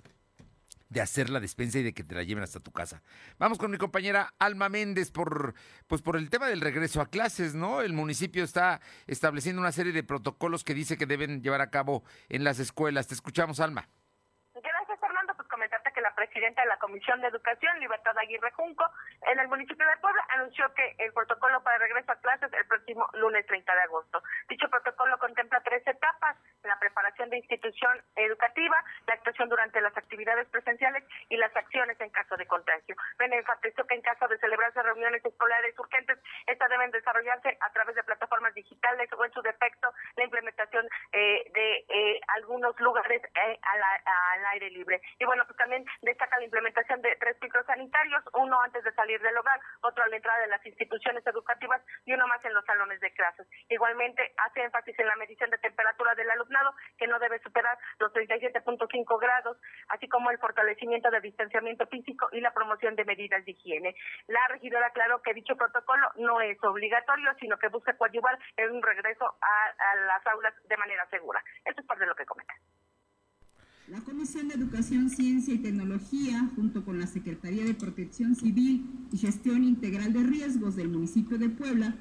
de 0.89 1.01
hacer 1.01 1.29
la 1.29 1.41
despensa 1.41 1.79
y 1.79 1.83
de 1.83 1.93
que 1.93 2.03
te 2.03 2.15
la 2.15 2.23
lleven 2.23 2.43
hasta 2.45 2.61
tu 2.61 2.71
casa. 2.71 3.03
Vamos 3.37 3.57
con 3.57 3.69
mi 3.69 3.77
compañera 3.77 4.33
Alma 4.39 4.69
Méndez 4.69 5.11
por 5.11 5.53
pues 5.87 6.01
por 6.01 6.15
el 6.15 6.29
tema 6.29 6.47
del 6.47 6.61
regreso 6.61 7.01
a 7.01 7.09
clases, 7.09 7.53
¿no? 7.55 7.81
El 7.81 7.91
municipio 7.93 8.43
está 8.43 8.79
estableciendo 9.05 9.61
una 9.61 9.73
serie 9.73 9.91
de 9.91 10.03
protocolos 10.03 10.63
que 10.63 10.73
dice 10.73 10.97
que 10.97 11.05
deben 11.05 11.43
llevar 11.43 11.59
a 11.61 11.69
cabo 11.69 12.03
en 12.29 12.43
las 12.45 12.59
escuelas. 12.59 13.07
Te 13.07 13.13
escuchamos, 13.15 13.59
Alma. 13.59 13.89
Gracias, 14.55 14.99
Fernando. 14.99 15.33
Pues 15.35 15.47
comentarte 15.49 15.91
que 15.93 15.99
la 16.01 16.06
presidenta 16.17 16.63
de 16.63 16.67
la 16.67 16.79
Comisión 16.79 17.21
de 17.21 17.27
Educación, 17.27 17.79
Libertad 17.79 18.17
Aguirre 18.17 18.51
Junco, 18.51 18.83
en 19.31 19.39
el 19.39 19.47
municipio 19.47 19.85
de 19.87 19.97
Puebla, 19.97 20.25
anunció 20.29 20.73
que 20.73 20.95
el 20.97 21.13
protocolo 21.13 21.61
para 21.61 21.77
regreso 21.77 22.11
a 22.11 22.15
clases 22.15 22.51
el 22.53 22.65
próximo 22.65 23.07
lunes 23.13 23.45
30 23.45 23.71
de 23.71 23.81
agosto. 23.81 24.23
Dicho 24.49 24.67
protocolo 24.67 25.17
contempla 25.19 25.61
tres 25.61 25.85
etapas, 25.85 26.35
la 26.63 26.79
preparación 26.79 27.29
de 27.29 27.37
institución 27.37 28.01
educativa, 28.15 28.83
la 29.05 29.13
actuación 29.13 29.47
durante 29.47 29.79
las 29.79 29.95
actividades 29.95 30.47
presenciales 30.49 31.03
y 31.29 31.37
las 31.37 31.55
acciones 31.55 32.01
en 32.01 32.09
caso 32.09 32.35
de 32.35 32.47
contagio. 32.47 32.95
Ben 33.19 33.33
enfatizó 33.33 33.85
que 33.85 33.95
en 33.95 34.01
caso 34.01 34.27
de 34.27 34.39
celebrarse 34.39 34.81
reuniones 34.81 35.23
escolares 35.23 35.77
urgentes, 35.77 36.17
estas 36.47 36.69
deben 36.69 36.91
desarrollarse 36.91 37.57
a 37.61 37.69
través 37.71 37.95
de 37.95 38.03
plataformas 38.03 38.53
digitales 38.55 39.09
o 39.13 39.23
en 39.23 39.31
su 39.31 39.41
defecto 39.43 39.93
la 40.15 40.23
implementación 40.23 40.87
eh, 41.11 41.51
de 41.53 41.85
eh, 41.89 42.19
algunos 42.35 42.77
lugares 42.79 43.21
eh, 43.23 43.59
al, 43.61 44.45
aire 44.53 44.69
libre. 44.71 45.01
Y 45.19 45.25
bueno, 45.25 45.43
pues 45.45 45.57
también 45.57 45.85
destaca 46.07 46.37
la 46.37 46.45
implementación 46.45 47.01
de 47.01 47.15
tres 47.19 47.37
filtros 47.39 47.65
sanitarios, 47.65 48.23
uno 48.33 48.61
antes 48.61 48.83
de 48.83 48.93
salir 48.93 49.21
del 49.21 49.37
hogar, 49.37 49.59
otro 49.81 50.03
a 50.03 50.07
la 50.07 50.15
entrada 50.15 50.39
de 50.39 50.47
las 50.47 50.65
instituciones 50.65 51.25
educativas 51.27 51.81
y 52.05 52.13
uno 52.13 52.27
más 52.27 52.43
en 52.45 52.53
los 52.53 52.65
salones 52.65 52.99
de 53.01 53.11
clases. 53.11 53.47
Igualmente 53.69 54.33
hace 54.37 54.63
énfasis 54.63 54.97
en 54.99 55.07
la 55.07 55.15
medición 55.17 55.49
de 55.49 55.57
temperatura 55.57 56.15
del 56.15 56.31
alumnado, 56.31 56.73
que 56.97 57.07
no 57.07 57.19
debe 57.19 57.39
superar 57.39 57.77
los 57.99 58.13
37.5 58.13 59.19
grados, 59.19 59.57
así 59.89 60.07
como 60.07 60.31
el 60.31 60.39
fortalecimiento 60.39 61.11
del 61.11 61.21
distanciamiento 61.21 61.85
físico 61.87 62.29
y 62.31 62.39
la 62.39 62.53
promoción 62.53 62.95
de 62.95 63.05
medidas 63.05 63.43
de 63.43 63.51
higiene. 63.51 63.95
La 64.27 64.47
regidora 64.47 64.87
aclaró 64.87 65.21
que 65.21 65.33
dicho 65.33 65.55
protocolo 65.55 66.09
no 66.15 66.39
es 66.41 66.57
obligatorio, 66.63 67.33
sino 67.39 67.57
que 67.57 67.67
busca 67.67 67.97
coadyuvar 67.97 68.37
en 68.55 68.71
un 68.71 68.81
regreso 68.81 69.25
a, 69.25 69.91
a 69.91 69.95
las 69.95 70.25
aulas 70.27 70.53
de 70.67 70.77
manera 70.77 71.05
segura. 71.09 71.43
Esto 71.65 71.81
es 71.81 71.87
parte 71.87 72.03
de 72.03 72.09
lo 72.09 72.15
que 72.15 72.25
comenta. 72.25 72.53
La 73.87 74.01
Comisión 74.01 74.49
de 74.49 74.55
Educación, 74.55 75.09
Ciencia 75.09 75.53
y 75.53 75.59
Tecnología, 75.59 76.49
junto 76.57 76.83
con 76.83 76.99
la 76.99 77.07
Secretaría 77.07 77.63
de 77.63 77.73
Protección 77.73 78.35
Civil 78.35 78.85
y 79.13 79.17
Gestión 79.17 79.63
Integral 79.63 80.11
de 80.11 80.23
Riesgos 80.23 80.75
del 80.75 80.89
municipio 80.89 81.37
de 81.37 81.47
Puebla, 81.47 81.95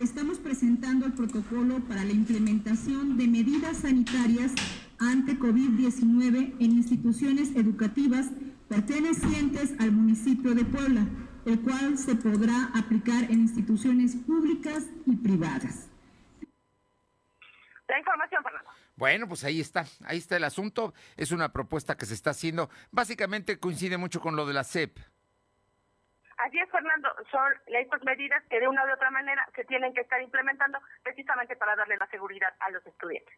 estamos 0.00 0.38
presentando 0.38 1.04
el 1.04 1.12
protocolo 1.12 1.80
para 1.80 2.04
la 2.04 2.12
implementación 2.12 3.18
de 3.18 3.28
medidas 3.28 3.78
sanitarias 3.78 4.52
ante 4.98 5.38
COVID-19 5.38 6.54
en 6.58 6.70
instituciones 6.72 7.54
educativas 7.54 8.30
pertenecientes 8.70 9.74
al 9.78 9.92
municipio 9.92 10.54
de 10.54 10.64
Puebla, 10.64 11.06
el 11.44 11.60
cual 11.60 11.98
se 11.98 12.14
podrá 12.14 12.70
aplicar 12.74 13.24
en 13.24 13.40
instituciones 13.40 14.16
públicas 14.16 14.86
y 15.04 15.16
privadas. 15.16 15.90
La 17.88 17.98
información, 17.98 18.42
Fernando. 18.42 18.75
Bueno, 18.96 19.28
pues 19.28 19.44
ahí 19.44 19.60
está, 19.60 19.84
ahí 20.06 20.18
está 20.18 20.36
el 20.36 20.44
asunto. 20.44 20.94
Es 21.16 21.30
una 21.30 21.52
propuesta 21.52 21.96
que 21.96 22.06
se 22.06 22.14
está 22.14 22.30
haciendo. 22.30 22.70
Básicamente 22.90 23.58
coincide 23.58 23.98
mucho 23.98 24.20
con 24.20 24.36
lo 24.36 24.46
de 24.46 24.54
la 24.54 24.64
CEP. 24.64 24.98
Así 26.38 26.58
es, 26.58 26.70
Fernando, 26.70 27.08
son 27.30 27.52
estas 27.66 28.02
medidas 28.04 28.42
que 28.50 28.60
de 28.60 28.68
una 28.68 28.84
u 28.84 28.92
otra 28.92 29.10
manera 29.10 29.48
se 29.54 29.64
tienen 29.64 29.94
que 29.94 30.02
estar 30.02 30.20
implementando 30.20 30.78
precisamente 31.02 31.56
para 31.56 31.74
darle 31.76 31.96
la 31.96 32.06
seguridad 32.08 32.54
a 32.60 32.70
los 32.70 32.86
estudiantes. 32.86 33.34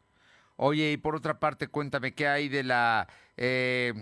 Oye, 0.56 0.92
y 0.92 0.96
por 0.96 1.14
otra 1.14 1.38
parte, 1.38 1.68
cuéntame 1.68 2.14
qué 2.14 2.26
hay 2.26 2.48
de 2.48 2.64
la 2.64 3.06
eh, 3.36 3.92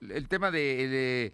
el 0.00 0.28
tema 0.28 0.50
de, 0.50 1.32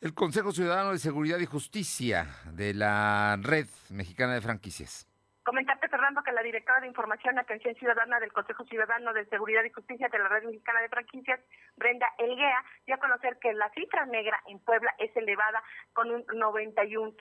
el 0.00 0.14
Consejo 0.14 0.52
Ciudadano 0.52 0.92
de 0.92 0.98
Seguridad 0.98 1.38
y 1.38 1.46
Justicia 1.46 2.26
de 2.52 2.74
la 2.74 3.38
Red 3.40 3.66
Mexicana 3.90 4.34
de 4.34 4.40
Franquicias. 4.40 5.08
Comentarte, 5.44 5.83
Fernando, 6.04 6.22
que 6.22 6.32
la 6.32 6.42
directora 6.42 6.80
de 6.80 6.86
Información 6.88 7.38
Atención 7.38 7.74
Ciudadana 7.76 8.20
del 8.20 8.30
Consejo 8.30 8.62
Ciudadano 8.64 9.14
de 9.14 9.24
Seguridad 9.24 9.64
y 9.64 9.70
Justicia 9.70 10.06
de 10.12 10.18
la 10.18 10.28
Red 10.28 10.44
Mexicana 10.44 10.82
de 10.82 10.90
Franquicias, 10.90 11.40
Brenda 11.76 12.06
Elguea, 12.18 12.62
dio 12.84 12.96
a 12.96 12.98
conocer 12.98 13.38
que 13.38 13.54
la 13.54 13.70
cifra 13.70 14.04
negra 14.04 14.38
en 14.46 14.58
Puebla 14.58 14.94
es 14.98 15.16
elevada 15.16 15.62
con 15.94 16.10
un 16.10 16.22
91 16.34 17.14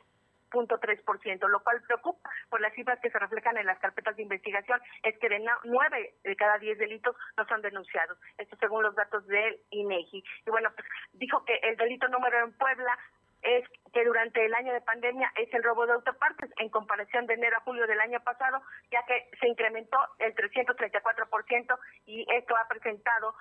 ciento, 1.22 1.48
lo 1.48 1.64
cual 1.64 1.82
preocupa 1.88 2.30
por 2.50 2.62
las 2.62 2.74
cifras 2.74 3.00
que 3.00 3.10
se 3.10 3.18
reflejan 3.18 3.58
en 3.58 3.66
las 3.66 3.80
carpetas 3.80 4.16
de 4.16 4.24
investigación, 4.24 4.80
es 5.02 5.18
que 5.18 5.30
de 5.30 5.44
nueve 5.64 6.14
de 6.24 6.36
cada 6.36 6.60
diez 6.60 6.78
delitos 6.78 7.16
no 7.38 7.46
son 7.48 7.62
denunciados. 7.62 8.20
Esto 8.38 8.56
según 8.60 8.84
los 8.84 8.94
datos 8.94 9.26
del 9.28 9.60
INEGI. 9.72 10.24
Y 10.46 10.50
bueno, 10.52 10.70
pues 10.76 10.88
dijo 11.14 11.44
que 11.46 11.56
el 11.64 11.76
delito 11.78 12.08
número 12.10 12.38
en 12.44 12.54
Puebla 12.54 13.00
es 13.44 13.66
que 13.94 14.04
durante 14.04 14.44
el 14.44 14.54
año 14.56 14.74
de 14.74 14.82
pandemia 14.82 15.32
es 15.36 15.54
el 15.54 15.64
robo 15.64 15.86
de 15.86 15.94
autopartes 15.94 16.50
en 16.58 16.70
comparación 16.70 17.28
de 17.28 17.36
enero 17.36 17.58
a 17.58 17.62
julio 17.62 17.86
del 17.86 18.00
año 18.00 18.20
pasado, 18.22 18.62
ya 18.92 19.06
que 19.06 19.30
se 19.40 19.48
incrementó 19.48 19.98
el 20.20 20.34
334% 20.34 21.80
y 22.08 22.26
esto 22.34 22.56
ha 22.58 22.68
presentado 22.68 23.36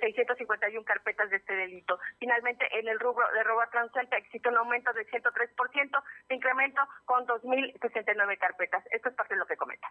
651 0.00 0.80
eh, 0.80 0.84
carpetas 0.84 1.30
de 1.30 1.36
este 1.36 1.54
delito. 1.54 1.98
Finalmente, 2.18 2.66
en 2.78 2.88
el 2.88 2.98
rubro 2.98 3.24
de 3.32 3.44
robo 3.44 3.60
a 3.60 3.70
transeúnte 3.70 4.16
existe 4.16 4.48
un 4.48 4.56
aumento 4.56 4.92
de 4.92 5.06
103% 5.06 6.02
de 6.28 6.34
incremento 6.34 6.82
con 7.04 7.26
2.069 7.26 8.38
carpetas. 8.38 8.84
Esto 8.90 9.08
es 9.08 9.14
parte 9.14 9.34
de 9.34 9.40
lo 9.40 9.46
que 9.46 9.56
comenta 9.56 9.88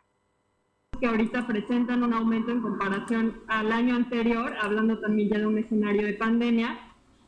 que 0.99 1.07
ahorita 1.07 1.47
presentan 1.47 2.03
un 2.03 2.13
aumento 2.13 2.51
en 2.51 2.61
comparación 2.61 3.41
al 3.47 3.71
año 3.71 3.95
anterior, 3.95 4.53
hablando 4.61 4.99
también 4.99 5.29
ya 5.29 5.39
de 5.39 5.47
un 5.47 5.57
escenario 5.57 6.05
de 6.05 6.13
pandemia, 6.13 6.77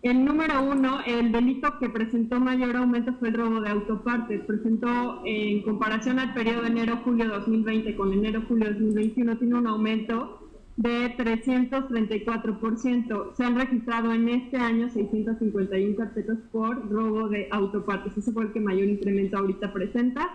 el 0.03 0.23
número 0.25 0.61
uno, 0.61 0.99
el 1.05 1.31
delito 1.31 1.79
que 1.79 1.89
presentó 1.89 2.37
mayor 2.37 2.75
aumento 2.75 3.13
fue 3.13 3.29
el 3.29 3.35
robo 3.35 3.61
de 3.61 3.69
autopartes. 3.69 4.41
Presentó 4.45 5.21
en 5.25 5.63
comparación 5.63 6.19
al 6.19 6.33
periodo 6.33 6.65
enero-julio 6.65 7.29
2020 7.29 7.95
con 7.95 8.11
enero-julio 8.11 8.73
2021, 8.73 9.37
tiene 9.37 9.55
un 9.55 9.65
aumento 9.65 10.49
de 10.75 11.15
334%. 11.15 13.33
Se 13.33 13.45
han 13.45 13.57
registrado 13.57 14.11
en 14.11 14.27
este 14.27 14.57
año 14.57 14.89
651 14.89 15.95
carpetas 15.95 16.37
por 16.51 16.91
robo 16.91 17.29
de 17.29 17.47
autopartes. 17.49 18.17
Ese 18.17 18.33
fue 18.33 18.43
el 18.43 18.51
que 18.51 18.59
mayor 18.59 18.89
incremento 18.89 19.37
ahorita 19.37 19.71
presenta. 19.71 20.29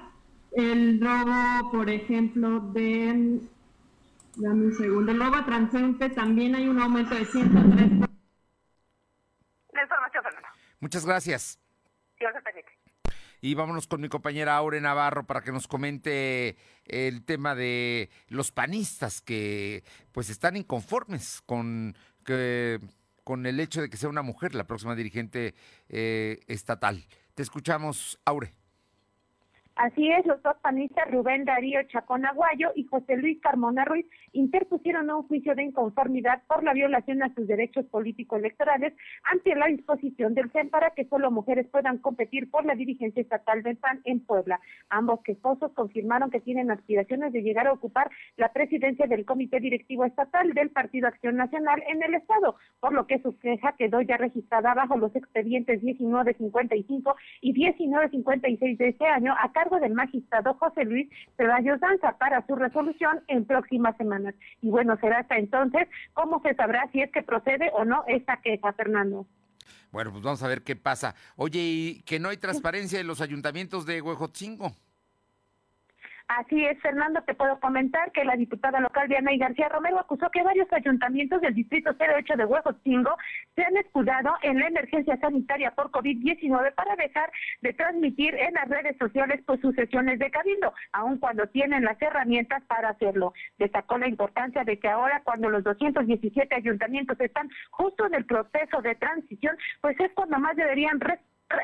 El 0.53 0.99
robo, 0.99 1.71
por 1.73 1.91
ejemplo, 1.91 2.61
de... 2.73 3.39
Dame 4.37 4.67
un 4.67 4.73
segundo. 4.73 5.13
Robo 5.13 5.37
a 5.37 5.45
transeúnte 5.45 6.09
también 6.09 6.55
hay 6.55 6.69
un 6.69 6.79
aumento 6.79 7.15
de 7.15 7.27
103%. 7.27 8.08
Muchas 10.81 11.05
gracias. 11.05 11.59
Y 13.41 13.55
vámonos 13.55 13.87
con 13.87 14.01
mi 14.01 14.09
compañera 14.09 14.57
Aure 14.57 14.81
Navarro 14.81 15.25
para 15.25 15.43
que 15.43 15.53
nos 15.53 15.69
comente 15.69 16.57
el 16.87 17.25
tema 17.25 17.55
de 17.55 18.11
los 18.29 18.51
panistas 18.51 19.21
que 19.21 19.85
pues 20.13 20.29
están 20.29 20.57
inconformes 20.57 21.41
con 21.47 21.97
que 22.25 22.81
con 23.23 23.47
el 23.47 23.61
hecho 23.61 23.81
de 23.81 23.91
que 23.91 23.97
sea 23.97 24.09
una 24.09 24.23
mujer 24.23 24.55
la 24.55 24.67
próxima 24.67 24.97
dirigente 24.97 25.55
eh, 25.89 26.41
estatal. 26.49 27.07
Te 27.35 27.43
escuchamos, 27.43 28.19
Aure. 28.25 28.55
Así 29.79 30.11
es, 30.11 30.27
los 30.27 30.43
dos 30.43 30.57
panistas 30.57 31.09
Rubén 31.09 31.45
Darío 31.45 31.81
Chacón 31.85 32.27
Aguayo 32.27 32.73
y 32.75 32.83
José 32.83 33.17
Luis 33.17 33.41
Carmona 33.41 33.85
Ruiz 33.85 34.07
interpusieron 34.33 35.09
un 35.09 35.23
juicio 35.29 35.55
de 35.55 35.63
inconformidad 35.63 36.43
por 36.49 36.65
la 36.65 36.73
violación 36.73 37.23
a 37.23 37.33
sus 37.33 37.47
derechos 37.47 37.87
político-electorales 37.87 38.93
ante 39.23 39.55
la 39.55 39.67
disposición 39.67 40.35
del 40.35 40.51
CEN 40.51 40.69
para 40.71 40.91
que 40.91 41.05
solo 41.05 41.31
mujeres 41.31 41.69
puedan 41.69 41.99
competir 41.99 42.51
por 42.51 42.67
la 42.67 42.75
dirigencia 42.75 43.23
estatal 43.23 43.63
del 43.63 43.77
PAN 43.77 44.01
en 44.03 44.19
Puebla. 44.19 44.59
Ambos 44.89 45.21
quejosos 45.21 45.71
confirmaron 45.75 46.33
que 46.33 46.41
tienen 46.41 46.73
aspiraciones 46.73 47.33
de 47.33 47.43
llegar 47.43 47.69
a 47.69 47.73
ocupar 47.73 48.11
la 48.37 48.53
presidencia 48.53 49.07
del 49.07 49.25
Comité 49.25 49.61
Directivo 49.61 50.05
Estatal 50.05 50.55
del 50.55 50.71
Partido 50.71 51.07
Acción 51.07 51.37
Nacional 51.37 51.85
en 51.87 52.03
el 52.03 52.17
Estado, 52.17 52.57
por 52.81 52.93
lo 52.93 53.07
que 53.07 53.21
su 53.21 53.39
queja 53.39 53.77
quedó 53.79 54.01
ya 54.01 54.17
registrada 54.17 54.75
bajo 54.75 54.99
los 54.99 55.15
expedientes 55.15 55.85
1955 55.85 57.15
y 57.43 57.53
1956 57.53 58.77
de 58.77 58.89
este 58.89 59.07
año 59.07 59.37
a 59.39 59.53
cargo 59.53 59.68
del 59.77 59.95
magistrado 59.95 60.55
José 60.55 60.85
Luis 60.85 61.09
Ceballos 61.37 61.81
Danza 61.81 62.17
para 62.19 62.47
su 62.47 62.57
resolución 62.57 63.23
en 63.29 63.45
próximas 63.45 63.97
semanas. 63.97 64.35
Y 64.63 64.71
bueno, 64.71 64.97
será 65.01 65.19
hasta 65.19 65.37
entonces 65.37 65.89
cómo 66.15 66.41
se 66.43 66.55
sabrá 66.55 66.89
si 66.93 67.03
es 67.03 67.13
que 67.13 67.23
procede 67.23 67.71
o 67.75 67.85
no 67.85 68.05
esta 68.07 68.41
queja, 68.41 68.73
Fernando. 68.73 69.27
Bueno, 69.91 70.11
pues 70.11 70.23
vamos 70.23 70.43
a 70.43 70.49
ver 70.49 70.63
qué 70.63 70.77
pasa. 70.77 71.15
Oye, 71.37 71.61
¿y 71.61 72.03
que 72.03 72.19
no 72.19 72.29
hay 72.29 72.37
transparencia 72.37 73.01
en 73.01 73.07
los 73.07 73.21
ayuntamientos 73.21 73.87
de 73.87 74.03
Huejotzingo? 74.03 74.75
Así 76.29 76.63
es, 76.63 76.79
Fernando, 76.83 77.23
te 77.23 77.35
puedo 77.35 77.59
comentar 77.59 78.13
que 78.13 78.23
la 78.23 78.37
diputada 78.37 78.81
local 78.81 79.09
Diana 79.09 79.33
y 79.33 79.39
García 79.39 79.71
Romero 79.71 79.99
acusó 79.99 80.31
que 80.31 80.43
varios 80.43 80.71
ayuntamientos 80.75 81.41
del 81.41 81.55
distrito 81.55 81.97
08 81.99 82.37
de 82.37 82.45
Huejotzingo 82.45 83.17
se 83.57 83.65
han 83.65 83.79
escudado 83.79 84.35
en 84.43 84.61
la 84.61 84.67
emergencia 84.67 85.17
sanitaria 85.17 85.71
por 85.71 85.91
COVID-19 85.91 86.75
para 86.75 86.97
dejar 86.97 87.33
de 87.63 87.73
transmitir 87.73 88.35
en 88.35 88.53
las 88.53 88.69
redes 88.69 88.99
sociales 88.99 89.41
pues 89.47 89.59
sus 89.63 89.75
sesiones 89.75 90.19
de 90.19 90.31
cabildo, 90.31 90.75
aun 90.93 91.17
cuando 91.17 91.47
tienen 91.47 91.85
las 91.85 92.01
herramientas 92.03 92.63
para 92.65 92.91
hacerlo. 92.91 93.33
Destacó 93.57 93.97
la 93.97 94.09
importancia 94.09 94.65
de 94.65 94.79
que 94.79 94.89
ahora 94.89 95.23
cuando 95.25 95.49
los 95.49 95.65
217 95.65 96.55
ayuntamientos 96.55 97.19
están 97.21 97.49
justo 97.71 98.07
en 98.07 98.13
el 98.13 98.27
proceso 98.27 98.83
de 98.83 98.95
transición, 98.97 99.57
pues 99.81 99.99
es 99.99 100.13
cuando 100.13 100.39
más 100.39 100.55
deberían 100.57 101.01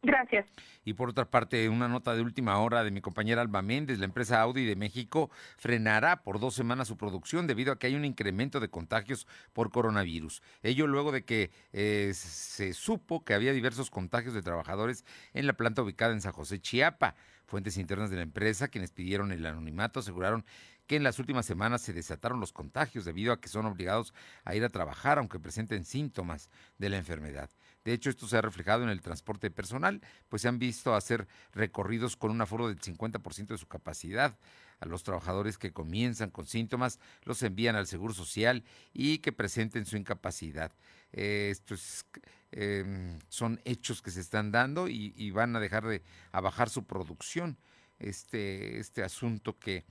Gracias. 0.00 0.46
Y 0.84 0.94
por 0.94 1.10
otra 1.10 1.28
parte, 1.28 1.68
una 1.68 1.88
nota 1.88 2.14
de 2.14 2.22
última 2.22 2.58
hora 2.58 2.84
de 2.84 2.92
mi 2.92 3.00
compañera 3.00 3.42
Alba 3.42 3.62
Méndez, 3.62 3.98
la 3.98 4.04
empresa 4.04 4.40
Audi 4.40 4.64
de 4.64 4.76
México 4.76 5.28
frenará 5.56 6.22
por 6.22 6.38
dos 6.38 6.54
semanas 6.54 6.86
su 6.86 6.96
producción 6.96 7.48
debido 7.48 7.72
a 7.72 7.78
que 7.78 7.88
hay 7.88 7.96
un 7.96 8.04
incremento 8.04 8.60
de 8.60 8.70
contagios 8.70 9.26
por 9.52 9.72
coronavirus. 9.72 10.40
Ello 10.62 10.86
luego 10.86 11.10
de 11.10 11.24
que 11.24 11.50
eh, 11.72 12.12
se 12.14 12.74
supo 12.74 13.24
que 13.24 13.34
había 13.34 13.52
diversos 13.52 13.90
contagios 13.90 14.34
de 14.34 14.42
trabajadores 14.42 15.04
en 15.34 15.48
la 15.48 15.54
planta 15.54 15.82
ubicada 15.82 16.12
en 16.12 16.20
San 16.20 16.32
José, 16.32 16.60
Chiapa. 16.60 17.16
Fuentes 17.46 17.76
internas 17.76 18.10
de 18.10 18.16
la 18.16 18.22
empresa, 18.22 18.68
quienes 18.68 18.92
pidieron 18.92 19.32
el 19.32 19.44
anonimato, 19.46 20.00
aseguraron 20.00 20.44
que 20.86 20.96
en 20.96 21.02
las 21.02 21.18
últimas 21.18 21.46
semanas 21.46 21.82
se 21.82 21.92
desataron 21.92 22.40
los 22.40 22.52
contagios 22.52 23.04
debido 23.04 23.32
a 23.32 23.40
que 23.40 23.48
son 23.48 23.66
obligados 23.66 24.14
a 24.44 24.54
ir 24.54 24.64
a 24.64 24.70
trabajar 24.70 25.18
aunque 25.18 25.38
presenten 25.38 25.84
síntomas 25.84 26.50
de 26.78 26.88
la 26.88 26.96
enfermedad. 26.96 27.50
De 27.88 27.94
hecho, 27.94 28.10
esto 28.10 28.28
se 28.28 28.36
ha 28.36 28.42
reflejado 28.42 28.82
en 28.82 28.90
el 28.90 29.00
transporte 29.00 29.50
personal, 29.50 30.02
pues 30.28 30.42
se 30.42 30.48
han 30.48 30.58
visto 30.58 30.94
hacer 30.94 31.26
recorridos 31.54 32.16
con 32.16 32.30
un 32.30 32.38
aforo 32.42 32.68
del 32.68 32.78
50% 32.78 33.46
de 33.46 33.56
su 33.56 33.66
capacidad. 33.66 34.36
A 34.78 34.84
los 34.84 35.04
trabajadores 35.04 35.56
que 35.56 35.72
comienzan 35.72 36.28
con 36.28 36.44
síntomas 36.44 37.00
los 37.22 37.42
envían 37.42 37.76
al 37.76 37.86
Seguro 37.86 38.12
Social 38.12 38.62
y 38.92 39.20
que 39.20 39.32
presenten 39.32 39.86
su 39.86 39.96
incapacidad. 39.96 40.70
Eh, 41.14 41.48
estos 41.50 42.04
em, 42.52 43.18
son 43.30 43.58
hechos 43.64 44.02
que 44.02 44.10
se 44.10 44.20
están 44.20 44.52
dando 44.52 44.86
y, 44.86 45.30
van 45.30 45.56
a 45.56 45.60
dejar 45.60 45.86
de 45.86 46.02
a 46.30 46.42
bajar 46.42 46.68
su 46.68 46.84
producción. 46.84 47.56
Este, 47.98 48.78
este 48.80 49.02
asunto 49.02 49.58
que 49.58 49.86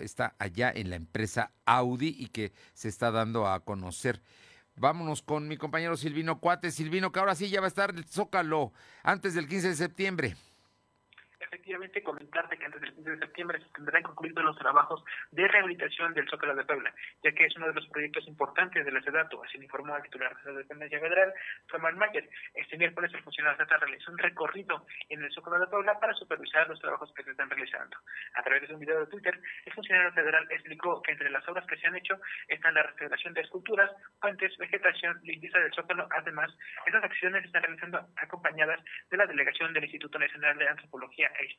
está 0.00 0.34
allá 0.38 0.72
en 0.74 0.88
la 0.88 0.96
empresa 0.96 1.52
Audi 1.66 2.16
y 2.18 2.28
que 2.28 2.54
se 2.72 2.88
está 2.88 3.10
dando 3.10 3.46
a 3.46 3.60
conocer. 3.60 4.22
Vámonos 4.78 5.22
con 5.22 5.48
mi 5.48 5.56
compañero 5.56 5.96
Silvino 5.96 6.40
Cuate. 6.40 6.70
Silvino, 6.70 7.12
que 7.12 7.20
ahora 7.20 7.34
sí 7.34 7.48
ya 7.48 7.60
va 7.60 7.66
a 7.66 7.68
estar 7.68 7.90
el 7.90 8.04
Zócalo 8.04 8.72
antes 9.02 9.34
del 9.34 9.48
15 9.48 9.68
de 9.68 9.74
septiembre 9.74 10.36
efectivamente 11.68 12.02
comentarte 12.02 12.56
que 12.56 12.64
antes 12.64 12.80
del 12.80 12.94
15 12.94 13.10
de 13.10 13.18
septiembre 13.18 13.58
se 13.60 13.68
tendrán 13.74 14.02
concluidos 14.02 14.42
los 14.42 14.58
trabajos 14.58 15.04
de 15.32 15.46
rehabilitación 15.46 16.14
del 16.14 16.26
Zócalo 16.28 16.54
de 16.54 16.64
Puebla, 16.64 16.94
ya 17.22 17.32
que 17.32 17.44
es 17.44 17.54
uno 17.56 17.66
de 17.66 17.74
los 17.74 17.86
proyectos 17.88 18.26
importantes 18.26 18.86
de 18.86 18.90
la 18.90 19.02
SEDATO, 19.02 19.44
así 19.44 19.58
informó 19.58 19.94
el 19.94 20.02
titular 20.02 20.34
de 20.42 20.52
la 20.52 20.58
Dependencia 20.60 20.98
Federal, 20.98 21.34
Samuel 21.70 21.96
Mayer. 21.96 22.26
Este 22.54 22.78
miércoles 22.78 23.12
el 23.12 23.22
funcionario 23.22 23.58
SEDATO 23.58 23.84
realizó 23.84 24.10
un 24.12 24.18
recorrido 24.18 24.86
en 25.10 25.22
el 25.22 25.30
Zócalo 25.32 25.60
de 25.60 25.66
Puebla 25.66 26.00
para 26.00 26.14
supervisar 26.14 26.66
los 26.68 26.80
trabajos 26.80 27.12
que 27.14 27.22
se 27.22 27.32
están 27.32 27.50
realizando. 27.50 27.98
A 28.34 28.42
través 28.42 28.66
de 28.66 28.72
un 28.72 28.80
video 28.80 29.00
de 29.00 29.06
Twitter, 29.06 29.38
el 29.66 29.72
funcionario 29.74 30.12
federal 30.12 30.46
explicó 30.50 31.02
que 31.02 31.12
entre 31.12 31.30
las 31.30 31.46
obras 31.48 31.66
que 31.66 31.76
se 31.76 31.86
han 31.86 31.96
hecho 31.96 32.18
están 32.48 32.74
la 32.74 32.82
restauración 32.82 33.34
de 33.34 33.42
esculturas, 33.42 33.90
puentes, 34.22 34.56
vegetación, 34.56 35.20
limpieza 35.22 35.58
del 35.58 35.74
Zócalo. 35.74 36.08
Además, 36.16 36.50
estas 36.86 37.04
acciones 37.04 37.42
se 37.42 37.48
están 37.48 37.62
realizando 37.62 38.08
acompañadas 38.16 38.80
de 39.10 39.16
la 39.18 39.26
delegación 39.26 39.74
del 39.74 39.84
Instituto 39.84 40.18
Nacional 40.18 40.56
de 40.56 40.68
Antropología 40.68 41.30
e 41.38 41.44
historia. 41.44 41.57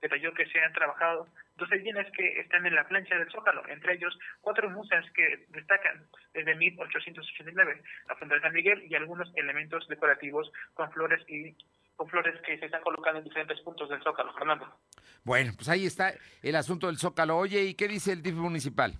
Detalló 0.00 0.34
que 0.34 0.46
se 0.46 0.60
han 0.60 0.72
trabajado 0.72 1.28
12 1.56 1.78
bienes 1.78 2.06
que 2.16 2.40
están 2.40 2.66
en 2.66 2.74
la 2.74 2.86
plancha 2.88 3.16
del 3.16 3.30
Zócalo, 3.30 3.62
entre 3.68 3.94
ellos 3.94 4.18
cuatro 4.40 4.68
musas 4.70 5.04
que 5.14 5.46
destacan 5.48 6.06
desde 6.34 6.54
1889, 6.54 7.82
la 8.08 8.40
San 8.40 8.52
Miguel 8.52 8.84
y 8.88 8.94
algunos 8.94 9.30
elementos 9.36 9.86
decorativos 9.88 10.50
con 10.74 10.90
flores 10.92 11.22
y 11.28 11.56
con 11.94 12.08
flores 12.08 12.40
que 12.42 12.58
se 12.58 12.66
están 12.66 12.82
colocando 12.82 13.18
en 13.18 13.24
diferentes 13.24 13.60
puntos 13.60 13.88
del 13.88 14.02
Zócalo, 14.02 14.32
Fernando. 14.34 14.66
Bueno, 15.24 15.52
pues 15.54 15.68
ahí 15.68 15.86
está 15.86 16.14
el 16.42 16.56
asunto 16.56 16.88
del 16.88 16.98
Zócalo. 16.98 17.36
Oye, 17.36 17.62
¿y 17.62 17.74
qué 17.74 17.86
dice 17.86 18.12
el 18.12 18.22
DIF 18.22 18.34
municipal? 18.34 18.96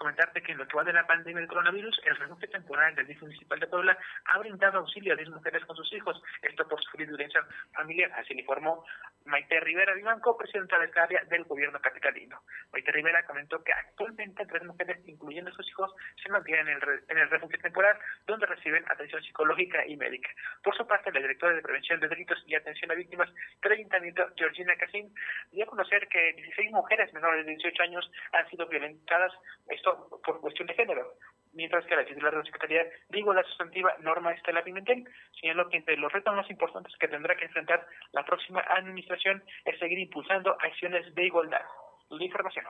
Comentarte 0.00 0.42
que 0.42 0.52
en 0.52 0.58
lo 0.58 0.66
que 0.66 0.76
va 0.76 0.82
de 0.82 0.94
la 0.94 1.06
pandemia 1.06 1.40
del 1.40 1.48
coronavirus, 1.48 2.00
el 2.06 2.16
refugio 2.16 2.48
temporal 2.48 2.94
del 2.94 3.06
DIF 3.06 3.20
municipal 3.20 3.60
de 3.60 3.66
Puebla 3.66 3.98
ha 4.24 4.38
brindado 4.38 4.78
auxilio 4.78 5.12
a 5.12 5.16
10 5.16 5.28
mujeres 5.28 5.62
con 5.66 5.76
sus 5.76 5.92
hijos, 5.92 6.16
esto 6.40 6.66
por 6.66 6.82
sufrir 6.82 7.06
violencia 7.06 7.44
familiar, 7.74 8.10
así 8.16 8.32
le 8.32 8.40
informó 8.40 8.82
Maite 9.26 9.60
Rivera 9.60 9.92
Vivanco, 9.92 10.38
presidenta 10.38 10.78
de 10.78 10.86
esta 10.86 11.02
área 11.02 11.22
del 11.24 11.44
gobierno 11.44 11.78
capitalino. 11.80 12.40
Maite 12.72 12.90
Rivera 12.92 13.26
comentó 13.26 13.62
que 13.62 13.74
actualmente 13.74 14.46
tres 14.46 14.64
mujeres, 14.64 15.06
incluyendo 15.06 15.52
sus 15.52 15.68
hijos, 15.68 15.94
se 16.22 16.30
mantienen 16.30 16.68
en 16.68 16.76
el, 16.82 17.02
en 17.06 17.18
el 17.18 17.28
refugio 17.28 17.58
temporal, 17.58 17.98
donde 18.26 18.46
reciben 18.46 18.82
atención 18.88 19.22
psicológica 19.22 19.86
y 19.86 19.98
médica. 19.98 20.30
Por 20.64 20.74
su 20.78 20.86
parte, 20.86 21.12
la 21.12 21.20
directora 21.20 21.54
de 21.54 21.60
Prevención 21.60 22.00
de 22.00 22.08
Delitos 22.08 22.42
y 22.46 22.54
Atención 22.54 22.90
a 22.90 22.94
Víctimas 22.94 23.28
del 23.62 23.72
Ayuntamiento, 23.72 24.26
Georgina 24.34 24.74
Casín, 24.76 25.12
dio 25.52 25.64
a 25.64 25.68
conocer 25.68 26.08
que 26.08 26.32
16 26.32 26.70
mujeres 26.70 27.12
menores 27.12 27.44
de 27.44 27.52
18 27.52 27.82
años 27.82 28.10
han 28.32 28.48
sido 28.48 28.66
violentadas, 28.66 29.32
esto 29.68 29.89
por 30.24 30.40
cuestión 30.40 30.68
de 30.68 30.74
género, 30.74 31.14
mientras 31.52 31.84
que 31.86 31.96
la 31.96 32.04
titular 32.04 32.32
de 32.32 32.38
la 32.38 32.44
Secretaría 32.44 32.82
digo 33.08 33.32
la 33.32 33.42
sustantiva 33.44 33.94
Norma 34.00 34.32
Estela 34.32 34.62
Pimentel 34.62 35.08
señaló 35.40 35.68
que 35.68 35.78
entre 35.78 35.96
los 35.96 36.12
retos 36.12 36.34
más 36.34 36.50
importantes 36.50 36.94
que 36.98 37.08
tendrá 37.08 37.36
que 37.36 37.46
enfrentar 37.46 37.86
la 38.12 38.24
próxima 38.24 38.60
administración 38.60 39.42
es 39.64 39.78
seguir 39.78 39.98
impulsando 39.98 40.56
acciones 40.60 41.14
de 41.14 41.26
igualdad. 41.26 41.62
La 42.10 42.24
información. 42.24 42.64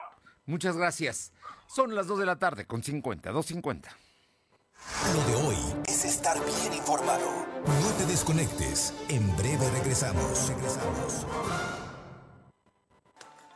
Muchas 0.45 0.77
gracias. 0.77 1.33
Son 1.67 1.95
las 1.95 2.07
2 2.07 2.19
de 2.19 2.25
la 2.25 2.37
tarde 2.37 2.65
con 2.67 2.83
50, 2.83 3.31
2.50. 3.31 3.89
Lo 5.13 5.23
de 5.23 5.47
hoy 5.47 5.83
es 5.87 6.05
estar 6.05 6.37
bien 6.37 6.73
informado. 6.73 7.45
No 7.65 7.97
te 7.97 8.05
desconectes. 8.05 8.93
En 9.09 9.35
breve 9.37 9.69
regresamos. 9.73 10.49
Regresamos. 10.49 11.27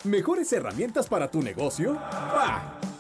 ¿Mejores 0.04 0.54
herramientas 0.54 1.08
para 1.08 1.30
tu 1.32 1.42
negocio? 1.42 1.96
¡Bah! 1.96 2.85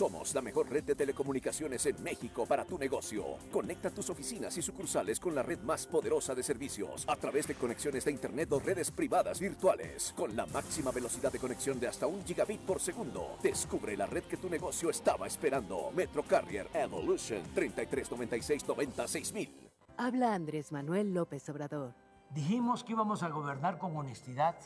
Somos 0.00 0.34
la 0.34 0.40
mejor 0.40 0.70
red 0.70 0.82
de 0.82 0.94
telecomunicaciones 0.94 1.84
en 1.84 2.02
México 2.02 2.46
para 2.46 2.64
tu 2.64 2.78
negocio. 2.78 3.36
Conecta 3.52 3.90
tus 3.90 4.08
oficinas 4.08 4.56
y 4.56 4.62
sucursales 4.62 5.20
con 5.20 5.34
la 5.34 5.42
red 5.42 5.58
más 5.58 5.86
poderosa 5.86 6.34
de 6.34 6.42
servicios 6.42 7.04
a 7.06 7.16
través 7.16 7.46
de 7.46 7.54
conexiones 7.54 8.06
de 8.06 8.10
Internet 8.10 8.50
o 8.50 8.60
redes 8.60 8.90
privadas 8.90 9.38
virtuales 9.38 10.14
con 10.16 10.34
la 10.34 10.46
máxima 10.46 10.90
velocidad 10.90 11.30
de 11.30 11.38
conexión 11.38 11.78
de 11.78 11.88
hasta 11.88 12.06
un 12.06 12.24
gigabit 12.24 12.62
por 12.62 12.80
segundo. 12.80 13.36
Descubre 13.42 13.94
la 13.94 14.06
red 14.06 14.22
que 14.22 14.38
tu 14.38 14.48
negocio 14.48 14.88
estaba 14.88 15.26
esperando. 15.26 15.90
Metro 15.94 16.22
Carrier 16.22 16.68
Evolution 16.72 17.42
3396 17.54 19.34
Habla 19.98 20.32
Andrés 20.32 20.72
Manuel 20.72 21.12
López 21.12 21.46
Obrador. 21.50 21.92
Dijimos 22.30 22.84
que 22.84 22.92
íbamos 22.92 23.22
a 23.22 23.28
gobernar 23.28 23.76
con 23.76 23.94
honestidad 23.94 24.56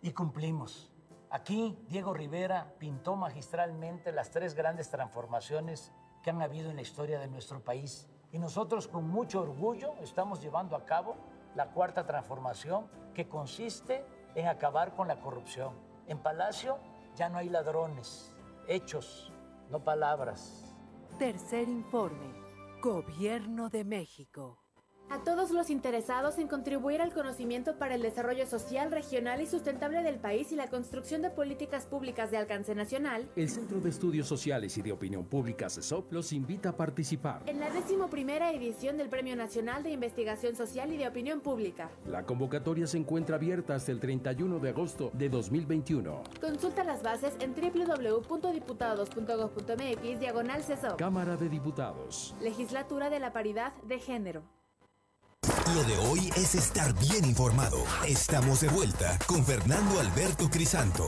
y 0.00 0.12
cumplimos. 0.12 0.92
Aquí 1.30 1.76
Diego 1.88 2.14
Rivera 2.14 2.74
pintó 2.78 3.16
magistralmente 3.16 4.12
las 4.12 4.30
tres 4.30 4.54
grandes 4.54 4.90
transformaciones 4.90 5.92
que 6.22 6.30
han 6.30 6.40
habido 6.40 6.70
en 6.70 6.76
la 6.76 6.82
historia 6.82 7.18
de 7.18 7.28
nuestro 7.28 7.62
país. 7.62 8.08
Y 8.32 8.38
nosotros 8.38 8.88
con 8.88 9.08
mucho 9.08 9.40
orgullo 9.40 9.94
estamos 10.02 10.40
llevando 10.40 10.76
a 10.76 10.84
cabo 10.84 11.16
la 11.54 11.70
cuarta 11.70 12.06
transformación 12.06 12.88
que 13.14 13.28
consiste 13.28 14.04
en 14.34 14.46
acabar 14.46 14.94
con 14.94 15.08
la 15.08 15.20
corrupción. 15.20 15.74
En 16.06 16.18
Palacio 16.18 16.78
ya 17.16 17.28
no 17.28 17.38
hay 17.38 17.48
ladrones, 17.48 18.34
hechos, 18.68 19.32
no 19.70 19.82
palabras. 19.82 20.74
Tercer 21.18 21.68
informe, 21.68 22.34
Gobierno 22.82 23.70
de 23.70 23.84
México. 23.84 24.65
A 25.08 25.22
todos 25.22 25.50
los 25.50 25.70
interesados 25.70 26.38
en 26.38 26.48
contribuir 26.48 27.00
al 27.00 27.12
conocimiento 27.12 27.78
para 27.78 27.94
el 27.94 28.02
desarrollo 28.02 28.46
social, 28.46 28.90
regional 28.90 29.40
y 29.40 29.46
sustentable 29.46 30.02
del 30.02 30.18
país 30.18 30.50
y 30.52 30.56
la 30.56 30.68
construcción 30.68 31.22
de 31.22 31.30
políticas 31.30 31.86
públicas 31.86 32.30
de 32.30 32.38
alcance 32.38 32.74
nacional, 32.74 33.28
el 33.36 33.48
Centro 33.48 33.80
de 33.80 33.90
Estudios 33.90 34.26
Sociales 34.26 34.76
y 34.76 34.82
de 34.82 34.92
Opinión 34.92 35.24
Pública 35.24 35.70
CESOP 35.70 36.12
los 36.12 36.32
invita 36.32 36.70
a 36.70 36.76
participar 36.76 37.42
en 37.46 37.60
la 37.60 37.68
primera 38.10 38.52
edición 38.52 38.96
del 38.96 39.08
Premio 39.08 39.36
Nacional 39.36 39.82
de 39.82 39.90
Investigación 39.90 40.54
Social 40.56 40.92
y 40.92 40.96
de 40.96 41.08
Opinión 41.08 41.40
Pública. 41.40 41.90
La 42.06 42.24
convocatoria 42.24 42.86
se 42.86 42.98
encuentra 42.98 43.34
abierta 43.36 43.74
hasta 43.74 43.92
el 43.92 44.00
31 44.00 44.58
de 44.58 44.70
agosto 44.70 45.10
de 45.12 45.28
2021. 45.28 46.22
Consulta 46.40 46.82
las 46.84 47.02
bases 47.02 47.34
en 47.40 47.54
www.diputados.gov.mx 47.54 50.20
diagonal 50.20 50.62
CESOP. 50.62 50.98
Cámara 50.98 51.36
de 51.36 51.48
Diputados. 51.48 52.34
Legislatura 52.40 53.10
de 53.10 53.20
la 53.20 53.32
Paridad 53.32 53.72
de 53.82 53.98
Género. 53.98 54.42
Lo 55.74 55.82
de 55.82 55.98
hoy 56.08 56.28
es 56.36 56.54
estar 56.54 56.94
bien 56.94 57.24
informado. 57.24 57.84
Estamos 58.08 58.62
de 58.62 58.68
vuelta 58.68 59.18
con 59.26 59.44
Fernando 59.44 60.00
Alberto 60.00 60.48
Crisanto. 60.50 61.04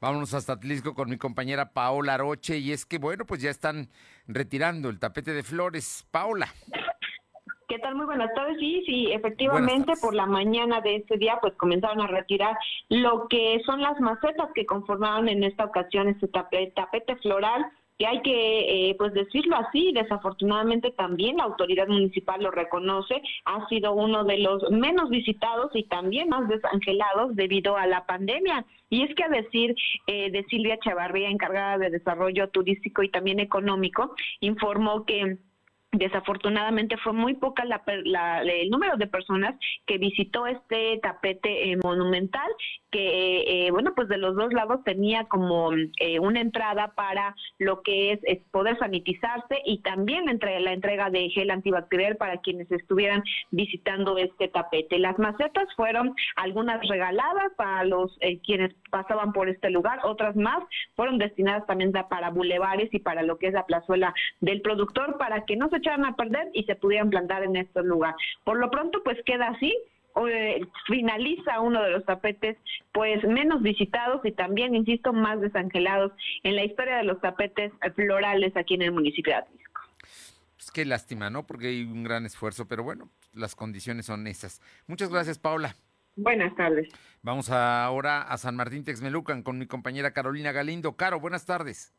Vámonos 0.00 0.34
hasta 0.34 0.52
Atlisco 0.52 0.92
con 0.92 1.08
mi 1.08 1.16
compañera 1.16 1.72
Paola 1.72 2.18
Roche 2.18 2.58
y 2.58 2.72
es 2.72 2.84
que 2.84 2.98
bueno, 2.98 3.24
pues 3.24 3.40
ya 3.40 3.48
están 3.48 3.88
retirando 4.26 4.90
el 4.90 4.98
tapete 4.98 5.32
de 5.32 5.42
flores. 5.42 6.06
Paola. 6.10 6.48
¿Qué 7.68 7.78
tal? 7.78 7.94
Muy 7.94 8.06
buenas 8.06 8.34
tardes. 8.34 8.58
Sí, 8.58 8.82
sí, 8.86 9.12
efectivamente, 9.12 9.94
por 10.00 10.14
la 10.14 10.26
mañana 10.26 10.80
de 10.80 10.96
este 10.96 11.16
día, 11.16 11.38
pues 11.40 11.54
comenzaron 11.54 12.00
a 12.00 12.06
retirar 12.06 12.56
lo 12.88 13.28
que 13.28 13.62
son 13.64 13.80
las 13.80 13.98
macetas 14.00 14.50
que 14.54 14.66
conformaban 14.66 15.28
en 15.28 15.44
esta 15.44 15.64
ocasión 15.64 16.08
este 16.08 16.28
tapete, 16.28 16.72
tapete 16.74 17.16
floral 17.16 17.64
que 17.98 18.06
hay 18.06 18.22
que 18.22 18.90
eh, 18.90 18.94
pues 18.96 19.12
decirlo 19.12 19.56
así, 19.56 19.92
desafortunadamente 19.92 20.92
también 20.92 21.36
la 21.36 21.44
autoridad 21.44 21.88
municipal 21.88 22.40
lo 22.40 22.52
reconoce, 22.52 23.20
ha 23.44 23.66
sido 23.68 23.92
uno 23.92 24.22
de 24.24 24.38
los 24.38 24.70
menos 24.70 25.10
visitados 25.10 25.70
y 25.74 25.82
también 25.82 26.28
más 26.28 26.48
desangelados 26.48 27.34
debido 27.34 27.76
a 27.76 27.86
la 27.86 28.06
pandemia. 28.06 28.64
Y 28.88 29.02
es 29.02 29.14
que 29.16 29.24
a 29.24 29.28
decir 29.28 29.74
eh, 30.06 30.30
de 30.30 30.44
Silvia 30.44 30.78
Chavarría, 30.78 31.28
encargada 31.28 31.76
de 31.76 31.90
desarrollo 31.90 32.48
turístico 32.50 33.02
y 33.02 33.10
también 33.10 33.40
económico, 33.40 34.14
informó 34.40 35.04
que 35.04 35.38
Desafortunadamente 35.92 36.98
fue 36.98 37.14
muy 37.14 37.32
poca 37.32 37.64
la, 37.64 37.82
el 38.42 38.68
número 38.68 38.98
de 38.98 39.06
personas 39.06 39.58
que 39.86 39.96
visitó 39.96 40.46
este 40.46 40.98
tapete 41.02 41.72
eh, 41.72 41.78
monumental 41.82 42.46
que, 42.90 43.66
eh, 43.66 43.70
bueno, 43.70 43.92
pues 43.94 44.08
de 44.08 44.18
los 44.18 44.36
dos 44.36 44.52
lados 44.52 44.82
tenía 44.84 45.24
como 45.24 45.72
eh, 45.72 46.18
una 46.20 46.40
entrada 46.40 46.92
para 46.94 47.34
lo 47.58 47.82
que 47.82 48.12
es, 48.12 48.20
poder 48.50 48.78
sanitizarse 48.78 49.62
y 49.64 49.78
también 49.82 50.28
entre 50.28 50.58
la 50.60 50.72
entrega 50.72 51.10
de 51.10 51.28
gel 51.30 51.50
antibacterial 51.50 52.16
para 52.16 52.38
quienes 52.38 52.70
estuvieran 52.70 53.22
visitando 53.50 54.16
este 54.18 54.48
tapete. 54.48 54.98
Las 54.98 55.18
macetas 55.18 55.68
fueron 55.76 56.14
algunas 56.36 56.86
regaladas 56.88 57.52
para 57.56 57.84
los 57.84 58.16
eh, 58.20 58.38
quienes 58.40 58.74
pasaban 58.90 59.32
por 59.32 59.48
este 59.48 59.70
lugar, 59.70 60.00
otras 60.04 60.36
más 60.36 60.62
fueron 60.96 61.18
destinadas 61.18 61.66
también 61.66 61.92
para 62.08 62.30
bulevares 62.30 62.92
y 62.92 62.98
para 62.98 63.22
lo 63.22 63.38
que 63.38 63.48
es 63.48 63.54
la 63.54 63.66
plazuela 63.66 64.14
del 64.40 64.60
productor 64.60 65.18
para 65.18 65.44
que 65.44 65.56
no 65.56 65.68
se 65.68 65.78
echaran 65.78 66.04
a 66.04 66.16
perder 66.16 66.48
y 66.52 66.64
se 66.64 66.76
pudieran 66.76 67.10
plantar 67.10 67.42
en 67.42 67.56
este 67.56 67.82
lugar. 67.82 68.14
Por 68.44 68.58
lo 68.58 68.70
pronto, 68.70 69.02
pues 69.04 69.18
queda 69.24 69.48
así 69.48 69.74
eh, 70.26 70.66
finaliza 70.86 71.60
uno 71.60 71.82
de 71.82 71.90
los 71.90 72.04
tapetes 72.04 72.56
pues 72.92 73.22
menos 73.24 73.62
visitados 73.62 74.20
y 74.24 74.32
también, 74.32 74.74
insisto, 74.74 75.12
más 75.12 75.40
desangelados 75.40 76.12
en 76.42 76.56
la 76.56 76.64
historia 76.64 76.96
de 76.96 77.04
los 77.04 77.20
tapetes 77.20 77.72
florales 77.94 78.56
aquí 78.56 78.74
en 78.74 78.82
el 78.82 78.92
municipio 78.92 79.32
de 79.32 79.38
Atlisco. 79.40 79.82
Pues 80.56 80.70
qué 80.72 80.84
lástima, 80.84 81.30
¿no? 81.30 81.46
Porque 81.46 81.68
hay 81.68 81.82
un 81.82 82.02
gran 82.02 82.26
esfuerzo, 82.26 82.66
pero 82.66 82.82
bueno, 82.82 83.10
las 83.32 83.54
condiciones 83.54 84.06
son 84.06 84.26
esas. 84.26 84.60
Muchas 84.86 85.10
gracias, 85.10 85.38
Paula. 85.38 85.76
Buenas 86.16 86.54
tardes. 86.56 86.88
Vamos 87.22 87.48
ahora 87.50 88.22
a 88.22 88.36
San 88.38 88.56
Martín 88.56 88.82
Texmelucan 88.82 89.42
con 89.42 89.58
mi 89.58 89.66
compañera 89.66 90.12
Carolina 90.12 90.50
Galindo. 90.50 90.96
Caro, 90.96 91.20
buenas 91.20 91.46
tardes. 91.46 91.94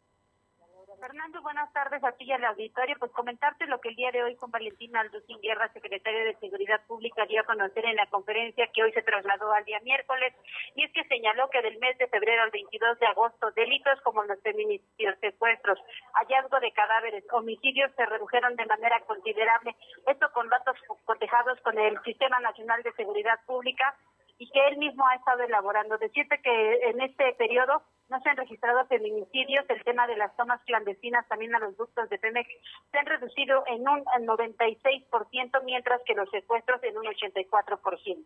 Fernando, 1.00 1.42
buenas 1.42 1.72
tardes 1.72 2.04
a 2.04 2.12
ti 2.12 2.26
y 2.26 2.32
al 2.34 2.44
auditorio. 2.44 2.96
Pues 3.00 3.12
comentarte 3.12 3.66
lo 3.68 3.80
que 3.80 3.90
el 3.90 3.96
día 3.96 4.12
de 4.12 4.24
hoy 4.24 4.36
con 4.36 4.52
Valentina 4.52 5.00
Alducín 5.00 5.40
Guerra, 5.42 5.72
secretaria 5.72 6.26
de 6.26 6.36
Seguridad 6.36 6.82
Pública, 6.88 7.26
dio 7.26 7.42
a 7.42 7.46
conocer 7.46 7.86
en 7.86 7.96
la 7.96 8.06
conferencia 8.08 8.68
que 8.68 8.84
hoy 8.84 8.92
se 8.92 9.02
trasladó 9.02 9.52
al 9.54 9.64
día 9.64 9.80
miércoles, 9.82 10.34
y 10.76 10.84
es 10.84 10.92
que 10.92 11.06
señaló 11.06 11.50
que 11.50 11.62
del 11.62 11.80
mes 11.80 11.98
de 11.98 12.08
febrero 12.08 12.44
al 12.44 12.52
22 12.52 13.00
de 13.00 13.06
agosto, 13.08 13.52
delitos 13.52 14.02
como 14.02 14.24
los 14.24 14.42
feminicidios, 14.42 15.18
secuestros, 15.20 15.80
hallazgo 16.14 16.60
de 16.60 16.72
cadáveres, 16.74 17.24
homicidios 17.32 17.92
se 17.96 18.06
redujeron 18.06 18.56
de 18.56 18.66
manera 18.66 19.00
considerable. 19.02 19.76
Esto 20.06 20.32
con 20.34 20.50
datos 20.50 20.76
cotejados 21.06 21.60
con 21.62 21.80
el 21.80 21.98
Sistema 22.04 22.40
Nacional 22.40 22.84
de 22.84 22.94
Seguridad 22.94 23.40
Pública 23.46 23.96
y 24.38 24.50
que 24.50 24.68
él 24.68 24.78
mismo 24.78 25.08
ha 25.08 25.16
estado 25.16 25.44
elaborando. 25.44 25.98
Decirte 25.98 26.42
que 26.42 26.74
en 26.90 27.02
este 27.02 27.34
periodo 27.34 27.84
no 28.10 28.20
se 28.22 28.30
han 28.30 28.38
registrado 28.38 28.86
feminicidios, 28.88 29.66
el 29.70 29.84
tema 29.84 30.08
de 30.08 30.18
las 30.18 30.36
tomas 30.36 30.60
clandestinas 30.66 31.28
también 31.28 31.56
a 31.56 31.60
los 31.60 31.78
ductos 31.78 32.10
de 32.10 32.18
Pemex 32.18 32.50
se 32.92 32.98
han 32.98 33.06
reducido 33.06 33.64
en 33.68 33.88
un 33.88 34.04
96%, 34.04 35.64
mientras 35.64 36.02
que 36.06 36.16
los 36.16 36.30
secuestros 36.32 36.84
en 36.84 36.98
un 36.98 37.06
84%. 37.06 38.18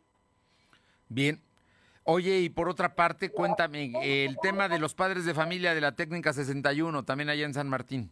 Bien. 1.09 1.39
Oye, 2.05 2.39
y 2.39 2.49
por 2.49 2.67
otra 2.67 2.95
parte, 2.95 3.29
cuéntame, 3.29 3.93
el 4.01 4.38
tema 4.41 4.67
de 4.67 4.79
los 4.79 4.93
padres 4.93 5.25
de 5.25 5.34
familia 5.34 5.73
de 5.73 5.79
la 5.79 5.93
técnica 5.93 6.34
61, 6.34 7.03
también 7.05 7.29
allá 7.29 7.45
en 7.45 7.53
San 7.53 7.69
Martín. 7.69 8.11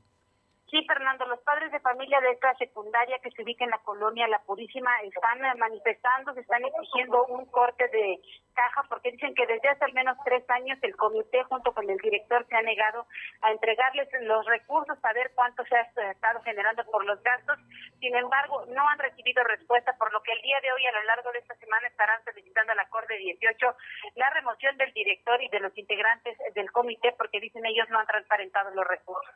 Sí, 0.72 0.82
Fernando, 0.88 1.26
los 1.26 1.42
padres 1.42 1.70
de 1.74 1.82
familia 1.82 2.22
de 2.22 2.32
esta 2.32 2.56
secundaria 2.56 3.20
que 3.20 3.30
se 3.32 3.44
ubica 3.44 3.66
en 3.66 3.72
la 3.72 3.80
colonia 3.80 4.26
La 4.30 4.40
Purísima 4.40 4.90
están 5.02 5.44
eh, 5.44 5.54
manifestando, 5.60 6.34
se 6.34 6.40
están 6.40 6.64
exigiendo 6.64 7.26
un 7.26 7.46
corte 7.48 7.90
de 7.90 8.22
caja 8.54 8.82
porque 8.88 9.12
dicen 9.12 9.36
que 9.36 9.46
desde 9.48 9.68
hace 9.68 9.84
al 9.84 9.92
menos 9.92 10.16
tres 10.24 10.50
años 10.50 10.80
el 10.82 10.96
comité 10.96 11.44
junto 11.44 11.74
con 11.74 11.90
el 11.90 11.98
director 11.98 12.48
se 12.48 12.56
ha 12.56 12.62
negado 12.62 13.06
a 13.42 13.52
entregarles 13.52 14.08
los 14.22 14.46
recursos, 14.46 14.98
a 15.04 15.12
ver 15.12 15.34
cuánto 15.36 15.62
se 15.66 15.76
ha 15.76 15.82
estado 16.10 16.40
generando 16.44 16.86
por 16.86 17.04
los 17.04 17.22
gastos. 17.22 17.60
Sin 18.00 18.16
embargo, 18.16 18.66
no 18.68 18.88
han 18.88 19.00
recibido 19.00 19.44
respuesta, 19.44 19.98
por 20.00 20.14
lo 20.14 20.24
que 20.24 20.32
el 20.32 20.42
día 20.42 20.62
de 20.62 20.72
hoy, 20.72 20.86
a 20.86 20.94
lo 20.94 21.04
largo 21.04 21.34
de 21.34 21.40
esta 21.40 21.56
semana, 21.56 21.86
estarán 21.90 22.24
solicitando 22.24 22.72
a 22.72 22.76
la 22.76 22.88
Corte 22.88 23.18
18 23.18 23.76
la 24.16 24.30
remoción 24.30 24.78
del 24.78 24.94
director 24.94 25.44
y 25.44 25.50
de 25.50 25.60
los 25.60 25.78
integrantes 25.78 26.38
del 26.56 26.72
comité 26.72 27.14
porque 27.18 27.42
dicen 27.42 27.66
ellos 27.66 27.90
no 27.90 28.00
han 28.00 28.08
transparentado 28.08 28.72
los 28.74 28.88
recursos. 28.88 29.36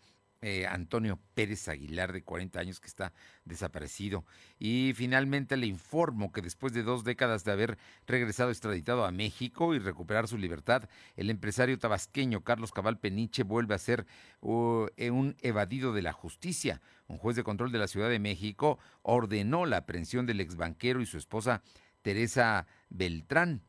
eh, 0.48 0.64
Antonio 0.64 1.18
Pérez 1.34 1.66
Aguilar, 1.66 2.12
de 2.12 2.22
40 2.22 2.60
años, 2.60 2.78
que 2.78 2.86
está 2.86 3.12
desaparecido. 3.44 4.24
Y 4.60 4.92
finalmente 4.94 5.56
le 5.56 5.66
informo 5.66 6.30
que 6.30 6.40
después 6.40 6.72
de 6.72 6.84
dos 6.84 7.02
décadas 7.02 7.42
de 7.42 7.50
haber 7.50 7.78
regresado 8.06 8.50
extraditado 8.50 9.04
a 9.04 9.10
México 9.10 9.74
y 9.74 9.80
recuperar 9.80 10.28
su 10.28 10.38
libertad, 10.38 10.88
el 11.16 11.30
empresario 11.30 11.80
tabasqueño 11.80 12.44
Carlos 12.44 12.70
Cabal 12.70 13.00
Peniche 13.00 13.42
vuelve 13.42 13.74
a 13.74 13.78
ser 13.78 14.06
uh, 14.40 14.86
un 15.10 15.34
evadido 15.40 15.92
de 15.92 16.02
la 16.02 16.12
justicia. 16.12 16.80
Un 17.08 17.18
juez 17.18 17.34
de 17.34 17.42
control 17.42 17.72
de 17.72 17.80
la 17.80 17.88
Ciudad 17.88 18.08
de 18.08 18.20
México 18.20 18.78
ordenó 19.02 19.66
la 19.66 19.78
aprehensión 19.78 20.26
del 20.26 20.40
exbanquero 20.40 21.00
y 21.00 21.06
su 21.06 21.18
esposa 21.18 21.60
Teresa 22.02 22.68
Beltrán 22.88 23.62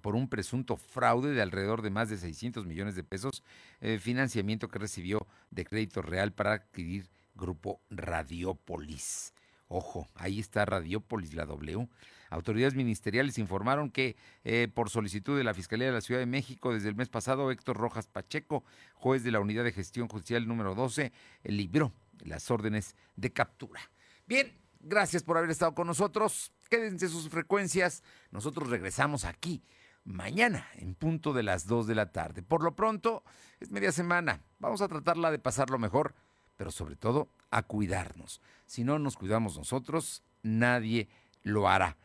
por 0.00 0.14
un 0.14 0.28
presunto 0.28 0.76
fraude 0.76 1.32
de 1.32 1.42
alrededor 1.42 1.82
de 1.82 1.90
más 1.90 2.08
de 2.08 2.16
600 2.16 2.66
millones 2.66 2.94
de 2.94 3.04
pesos, 3.04 3.42
eh, 3.80 3.98
financiamiento 3.98 4.68
que 4.68 4.78
recibió 4.78 5.26
de 5.50 5.64
crédito 5.64 6.02
real 6.02 6.32
para 6.32 6.52
adquirir 6.52 7.08
Grupo 7.34 7.80
Radiopolis. 7.90 9.32
Ojo, 9.68 10.08
ahí 10.14 10.40
está 10.40 10.64
Radiopolis, 10.64 11.34
la 11.34 11.46
W. 11.46 11.88
Autoridades 12.30 12.74
ministeriales 12.74 13.38
informaron 13.38 13.90
que 13.90 14.16
eh, 14.44 14.68
por 14.72 14.90
solicitud 14.90 15.36
de 15.36 15.44
la 15.44 15.54
Fiscalía 15.54 15.86
de 15.86 15.92
la 15.92 16.00
Ciudad 16.00 16.20
de 16.20 16.26
México 16.26 16.72
desde 16.72 16.88
el 16.88 16.94
mes 16.94 17.08
pasado, 17.08 17.50
Héctor 17.50 17.76
Rojas 17.76 18.06
Pacheco, 18.06 18.64
juez 18.94 19.22
de 19.22 19.30
la 19.30 19.40
Unidad 19.40 19.64
de 19.64 19.72
Gestión 19.72 20.08
Judicial 20.08 20.46
número 20.46 20.74
12, 20.74 21.12
libró 21.44 21.92
las 22.24 22.50
órdenes 22.50 22.96
de 23.16 23.32
captura. 23.32 23.80
Bien, 24.26 24.52
gracias 24.80 25.22
por 25.22 25.38
haber 25.38 25.50
estado 25.50 25.74
con 25.74 25.86
nosotros. 25.86 26.52
Quédense 26.68 27.08
sus 27.08 27.28
frecuencias. 27.28 28.02
Nosotros 28.30 28.68
regresamos 28.68 29.24
aquí 29.24 29.62
mañana 30.04 30.68
en 30.76 30.94
punto 30.94 31.32
de 31.32 31.42
las 31.42 31.66
2 31.66 31.86
de 31.86 31.94
la 31.94 32.12
tarde. 32.12 32.42
Por 32.42 32.62
lo 32.62 32.74
pronto, 32.74 33.22
es 33.60 33.70
media 33.70 33.92
semana. 33.92 34.40
Vamos 34.58 34.80
a 34.82 34.88
tratarla 34.88 35.30
de 35.30 35.38
pasarlo 35.38 35.78
mejor, 35.78 36.14
pero 36.56 36.70
sobre 36.70 36.96
todo 36.96 37.28
a 37.50 37.62
cuidarnos. 37.62 38.40
Si 38.66 38.84
no 38.84 38.98
nos 38.98 39.16
cuidamos 39.16 39.56
nosotros, 39.56 40.22
nadie 40.42 41.08
lo 41.42 41.68
hará. 41.68 41.96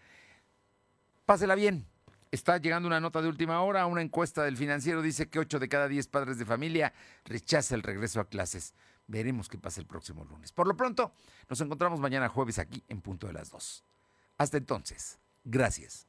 Pásela 1.26 1.56
bien. 1.56 1.86
Está 2.32 2.58
llegando 2.58 2.88
una 2.88 3.00
nota 3.00 3.22
de 3.22 3.28
última 3.28 3.62
hora. 3.62 3.86
Una 3.88 4.02
encuesta 4.02 4.44
del 4.44 4.58
financiero 4.58 5.02
dice 5.02 5.30
que 5.30 5.40
8 5.40 5.60
de 5.60 5.70
cada 5.70 5.88
10 5.88 6.08
padres 6.08 6.38
de 6.38 6.46
familia 6.46 6.94
rechaza 7.26 7.74
el 7.76 7.84
regreso 7.84 8.20
a 8.20 8.30
clases. 8.30 8.76
Veremos 9.08 9.50
qué 9.50 9.58
pasa 9.58 9.82
el 9.82 9.88
próximo 9.88 10.24
lunes. 10.26 10.52
Por 10.52 10.68
lo 10.68 10.78
pronto, 10.78 11.12
nos 11.50 11.60
encontramos 11.62 12.00
mañana 12.00 12.30
jueves 12.30 12.60
aquí 12.60 12.84
en 12.88 13.02
punto 13.02 13.26
de 13.26 13.34
las 13.34 13.50
2. 13.50 13.84
Hasta 14.38 14.58
entonces, 14.58 15.18
gracias. 15.44 16.09